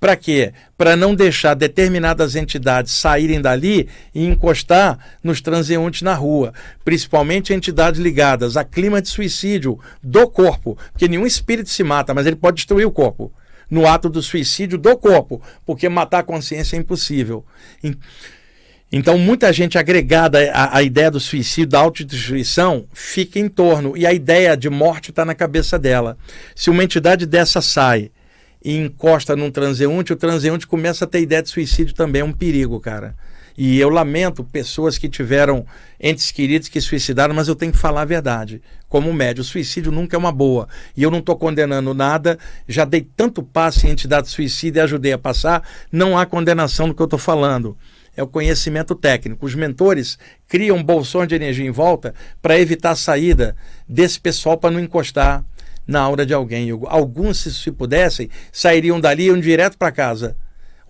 Para 0.00 0.14
quê? 0.14 0.52
Para 0.76 0.94
não 0.94 1.12
deixar 1.12 1.54
determinadas 1.54 2.36
entidades 2.36 2.92
saírem 2.92 3.40
dali 3.40 3.88
e 4.14 4.24
encostar 4.24 5.16
nos 5.24 5.40
transeuntes 5.40 6.02
na 6.02 6.14
rua, 6.14 6.54
principalmente 6.84 7.52
entidades 7.52 8.00
ligadas 8.00 8.56
a 8.56 8.62
clima 8.62 9.02
de 9.02 9.08
suicídio 9.08 9.78
do 10.00 10.28
corpo, 10.28 10.78
porque 10.92 11.08
nenhum 11.08 11.26
espírito 11.26 11.68
se 11.68 11.82
mata, 11.82 12.14
mas 12.14 12.26
ele 12.26 12.36
pode 12.36 12.56
destruir 12.56 12.86
o 12.86 12.92
corpo 12.92 13.32
no 13.68 13.86
ato 13.86 14.08
do 14.08 14.22
suicídio 14.22 14.78
do 14.78 14.96
corpo, 14.96 15.42
porque 15.66 15.88
matar 15.88 16.20
a 16.20 16.22
consciência 16.22 16.76
é 16.76 16.78
impossível. 16.78 17.44
Então, 18.90 19.18
muita 19.18 19.52
gente 19.52 19.76
agregada 19.76 20.50
à, 20.50 20.78
à 20.78 20.82
ideia 20.82 21.10
do 21.10 21.20
suicídio, 21.20 21.70
da 21.70 21.78
autodestruição, 21.78 22.86
fica 22.92 23.38
em 23.38 23.48
torno. 23.48 23.94
E 23.96 24.06
a 24.06 24.14
ideia 24.14 24.56
de 24.56 24.70
morte 24.70 25.10
está 25.10 25.26
na 25.26 25.34
cabeça 25.34 25.78
dela. 25.78 26.16
Se 26.54 26.70
uma 26.70 26.82
entidade 26.82 27.26
dessa 27.26 27.60
sai 27.60 28.10
e 28.64 28.76
encosta 28.76 29.36
num 29.36 29.50
transeunte, 29.50 30.12
o 30.12 30.16
transeunte 30.16 30.66
começa 30.66 31.04
a 31.04 31.08
ter 31.08 31.20
ideia 31.20 31.42
de 31.42 31.50
suicídio 31.50 31.94
também. 31.94 32.22
É 32.22 32.24
um 32.24 32.32
perigo, 32.32 32.80
cara. 32.80 33.14
E 33.58 33.78
eu 33.78 33.90
lamento 33.90 34.42
pessoas 34.42 34.96
que 34.96 35.08
tiveram 35.08 35.66
entes 36.00 36.30
queridos 36.30 36.68
que 36.68 36.80
suicidaram, 36.80 37.34
mas 37.34 37.48
eu 37.48 37.56
tenho 37.56 37.72
que 37.72 37.78
falar 37.78 38.02
a 38.02 38.06
verdade. 38.06 38.62
Como 38.88 39.12
médio, 39.12 39.42
o 39.42 39.44
suicídio 39.44 39.92
nunca 39.92 40.16
é 40.16 40.18
uma 40.18 40.32
boa. 40.32 40.66
E 40.96 41.02
eu 41.02 41.10
não 41.10 41.18
estou 41.18 41.36
condenando 41.36 41.92
nada, 41.92 42.38
já 42.66 42.86
dei 42.86 43.06
tanto 43.16 43.42
passo 43.42 43.86
em 43.86 43.90
entidade 43.90 44.28
de 44.28 44.32
suicídio 44.32 44.78
e 44.78 44.82
ajudei 44.82 45.12
a 45.12 45.18
passar, 45.18 45.62
não 45.90 46.16
há 46.16 46.24
condenação 46.24 46.86
no 46.86 46.94
que 46.94 47.02
eu 47.02 47.04
estou 47.04 47.18
falando 47.18 47.76
é 48.18 48.22
o 48.22 48.26
conhecimento 48.26 48.96
técnico. 48.96 49.46
Os 49.46 49.54
mentores 49.54 50.18
criam 50.48 50.82
bolsões 50.82 51.28
de 51.28 51.36
energia 51.36 51.64
em 51.64 51.70
volta 51.70 52.12
para 52.42 52.58
evitar 52.58 52.90
a 52.90 52.96
saída 52.96 53.54
desse 53.88 54.18
pessoal 54.18 54.58
para 54.58 54.72
não 54.72 54.80
encostar 54.80 55.44
na 55.86 56.00
aura 56.00 56.26
de 56.26 56.34
alguém. 56.34 56.68
Alguns, 56.86 57.38
se, 57.38 57.54
se 57.54 57.70
pudessem, 57.70 58.28
sairiam 58.50 59.00
dali 59.00 59.22
e 59.22 59.26
iam 59.26 59.38
direto 59.38 59.78
para 59.78 59.92
casa, 59.92 60.36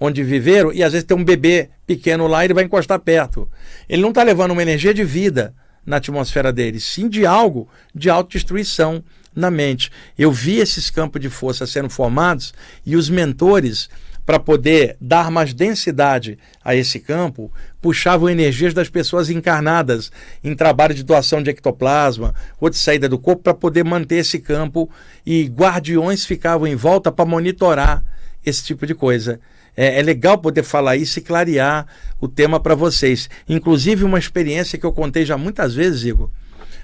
onde 0.00 0.24
viveram, 0.24 0.72
e 0.72 0.82
às 0.82 0.92
vezes 0.92 1.06
tem 1.06 1.14
um 1.14 1.22
bebê 1.22 1.68
pequeno 1.86 2.26
lá 2.26 2.42
e 2.42 2.46
ele 2.46 2.54
vai 2.54 2.64
encostar 2.64 2.98
perto. 2.98 3.46
Ele 3.86 4.00
não 4.00 4.08
está 4.08 4.22
levando 4.22 4.52
uma 4.52 4.62
energia 4.62 4.94
de 4.94 5.04
vida 5.04 5.54
na 5.84 5.96
atmosfera 5.96 6.50
dele, 6.50 6.80
sim 6.80 7.10
de 7.10 7.26
algo 7.26 7.68
de 7.94 8.08
autodestruição 8.08 9.04
na 9.36 9.50
mente. 9.50 9.92
Eu 10.18 10.32
vi 10.32 10.56
esses 10.60 10.88
campos 10.88 11.20
de 11.20 11.28
força 11.28 11.66
sendo 11.66 11.90
formados 11.90 12.54
e 12.86 12.96
os 12.96 13.10
mentores 13.10 13.90
para 14.28 14.38
poder 14.38 14.94
dar 15.00 15.30
mais 15.30 15.54
densidade 15.54 16.38
a 16.62 16.76
esse 16.76 17.00
campo, 17.00 17.50
puxavam 17.80 18.28
energias 18.28 18.74
das 18.74 18.90
pessoas 18.90 19.30
encarnadas 19.30 20.12
em 20.44 20.54
trabalho 20.54 20.92
de 20.92 21.02
doação 21.02 21.42
de 21.42 21.48
ectoplasma 21.48 22.34
ou 22.60 22.68
de 22.68 22.76
saída 22.76 23.08
do 23.08 23.18
corpo 23.18 23.44
para 23.44 23.54
poder 23.54 23.84
manter 23.84 24.16
esse 24.16 24.38
campo 24.38 24.90
e 25.24 25.44
guardiões 25.44 26.26
ficavam 26.26 26.66
em 26.66 26.76
volta 26.76 27.10
para 27.10 27.24
monitorar 27.24 28.04
esse 28.44 28.62
tipo 28.62 28.86
de 28.86 28.94
coisa. 28.94 29.40
É, 29.74 29.98
é, 29.98 30.02
legal 30.02 30.36
poder 30.36 30.62
falar 30.62 30.98
isso 30.98 31.18
e 31.18 31.22
clarear 31.22 31.86
o 32.20 32.28
tema 32.28 32.60
para 32.60 32.74
vocês. 32.74 33.30
Inclusive, 33.48 34.04
uma 34.04 34.18
experiência 34.18 34.78
que 34.78 34.84
eu 34.84 34.92
contei 34.92 35.24
já 35.24 35.38
muitas 35.38 35.74
vezes, 35.74 36.04
Igor, 36.04 36.28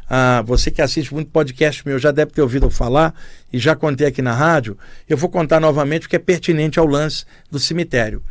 ah, 0.09 0.43
você 0.43 0.71
que 0.71 0.83
assiste 0.83 1.13
muito 1.13 1.31
podcast 1.31 1.87
meu 1.87 1.99
já 1.99 2.11
deve 2.11 2.33
ter 2.33 2.43
ouvido 2.43 2.69
falar 2.71 3.15
e 3.53 3.59
já 3.59 3.75
contei 3.75 4.07
aqui 4.07 4.21
na 4.21 4.33
rádio. 4.33 4.77
Eu 5.09 5.17
vou 5.17 5.31
contar 5.31 5.61
novamente 5.61 6.03
porque 6.03 6.17
é 6.17 6.19
pertinente 6.19 6.79
ao 6.79 6.87
lance 6.87 7.25
do 7.51 7.59
cemitério. 7.59 8.23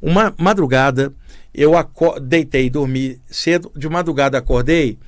Uma 0.00 0.34
madrugada, 0.38 1.12
eu 1.54 1.72
deitei 2.20 2.66
e 2.66 2.70
dormi 2.70 3.20
cedo, 3.30 3.72
de 3.74 3.88
madrugada 3.88 4.38
acordei 4.38 4.98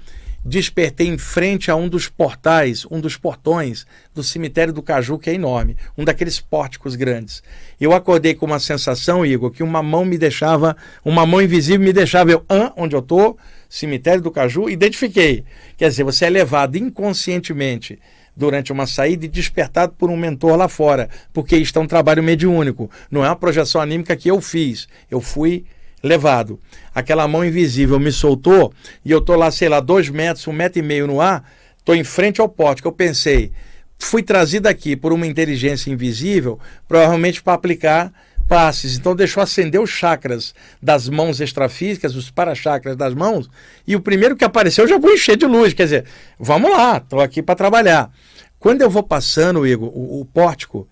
despertei 0.45 1.07
em 1.07 1.19
frente 1.19 1.71
a 1.71 1.77
um 1.77 1.89
dos 1.89 2.09
portais, 2.09 2.87
um 2.91 3.01
dos 3.01 3.17
portões 3.17 3.87
do 4.15 4.23
cemitério 4.23 4.73
do 4.73 4.83
Caju, 4.83 5.19
que 5.19 5.31
é 5.31 5.35
enorme, 5.35 5.77
um 5.97 6.05
daqueles 6.05 6.41
pórticos 6.41 6.95
grandes. 6.95 7.43
Eu 7.81 7.93
acordei 7.93 8.35
com 8.35 8.47
uma 8.47 8.59
sensação, 8.59 9.27
Igor, 9.27 9.51
que 9.51 9.63
uma 9.63 9.83
mão 9.83 10.05
me 10.05 10.17
deixava, 10.17 10.77
uma 11.05 11.27
mão 11.27 11.43
invisível 11.43 11.85
me 11.85 11.93
deixava 11.93 12.31
eu, 12.31 12.45
ah, 12.49 12.73
onde 12.77 12.95
eu 12.95 13.01
estou, 13.01 13.37
cemitério 13.69 14.23
do 14.23 14.31
Caju, 14.31 14.69
identifiquei. 14.69 15.45
Quer 15.77 15.89
dizer, 15.91 16.05
você 16.05 16.25
é 16.25 16.31
levado 16.31 16.77
inconscientemente 16.77 17.99
durante 18.37 18.73
uma 18.73 18.87
saída 18.87 19.25
e 19.25 19.29
despertado 19.29 19.95
por 19.99 20.11
um 20.11 20.17
mentor 20.17 20.57
lá 20.57 20.69
fora, 20.69 21.11
porque 21.33 21.57
isto 21.57 21.79
é 21.79 21.83
um 21.83 21.87
trabalho 21.87 22.23
mediúnico, 22.23 22.89
não 23.11 23.25
é 23.25 23.29
uma 23.29 23.37
projeção 23.37 23.81
anímica 23.81 24.17
que 24.17 24.31
eu 24.31 24.41
fiz. 24.41 24.87
Eu 25.11 25.21
fui 25.21 25.65
levado. 26.03 26.61
Aquela 26.95 27.27
mão 27.27 27.45
invisível 27.45 27.99
me 27.99 28.13
soltou 28.13 28.73
e 29.05 29.11
eu 29.11 29.21
tô 29.21 29.35
lá, 29.35 29.51
sei 29.51 29.69
lá, 29.69 29.81
dois 29.81 30.09
metros, 30.09 30.47
um 30.47 30.53
metro 30.53 30.79
e 30.79 30.83
meio 30.83 31.07
no 31.07 31.21
ar, 31.21 31.45
tô 31.85 31.95
em 31.95 32.05
frente 32.05 32.41
ao 32.41 32.49
que 32.49 32.87
eu 32.87 32.93
pensei, 32.93 33.51
fui 33.99 34.23
trazido 34.23 34.69
aqui 34.69 34.95
por 34.95 35.13
uma 35.13 35.27
inteligência 35.27 35.91
invisível, 35.91 36.61
provavelmente 36.87 37.43
para 37.43 37.55
aplicar 37.55 38.13
passes. 38.49 38.97
Então 38.97 39.15
deixou 39.15 39.43
acender 39.43 39.81
os 39.81 39.91
chakras 39.91 40.55
das 40.83 41.09
mãos 41.09 41.41
extrafísicas, 41.41 42.17
os 42.17 42.31
para-chakras 42.31 42.97
das 42.97 43.15
mãos, 43.15 43.49
e 43.87 43.95
o 43.95 44.01
primeiro 44.01 44.35
que 44.35 44.45
apareceu 44.45 44.85
eu 44.85 44.89
já 44.89 44.99
vou 44.99 45.13
encher 45.13 45.37
de 45.37 45.47
luz. 45.47 45.75
Quer 45.75 45.85
dizer, 45.85 46.05
vamos 46.39 46.71
lá, 46.71 46.97
estou 46.97 47.21
aqui 47.21 47.43
para 47.43 47.55
trabalhar. 47.55 48.11
Quando 48.59 48.83
eu 48.83 48.91
vou 48.91 49.03
passando, 49.03 49.67
Igor, 49.67 49.89
o, 49.89 50.21
o 50.21 50.25
pórtico, 50.25 50.89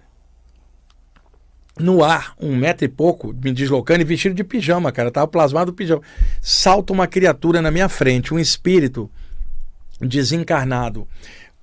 no 1.79 2.03
ar, 2.03 2.35
um 2.41 2.57
metro 2.57 2.85
e 2.85 2.89
pouco, 2.89 3.35
me 3.35 3.53
deslocando 3.53 4.01
e 4.01 4.05
vestido 4.05 4.35
de 4.35 4.45
pijama, 4.45 4.91
cara. 4.91 5.11
Tava 5.11 5.27
plasmado 5.27 5.73
o 5.73 5.75
pijama. 5.75 6.01
Salta 6.41 6.93
uma 6.93 7.07
criatura 7.07 7.61
na 7.61 7.71
minha 7.71 7.89
frente, 7.89 8.33
um 8.33 8.39
espírito 8.39 9.11
desencarnado, 10.01 11.07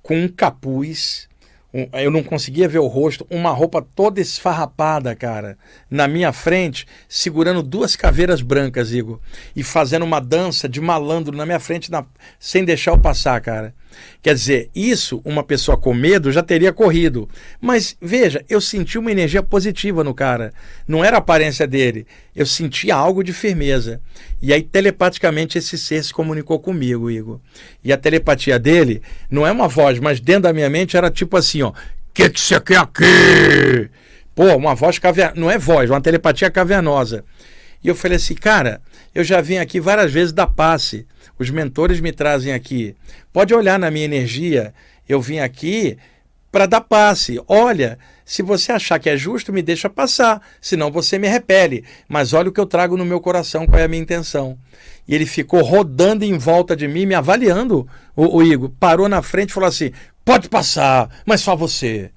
com 0.02 0.16
um 0.16 0.28
capuz. 0.28 1.28
Um, 1.74 1.88
eu 1.98 2.08
não 2.08 2.22
conseguia 2.22 2.68
ver 2.68 2.78
o 2.78 2.86
rosto, 2.86 3.26
uma 3.28 3.50
roupa 3.50 3.82
toda 3.82 4.20
esfarrapada, 4.20 5.12
cara, 5.16 5.58
na 5.90 6.06
minha 6.06 6.32
frente, 6.32 6.86
segurando 7.08 7.64
duas 7.64 7.96
caveiras 7.96 8.40
brancas, 8.40 8.92
Igor, 8.92 9.18
e 9.56 9.64
fazendo 9.64 10.04
uma 10.04 10.20
dança 10.20 10.68
de 10.68 10.80
malandro 10.80 11.36
na 11.36 11.44
minha 11.44 11.58
frente, 11.58 11.90
na, 11.90 12.04
sem 12.38 12.64
deixar 12.64 12.92
eu 12.92 12.98
passar, 12.98 13.40
cara. 13.40 13.74
Quer 14.22 14.34
dizer, 14.34 14.70
isso, 14.74 15.20
uma 15.24 15.42
pessoa 15.42 15.76
com 15.76 15.92
medo 15.92 16.32
já 16.32 16.42
teria 16.42 16.72
corrido. 16.72 17.28
Mas 17.60 17.96
veja, 18.00 18.44
eu 18.48 18.60
senti 18.60 18.98
uma 18.98 19.12
energia 19.12 19.42
positiva 19.42 20.02
no 20.02 20.14
cara. 20.14 20.52
Não 20.86 21.04
era 21.04 21.16
a 21.16 21.18
aparência 21.18 21.66
dele. 21.66 22.06
Eu 22.34 22.46
sentia 22.46 22.94
algo 22.94 23.22
de 23.22 23.32
firmeza. 23.32 24.00
E 24.40 24.52
aí, 24.52 24.62
telepaticamente, 24.62 25.58
esse 25.58 25.78
ser 25.78 26.02
se 26.04 26.12
comunicou 26.12 26.58
comigo, 26.58 27.10
Igor. 27.10 27.40
E 27.82 27.92
a 27.92 27.96
telepatia 27.96 28.58
dele 28.58 29.02
não 29.30 29.46
é 29.46 29.52
uma 29.52 29.68
voz, 29.68 29.98
mas 29.98 30.20
dentro 30.20 30.42
da 30.42 30.52
minha 30.52 30.70
mente 30.70 30.96
era 30.96 31.10
tipo 31.10 31.36
assim: 31.36 31.62
ó, 31.62 31.72
que 32.12 32.30
que 32.30 32.40
você 32.40 32.60
quer 32.60 32.78
aqui? 32.78 33.90
Pô, 34.34 34.54
uma 34.56 34.74
voz 34.74 34.98
cavernosa. 34.98 35.40
Não 35.40 35.50
é 35.50 35.58
voz, 35.58 35.90
uma 35.90 36.00
telepatia 36.00 36.50
cavernosa. 36.50 37.24
E 37.84 37.88
eu 37.88 37.94
falei 37.94 38.16
assim, 38.16 38.34
cara, 38.34 38.80
eu 39.14 39.22
já 39.22 39.42
vim 39.42 39.58
aqui 39.58 39.78
várias 39.78 40.10
vezes 40.10 40.32
dar 40.32 40.46
passe. 40.46 41.06
Os 41.38 41.50
mentores 41.50 42.00
me 42.00 42.12
trazem 42.12 42.54
aqui. 42.54 42.96
Pode 43.30 43.52
olhar 43.52 43.78
na 43.78 43.90
minha 43.90 44.06
energia. 44.06 44.72
Eu 45.06 45.20
vim 45.20 45.38
aqui 45.38 45.98
para 46.50 46.64
dar 46.64 46.80
passe. 46.80 47.38
Olha, 47.46 47.98
se 48.24 48.42
você 48.42 48.72
achar 48.72 48.98
que 48.98 49.10
é 49.10 49.18
justo, 49.18 49.52
me 49.52 49.60
deixa 49.60 49.90
passar. 49.90 50.40
Senão 50.62 50.90
você 50.90 51.18
me 51.18 51.28
repele. 51.28 51.84
Mas 52.08 52.32
olha 52.32 52.48
o 52.48 52.52
que 52.52 52.60
eu 52.60 52.64
trago 52.64 52.96
no 52.96 53.04
meu 53.04 53.20
coração, 53.20 53.66
qual 53.66 53.78
é 53.78 53.84
a 53.84 53.88
minha 53.88 54.02
intenção. 54.02 54.58
E 55.06 55.14
ele 55.14 55.26
ficou 55.26 55.60
rodando 55.62 56.24
em 56.24 56.38
volta 56.38 56.74
de 56.74 56.88
mim, 56.88 57.04
me 57.04 57.14
avaliando, 57.14 57.86
o, 58.16 58.38
o 58.38 58.42
Igor. 58.42 58.70
Parou 58.80 59.10
na 59.10 59.20
frente 59.20 59.50
e 59.50 59.52
falou 59.52 59.68
assim: 59.68 59.92
pode 60.24 60.48
passar, 60.48 61.10
mas 61.26 61.42
só 61.42 61.54
você. 61.54 62.10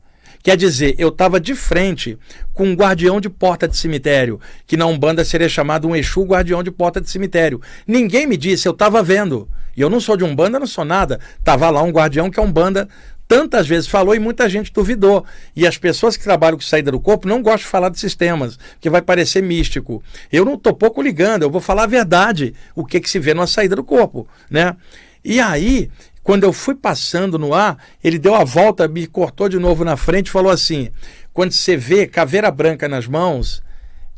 Quer 0.43 0.55
dizer, 0.55 0.95
eu 0.97 1.09
estava 1.09 1.39
de 1.39 1.55
frente 1.55 2.17
com 2.53 2.65
um 2.65 2.73
guardião 2.73 3.19
de 3.19 3.29
porta 3.29 3.67
de 3.67 3.75
cemitério, 3.75 4.39
que 4.65 4.77
na 4.77 4.85
Umbanda 4.85 5.25
seria 5.25 5.49
chamado 5.49 5.87
um 5.87 5.95
Exu 5.95 6.23
guardião 6.23 6.63
de 6.63 6.71
porta 6.71 7.01
de 7.01 7.09
cemitério. 7.09 7.61
Ninguém 7.85 8.25
me 8.25 8.37
disse, 8.37 8.67
eu 8.67 8.71
estava 8.71 9.03
vendo. 9.03 9.47
E 9.75 9.81
eu 9.81 9.89
não 9.89 9.99
sou 9.99 10.17
de 10.17 10.23
Umbanda, 10.23 10.59
não 10.59 10.67
sou 10.67 10.85
nada. 10.85 11.19
Tava 11.43 11.69
lá 11.69 11.83
um 11.83 11.91
guardião 11.91 12.29
que 12.29 12.39
a 12.39 12.43
Umbanda 12.43 12.87
tantas 13.27 13.67
vezes 13.67 13.87
falou 13.87 14.15
e 14.15 14.19
muita 14.19 14.49
gente 14.49 14.71
duvidou. 14.71 15.25
E 15.55 15.67
as 15.67 15.77
pessoas 15.77 16.15
que 16.15 16.23
trabalham 16.23 16.57
com 16.57 16.63
saída 16.63 16.91
do 16.91 16.99
corpo 16.99 17.27
não 17.27 17.41
gostam 17.41 17.59
de 17.59 17.65
falar 17.65 17.89
de 17.89 17.99
sistemas, 17.99 18.57
que 18.79 18.89
vai 18.89 19.01
parecer 19.01 19.43
místico. 19.43 20.01
Eu 20.31 20.45
não 20.45 20.53
estou 20.53 20.73
pouco 20.73 21.01
ligando, 21.01 21.43
eu 21.43 21.51
vou 21.51 21.61
falar 21.61 21.83
a 21.83 21.87
verdade, 21.87 22.55
o 22.73 22.85
que, 22.85 22.99
que 22.99 23.09
se 23.09 23.19
vê 23.19 23.33
numa 23.33 23.47
saída 23.47 23.75
do 23.75 23.83
corpo, 23.83 24.27
né? 24.49 24.75
E 25.23 25.41
aí, 25.41 25.89
quando 26.27 26.43
eu 26.43 26.51
fui 26.51 26.75
passando 26.75 27.39
no 27.39 27.53
ar, 27.53 27.77
ele 28.03 28.19
deu 28.19 28.35
a 28.35 28.43
volta, 28.43 28.85
me 28.85 29.07
cortou 29.07 29.47
de 29.47 29.57
novo 29.57 29.85
na 29.85 29.95
frente 29.95 30.27
e 30.27 30.29
falou 30.29 30.51
assim: 30.51 30.89
quando 31.31 31.53
você 31.53 31.77
vê 31.77 32.05
caveira 32.05 32.51
branca 32.51 32.85
nas 32.89 33.07
mãos, 33.07 33.63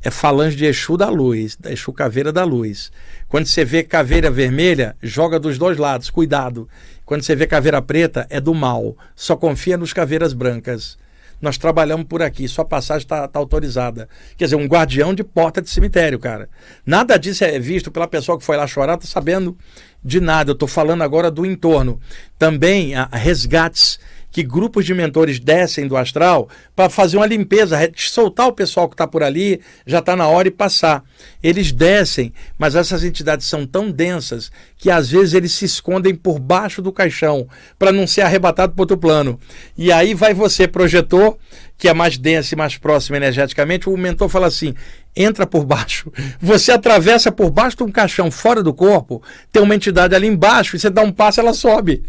é 0.02 0.10
falange 0.10 0.56
de 0.56 0.66
Exu 0.66 0.98
da 0.98 1.08
luz, 1.08 1.56
da 1.56 1.72
Exu 1.72 1.94
caveira 1.94 2.34
da 2.34 2.44
luz. 2.44 2.92
Quando 3.28 3.46
você 3.46 3.64
vê 3.64 3.84
caveira 3.84 4.32
vermelha, 4.32 4.96
joga 5.04 5.40
dos 5.40 5.60
dois 5.60 5.78
lados, 5.78 6.10
cuidado. 6.10 6.68
Quando 7.06 7.22
você 7.22 7.36
vê 7.36 7.46
caveira 7.46 7.80
preta, 7.80 8.26
é 8.32 8.42
do 8.42 8.56
mal. 8.56 8.98
Só 9.16 9.36
confia 9.36 9.78
nos 9.78 9.94
caveiras 9.94 10.34
brancas. 10.34 10.98
Nós 11.42 11.58
trabalhamos 11.58 12.06
por 12.08 12.22
aqui, 12.22 12.48
sua 12.48 12.66
passagem 12.66 13.04
está 13.04 13.28
tá 13.28 13.40
autorizada. 13.40 14.10
Quer 14.38 14.46
dizer, 14.46 14.56
um 14.56 14.66
guardião 14.66 15.14
de 15.14 15.24
porta 15.24 15.62
de 15.62 15.70
cemitério, 15.70 16.20
cara. 16.20 16.50
Nada 16.86 17.18
disso 17.18 17.44
é 17.44 17.58
visto 17.60 17.90
pela 17.92 18.08
pessoa 18.08 18.38
que 18.38 18.44
foi 18.44 18.58
lá 18.58 18.68
chorar, 18.68 18.96
está 18.96 19.08
sabendo 19.08 19.58
de 20.04 20.20
nada. 20.20 20.52
Eu 20.52 20.54
estou 20.54 20.68
falando 20.68 21.02
agora 21.02 21.32
do 21.32 21.46
entorno. 21.46 22.00
Também 22.38 22.96
há 22.96 23.10
resgates 23.12 24.00
que 24.32 24.44
grupos 24.44 24.86
de 24.86 24.94
mentores 24.94 25.40
descem 25.40 25.88
do 25.88 25.98
astral 25.98 26.48
para 26.76 26.90
fazer 26.90 27.18
uma 27.18 27.26
limpeza, 27.26 27.78
soltar 27.96 28.48
o 28.48 28.54
pessoal 28.54 28.88
que 28.88 28.94
está 28.94 29.08
por 29.08 29.24
ali, 29.24 29.60
já 29.86 30.00
está 30.00 30.16
na 30.16 30.28
hora 30.28 30.48
e 30.48 30.52
passar. 30.52 31.04
Eles 31.42 31.72
descem, 31.72 32.34
mas 32.58 32.76
essas 32.76 33.04
entidades 33.04 33.48
são 33.48 33.66
tão 33.66 33.90
densas 33.90 34.52
que 34.78 34.90
às 34.90 35.10
vezes 35.10 35.34
eles 35.34 35.52
se 35.52 35.66
escondem 35.66 36.14
por 36.14 36.40
baixo 36.40 36.82
do 36.82 36.92
caixão 36.92 37.48
para 37.78 37.92
não 37.92 38.06
ser 38.06 38.22
arrebatado 38.22 38.74
para 38.74 38.84
outro 38.84 38.98
plano. 38.98 39.40
E 39.78 39.92
aí 39.92 40.14
vai 40.14 40.34
você, 40.34 40.68
projetor, 40.68 41.38
que 41.78 41.88
é 41.88 41.94
mais 41.94 42.18
denso 42.18 42.54
e 42.54 42.58
mais 42.58 42.78
próximo 42.78 43.16
energeticamente, 43.16 43.90
o 43.90 43.98
mentor 43.98 44.30
fala 44.30 44.48
assim: 44.48 44.76
entra 45.16 45.48
por 45.48 45.66
baixo. 45.66 46.12
Você 46.40 46.72
atravessa 46.72 47.32
por 47.32 47.50
baixo 47.50 47.78
de 47.78 47.84
um 47.84 47.92
caixão 47.92 48.30
fora 48.30 48.62
do 48.62 48.74
corpo, 48.74 49.24
tem 49.52 49.62
uma 49.62 49.76
entidade 49.76 50.14
ali 50.14 50.28
embaixo, 50.28 50.76
e 50.76 50.80
você 50.80 50.90
dá 50.90 51.02
um 51.02 51.12
passo, 51.12 51.40
ela 51.40 51.54
sobe. 51.54 52.04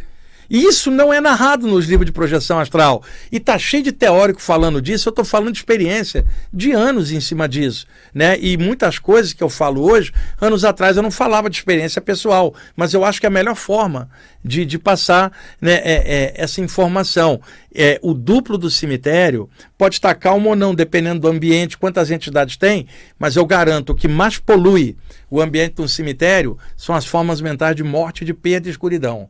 E 0.51 0.65
isso 0.65 0.91
não 0.91 1.13
é 1.13 1.21
narrado 1.21 1.69
nos 1.69 1.87
livros 1.87 2.07
de 2.07 2.13
projeção 2.13 2.59
astral. 2.59 3.05
E 3.31 3.39
tá 3.39 3.57
cheio 3.57 3.85
de 3.85 3.93
teórico 3.93 4.43
falando 4.43 4.83
disso, 4.83 5.09
eu 5.09 5.11
estou 5.11 5.25
falando 5.25 5.53
de 5.53 5.59
experiência 5.59 6.27
de 6.53 6.73
anos 6.73 7.13
em 7.13 7.21
cima 7.21 7.49
disso. 7.49 7.87
Né? 8.13 8.37
E 8.41 8.57
muitas 8.57 8.99
coisas 8.99 9.33
que 9.33 9.45
eu 9.45 9.49
falo 9.49 9.89
hoje, 9.89 10.13
anos 10.41 10.65
atrás 10.65 10.97
eu 10.97 11.05
não 11.05 11.11
falava 11.13 11.49
de 11.49 11.57
experiência 11.57 12.03
pessoal, 12.03 12.53
mas 12.75 12.93
eu 12.93 13.05
acho 13.05 13.21
que 13.21 13.27
é 13.27 13.29
a 13.29 13.31
melhor 13.31 13.55
forma 13.55 14.11
de, 14.45 14.65
de 14.65 14.77
passar 14.77 15.31
né, 15.61 15.75
é, 15.75 15.83
é, 15.85 16.35
essa 16.35 16.61
informação. 16.61 17.41
É, 17.73 18.01
o 18.03 18.13
duplo 18.13 18.59
do 18.59 18.69
cemitério 18.69 19.49
pode 19.79 19.95
estar 19.95 20.17
calmo 20.17 20.49
ou 20.49 20.57
não, 20.57 20.75
dependendo 20.75 21.21
do 21.21 21.29
ambiente, 21.29 21.79
quantas 21.79 22.11
entidades 22.11 22.57
tem, 22.57 22.89
mas 23.17 23.37
eu 23.37 23.47
garanto 23.47 23.95
que 23.95 24.09
mais 24.09 24.39
polui 24.39 24.97
o 25.31 25.41
ambiente 25.41 25.75
do 25.75 25.89
cemitério 25.89 26.59
são 26.77 26.93
as 26.93 27.07
formas 27.07 27.41
mentais 27.41 27.77
de 27.77 27.85
morte, 27.85 28.25
de 28.25 28.35
perda 28.35 28.67
e 28.67 28.73
escuridão 28.73 29.29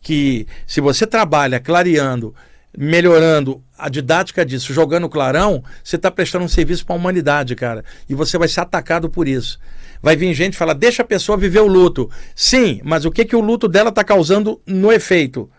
que 0.00 0.46
se 0.66 0.80
você 0.80 1.06
trabalha 1.06 1.60
clareando, 1.60 2.34
melhorando 2.76 3.62
a 3.76 3.88
didática 3.88 4.44
disso, 4.44 4.72
jogando 4.72 5.08
clarão, 5.08 5.64
você 5.82 5.96
está 5.96 6.10
prestando 6.10 6.44
um 6.44 6.48
serviço 6.48 6.84
para 6.84 6.94
a 6.94 6.98
humanidade, 6.98 7.54
cara. 7.54 7.84
E 8.08 8.14
você 8.14 8.36
vai 8.38 8.48
ser 8.48 8.60
atacado 8.60 9.08
por 9.08 9.26
isso. 9.26 9.58
Vai 10.02 10.14
vir 10.14 10.32
gente 10.34 10.56
falar, 10.56 10.74
deixa 10.74 11.02
a 11.02 11.06
pessoa 11.06 11.38
viver 11.38 11.60
o 11.60 11.66
luto. 11.66 12.10
Sim, 12.34 12.80
mas 12.84 13.04
o 13.04 13.10
que, 13.10 13.24
que 13.24 13.36
o 13.36 13.40
luto 13.40 13.66
dela 13.66 13.88
está 13.88 14.04
causando 14.04 14.60
no 14.66 14.92
efeito? 14.92 15.50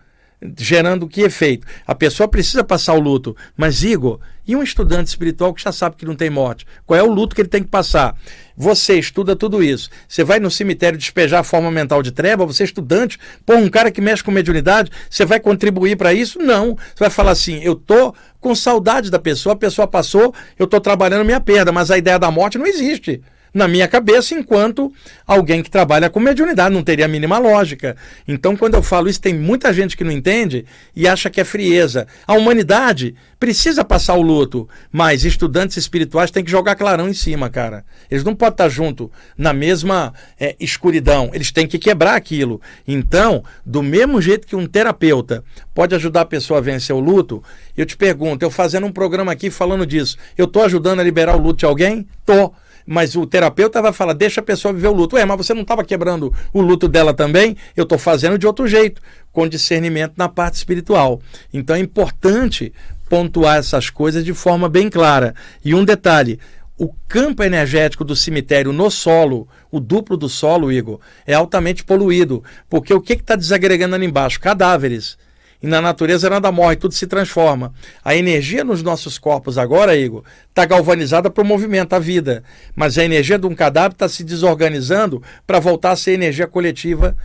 Gerando 0.56 1.08
que 1.08 1.22
efeito? 1.22 1.66
A 1.86 1.94
pessoa 1.94 2.28
precisa 2.28 2.62
passar 2.62 2.94
o 2.94 3.00
luto, 3.00 3.36
mas 3.56 3.82
Igor, 3.82 4.20
e 4.46 4.56
um 4.56 4.62
estudante 4.62 5.08
espiritual 5.08 5.52
que 5.52 5.62
já 5.62 5.72
sabe 5.72 5.96
que 5.96 6.06
não 6.06 6.14
tem 6.14 6.30
morte? 6.30 6.66
Qual 6.86 6.98
é 6.98 7.02
o 7.02 7.12
luto 7.12 7.34
que 7.34 7.42
ele 7.42 7.48
tem 7.48 7.62
que 7.62 7.68
passar? 7.68 8.16
Você 8.56 8.98
estuda 8.98 9.36
tudo 9.36 9.62
isso. 9.62 9.90
Você 10.08 10.24
vai 10.24 10.40
no 10.40 10.50
cemitério 10.50 10.98
despejar 10.98 11.40
a 11.40 11.44
forma 11.44 11.70
mental 11.70 12.02
de 12.02 12.12
treva, 12.12 12.46
você 12.46 12.62
é 12.62 12.66
estudante, 12.66 13.18
pô, 13.44 13.54
um 13.56 13.68
cara 13.68 13.90
que 13.90 14.00
mexe 14.00 14.24
com 14.24 14.30
mediunidade, 14.30 14.90
você 15.10 15.26
vai 15.26 15.38
contribuir 15.38 15.96
para 15.96 16.14
isso? 16.14 16.38
Não. 16.38 16.76
Você 16.76 17.00
vai 17.00 17.10
falar 17.10 17.32
assim: 17.32 17.60
eu 17.62 17.74
tô 17.74 18.14
com 18.40 18.54
saudade 18.54 19.10
da 19.10 19.18
pessoa, 19.18 19.52
a 19.52 19.58
pessoa 19.58 19.86
passou, 19.86 20.34
eu 20.58 20.66
tô 20.66 20.80
trabalhando 20.80 21.24
minha 21.24 21.40
perda, 21.40 21.70
mas 21.70 21.90
a 21.90 21.98
ideia 21.98 22.18
da 22.18 22.30
morte 22.30 22.56
não 22.56 22.66
existe. 22.66 23.20
Na 23.58 23.68
minha 23.68 23.88
cabeça, 23.88 24.34
enquanto 24.34 24.90
alguém 25.26 25.62
que 25.62 25.70
trabalha 25.70 26.08
com 26.08 26.20
mediunidade 26.20 26.74
não 26.74 26.82
teria 26.82 27.04
a 27.04 27.08
mínima 27.08 27.38
lógica. 27.38 27.96
Então, 28.26 28.56
quando 28.56 28.74
eu 28.74 28.82
falo 28.82 29.08
isso, 29.08 29.20
tem 29.20 29.34
muita 29.34 29.72
gente 29.72 29.96
que 29.96 30.04
não 30.04 30.12
entende 30.12 30.64
e 30.94 31.06
acha 31.06 31.28
que 31.28 31.40
é 31.40 31.44
frieza. 31.44 32.06
A 32.26 32.34
humanidade 32.34 33.14
precisa 33.38 33.84
passar 33.84 34.14
o 34.14 34.22
luto, 34.22 34.68
mas 34.90 35.24
estudantes 35.24 35.76
espirituais 35.76 36.30
têm 36.30 36.44
que 36.44 36.50
jogar 36.50 36.76
clarão 36.76 37.08
em 37.08 37.12
cima, 37.12 37.50
cara. 37.50 37.84
Eles 38.10 38.24
não 38.24 38.34
podem 38.34 38.54
estar 38.54 38.68
junto 38.68 39.10
na 39.36 39.52
mesma 39.52 40.14
é, 40.38 40.56
escuridão, 40.60 41.30
eles 41.32 41.50
têm 41.50 41.66
que 41.66 41.78
quebrar 41.78 42.14
aquilo. 42.14 42.60
Então, 42.86 43.42
do 43.66 43.82
mesmo 43.82 44.22
jeito 44.22 44.46
que 44.46 44.56
um 44.56 44.66
terapeuta 44.66 45.44
pode 45.74 45.94
ajudar 45.94 46.22
a 46.22 46.26
pessoa 46.26 46.58
a 46.58 46.62
vencer 46.62 46.94
o 46.94 47.00
luto, 47.00 47.42
eu 47.76 47.84
te 47.84 47.96
pergunto, 47.96 48.44
eu 48.44 48.50
fazendo 48.50 48.86
um 48.86 48.92
programa 48.92 49.32
aqui 49.32 49.50
falando 49.50 49.84
disso, 49.84 50.16
eu 50.36 50.44
estou 50.44 50.62
ajudando 50.62 51.00
a 51.00 51.04
liberar 51.04 51.36
o 51.36 51.40
luto 51.40 51.58
de 51.58 51.66
alguém? 51.66 52.06
Tô 52.24 52.52
mas 52.90 53.14
o 53.14 53.26
terapeuta 53.26 53.82
vai 53.82 53.92
falar, 53.92 54.14
deixa 54.14 54.40
a 54.40 54.42
pessoa 54.42 54.72
viver 54.72 54.88
o 54.88 54.94
luto. 54.94 55.16
Ué, 55.16 55.24
mas 55.26 55.36
você 55.36 55.52
não 55.52 55.60
estava 55.60 55.84
quebrando 55.84 56.32
o 56.54 56.62
luto 56.62 56.88
dela 56.88 57.12
também? 57.12 57.54
Eu 57.76 57.82
estou 57.82 57.98
fazendo 57.98 58.38
de 58.38 58.46
outro 58.46 58.66
jeito, 58.66 59.02
com 59.30 59.46
discernimento 59.46 60.14
na 60.16 60.26
parte 60.26 60.54
espiritual. 60.54 61.20
Então 61.52 61.76
é 61.76 61.78
importante 61.78 62.72
pontuar 63.06 63.58
essas 63.58 63.90
coisas 63.90 64.24
de 64.24 64.32
forma 64.32 64.70
bem 64.70 64.88
clara. 64.88 65.34
E 65.62 65.74
um 65.74 65.84
detalhe: 65.84 66.40
o 66.78 66.90
campo 67.06 67.42
energético 67.42 68.04
do 68.04 68.16
cemitério 68.16 68.72
no 68.72 68.90
solo, 68.90 69.46
o 69.70 69.78
duplo 69.78 70.16
do 70.16 70.28
solo, 70.28 70.72
Igor, 70.72 70.98
é 71.26 71.34
altamente 71.34 71.84
poluído. 71.84 72.42
Porque 72.70 72.94
o 72.94 73.02
que 73.02 73.12
está 73.12 73.36
desagregando 73.36 73.96
ali 73.96 74.06
embaixo? 74.06 74.40
Cadáveres. 74.40 75.18
E 75.62 75.66
na 75.66 75.80
natureza 75.80 76.30
nada 76.30 76.52
morre, 76.52 76.76
tudo 76.76 76.94
se 76.94 77.06
transforma. 77.06 77.72
A 78.04 78.14
energia 78.14 78.62
nos 78.62 78.82
nossos 78.82 79.18
corpos 79.18 79.58
agora, 79.58 79.96
Igor, 79.96 80.22
está 80.48 80.64
galvanizada 80.64 81.28
para 81.28 81.42
o 81.42 81.46
movimento, 81.46 81.94
a 81.94 81.98
vida. 81.98 82.44
Mas 82.76 82.96
a 82.96 83.04
energia 83.04 83.38
de 83.38 83.46
um 83.46 83.54
cadáver 83.54 83.92
está 83.92 84.08
se 84.08 84.22
desorganizando 84.22 85.22
para 85.46 85.58
voltar 85.58 85.92
a 85.92 85.96
ser 85.96 86.12
energia 86.12 86.46
coletiva 86.46 87.16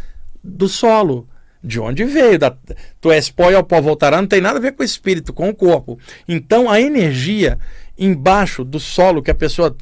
do 0.44 0.68
solo. 0.68 1.28
De 1.64 1.80
onde 1.80 2.04
veio? 2.04 2.38
Da, 2.38 2.54
tu 3.00 3.12
és 3.12 3.30
pó 3.30 3.50
e 3.50 3.56
ao 3.56 3.64
pó 3.64 3.80
voltará, 3.80 4.18
não 4.18 4.28
tem 4.28 4.42
nada 4.42 4.58
a 4.58 4.62
ver 4.62 4.74
com 4.74 4.82
o 4.82 4.86
espírito, 4.86 5.32
com 5.32 5.48
o 5.48 5.56
corpo. 5.56 5.98
Então 6.28 6.70
a 6.70 6.82
energia 6.82 7.58
embaixo 7.98 8.66
do 8.66 8.80
solo 8.80 9.22
que 9.22 9.32
a 9.32 9.36
pessoa 9.36 9.74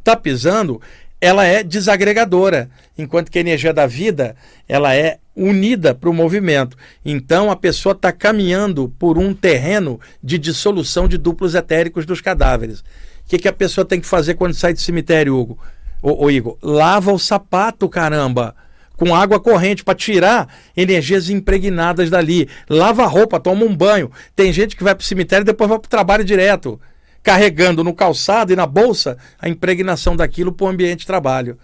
está 0.00 0.16
pisando, 0.16 0.80
ela 1.20 1.44
é 1.44 1.62
desagregadora, 1.62 2.68
enquanto 2.98 3.30
que 3.30 3.38
a 3.38 3.40
energia 3.40 3.72
da 3.72 3.86
vida 3.86 4.36
ela 4.68 4.94
é 4.94 5.18
unida 5.34 5.94
para 5.94 6.10
o 6.10 6.14
movimento. 6.14 6.76
Então 7.04 7.50
a 7.50 7.56
pessoa 7.56 7.92
está 7.92 8.12
caminhando 8.12 8.92
por 8.98 9.18
um 9.18 9.34
terreno 9.34 9.98
de 10.22 10.38
dissolução 10.38 11.08
de 11.08 11.18
duplos 11.18 11.54
etéricos 11.54 12.06
dos 12.06 12.20
cadáveres. 12.20 12.80
O 12.80 12.84
que, 13.28 13.38
que 13.38 13.48
a 13.48 13.52
pessoa 13.52 13.84
tem 13.84 14.00
que 14.00 14.06
fazer 14.06 14.34
quando 14.34 14.54
sai 14.54 14.74
do 14.74 14.80
cemitério, 14.80 15.36
Hugo? 15.36 15.58
Ô, 16.02 16.26
ô 16.26 16.30
Igor, 16.30 16.58
lava 16.62 17.12
o 17.12 17.18
sapato, 17.18 17.88
caramba! 17.88 18.54
Com 18.96 19.14
água 19.14 19.40
corrente 19.40 19.82
para 19.82 19.94
tirar 19.94 20.46
energias 20.76 21.28
impregnadas 21.28 22.10
dali. 22.10 22.48
Lava 22.68 23.02
a 23.02 23.08
roupa, 23.08 23.40
toma 23.40 23.64
um 23.64 23.74
banho. 23.74 24.08
Tem 24.36 24.52
gente 24.52 24.76
que 24.76 24.84
vai 24.84 24.94
para 24.94 25.02
o 25.02 25.06
cemitério 25.06 25.42
e 25.42 25.46
depois 25.46 25.68
vai 25.68 25.78
para 25.80 25.86
o 25.86 25.90
trabalho 25.90 26.22
direto 26.22 26.78
carregando 27.24 27.82
no 27.82 27.94
calçado 27.94 28.52
e 28.52 28.56
na 28.56 28.66
bolsa 28.66 29.16
a 29.40 29.48
impregnação 29.48 30.14
daquilo 30.14 30.52
para 30.52 30.66
o 30.66 30.68
ambiente 30.68 31.00
de 31.00 31.06
trabalho. 31.06 31.58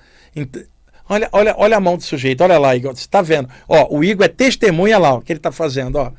Olha, 1.07 1.29
olha, 1.31 1.55
olha 1.59 1.77
a 1.77 1.81
mão 1.81 1.99
do 1.99 2.03
sujeito, 2.03 2.43
olha 2.43 2.59
lá, 2.59 2.75
Igor. 2.75 2.97
Você 2.97 3.03
está 3.03 3.21
vendo? 3.21 3.49
Ó, 3.69 3.99
o 3.99 4.03
Igor 4.03 4.25
é 4.25 4.29
testemunha 4.29 4.99
lá, 4.99 5.15
o 5.15 5.21
que 5.21 5.31
ele 5.31 5.39
está 5.39 5.53
fazendo, 5.53 5.97
ó. 5.97 6.13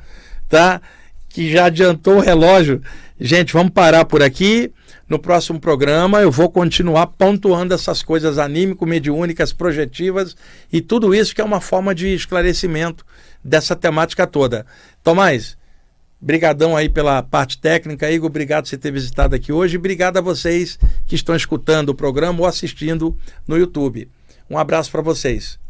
Tá? 0.48 0.80
Que 1.28 1.50
já 1.50 1.64
adiantou 1.64 2.18
o 2.18 2.20
relógio. 2.20 2.80
Gente, 3.20 3.52
vamos 3.52 3.72
parar 3.72 4.04
por 4.04 4.22
aqui. 4.22 4.72
No 5.08 5.18
próximo 5.18 5.58
programa 5.58 6.20
eu 6.20 6.30
vou 6.30 6.48
continuar 6.48 7.08
pontuando 7.08 7.74
essas 7.74 8.02
coisas 8.02 8.38
anímico-mediúnicas, 8.38 9.52
projetivas 9.52 10.36
e 10.72 10.80
tudo 10.80 11.14
isso 11.14 11.34
que 11.34 11.40
é 11.40 11.44
uma 11.44 11.60
forma 11.60 11.94
de 11.94 12.14
esclarecimento 12.14 13.04
dessa 13.44 13.74
temática 13.74 14.26
toda. 14.26 14.64
Tomás, 15.02 15.58
Brigadão 16.24 16.76
aí 16.76 16.88
pela 16.88 17.20
parte 17.20 17.58
técnica, 17.58 18.08
Igor. 18.08 18.30
Obrigado 18.30 18.62
por 18.62 18.70
você 18.70 18.78
ter 18.78 18.92
visitado 18.92 19.34
aqui 19.34 19.52
hoje. 19.52 19.76
Obrigado 19.76 20.18
a 20.18 20.20
vocês 20.20 20.78
que 21.04 21.16
estão 21.16 21.34
escutando 21.34 21.88
o 21.88 21.94
programa 21.96 22.38
ou 22.38 22.46
assistindo 22.46 23.18
no 23.44 23.58
YouTube. 23.58 24.08
Um 24.48 24.56
abraço 24.56 24.88
para 24.92 25.02
vocês. 25.02 25.61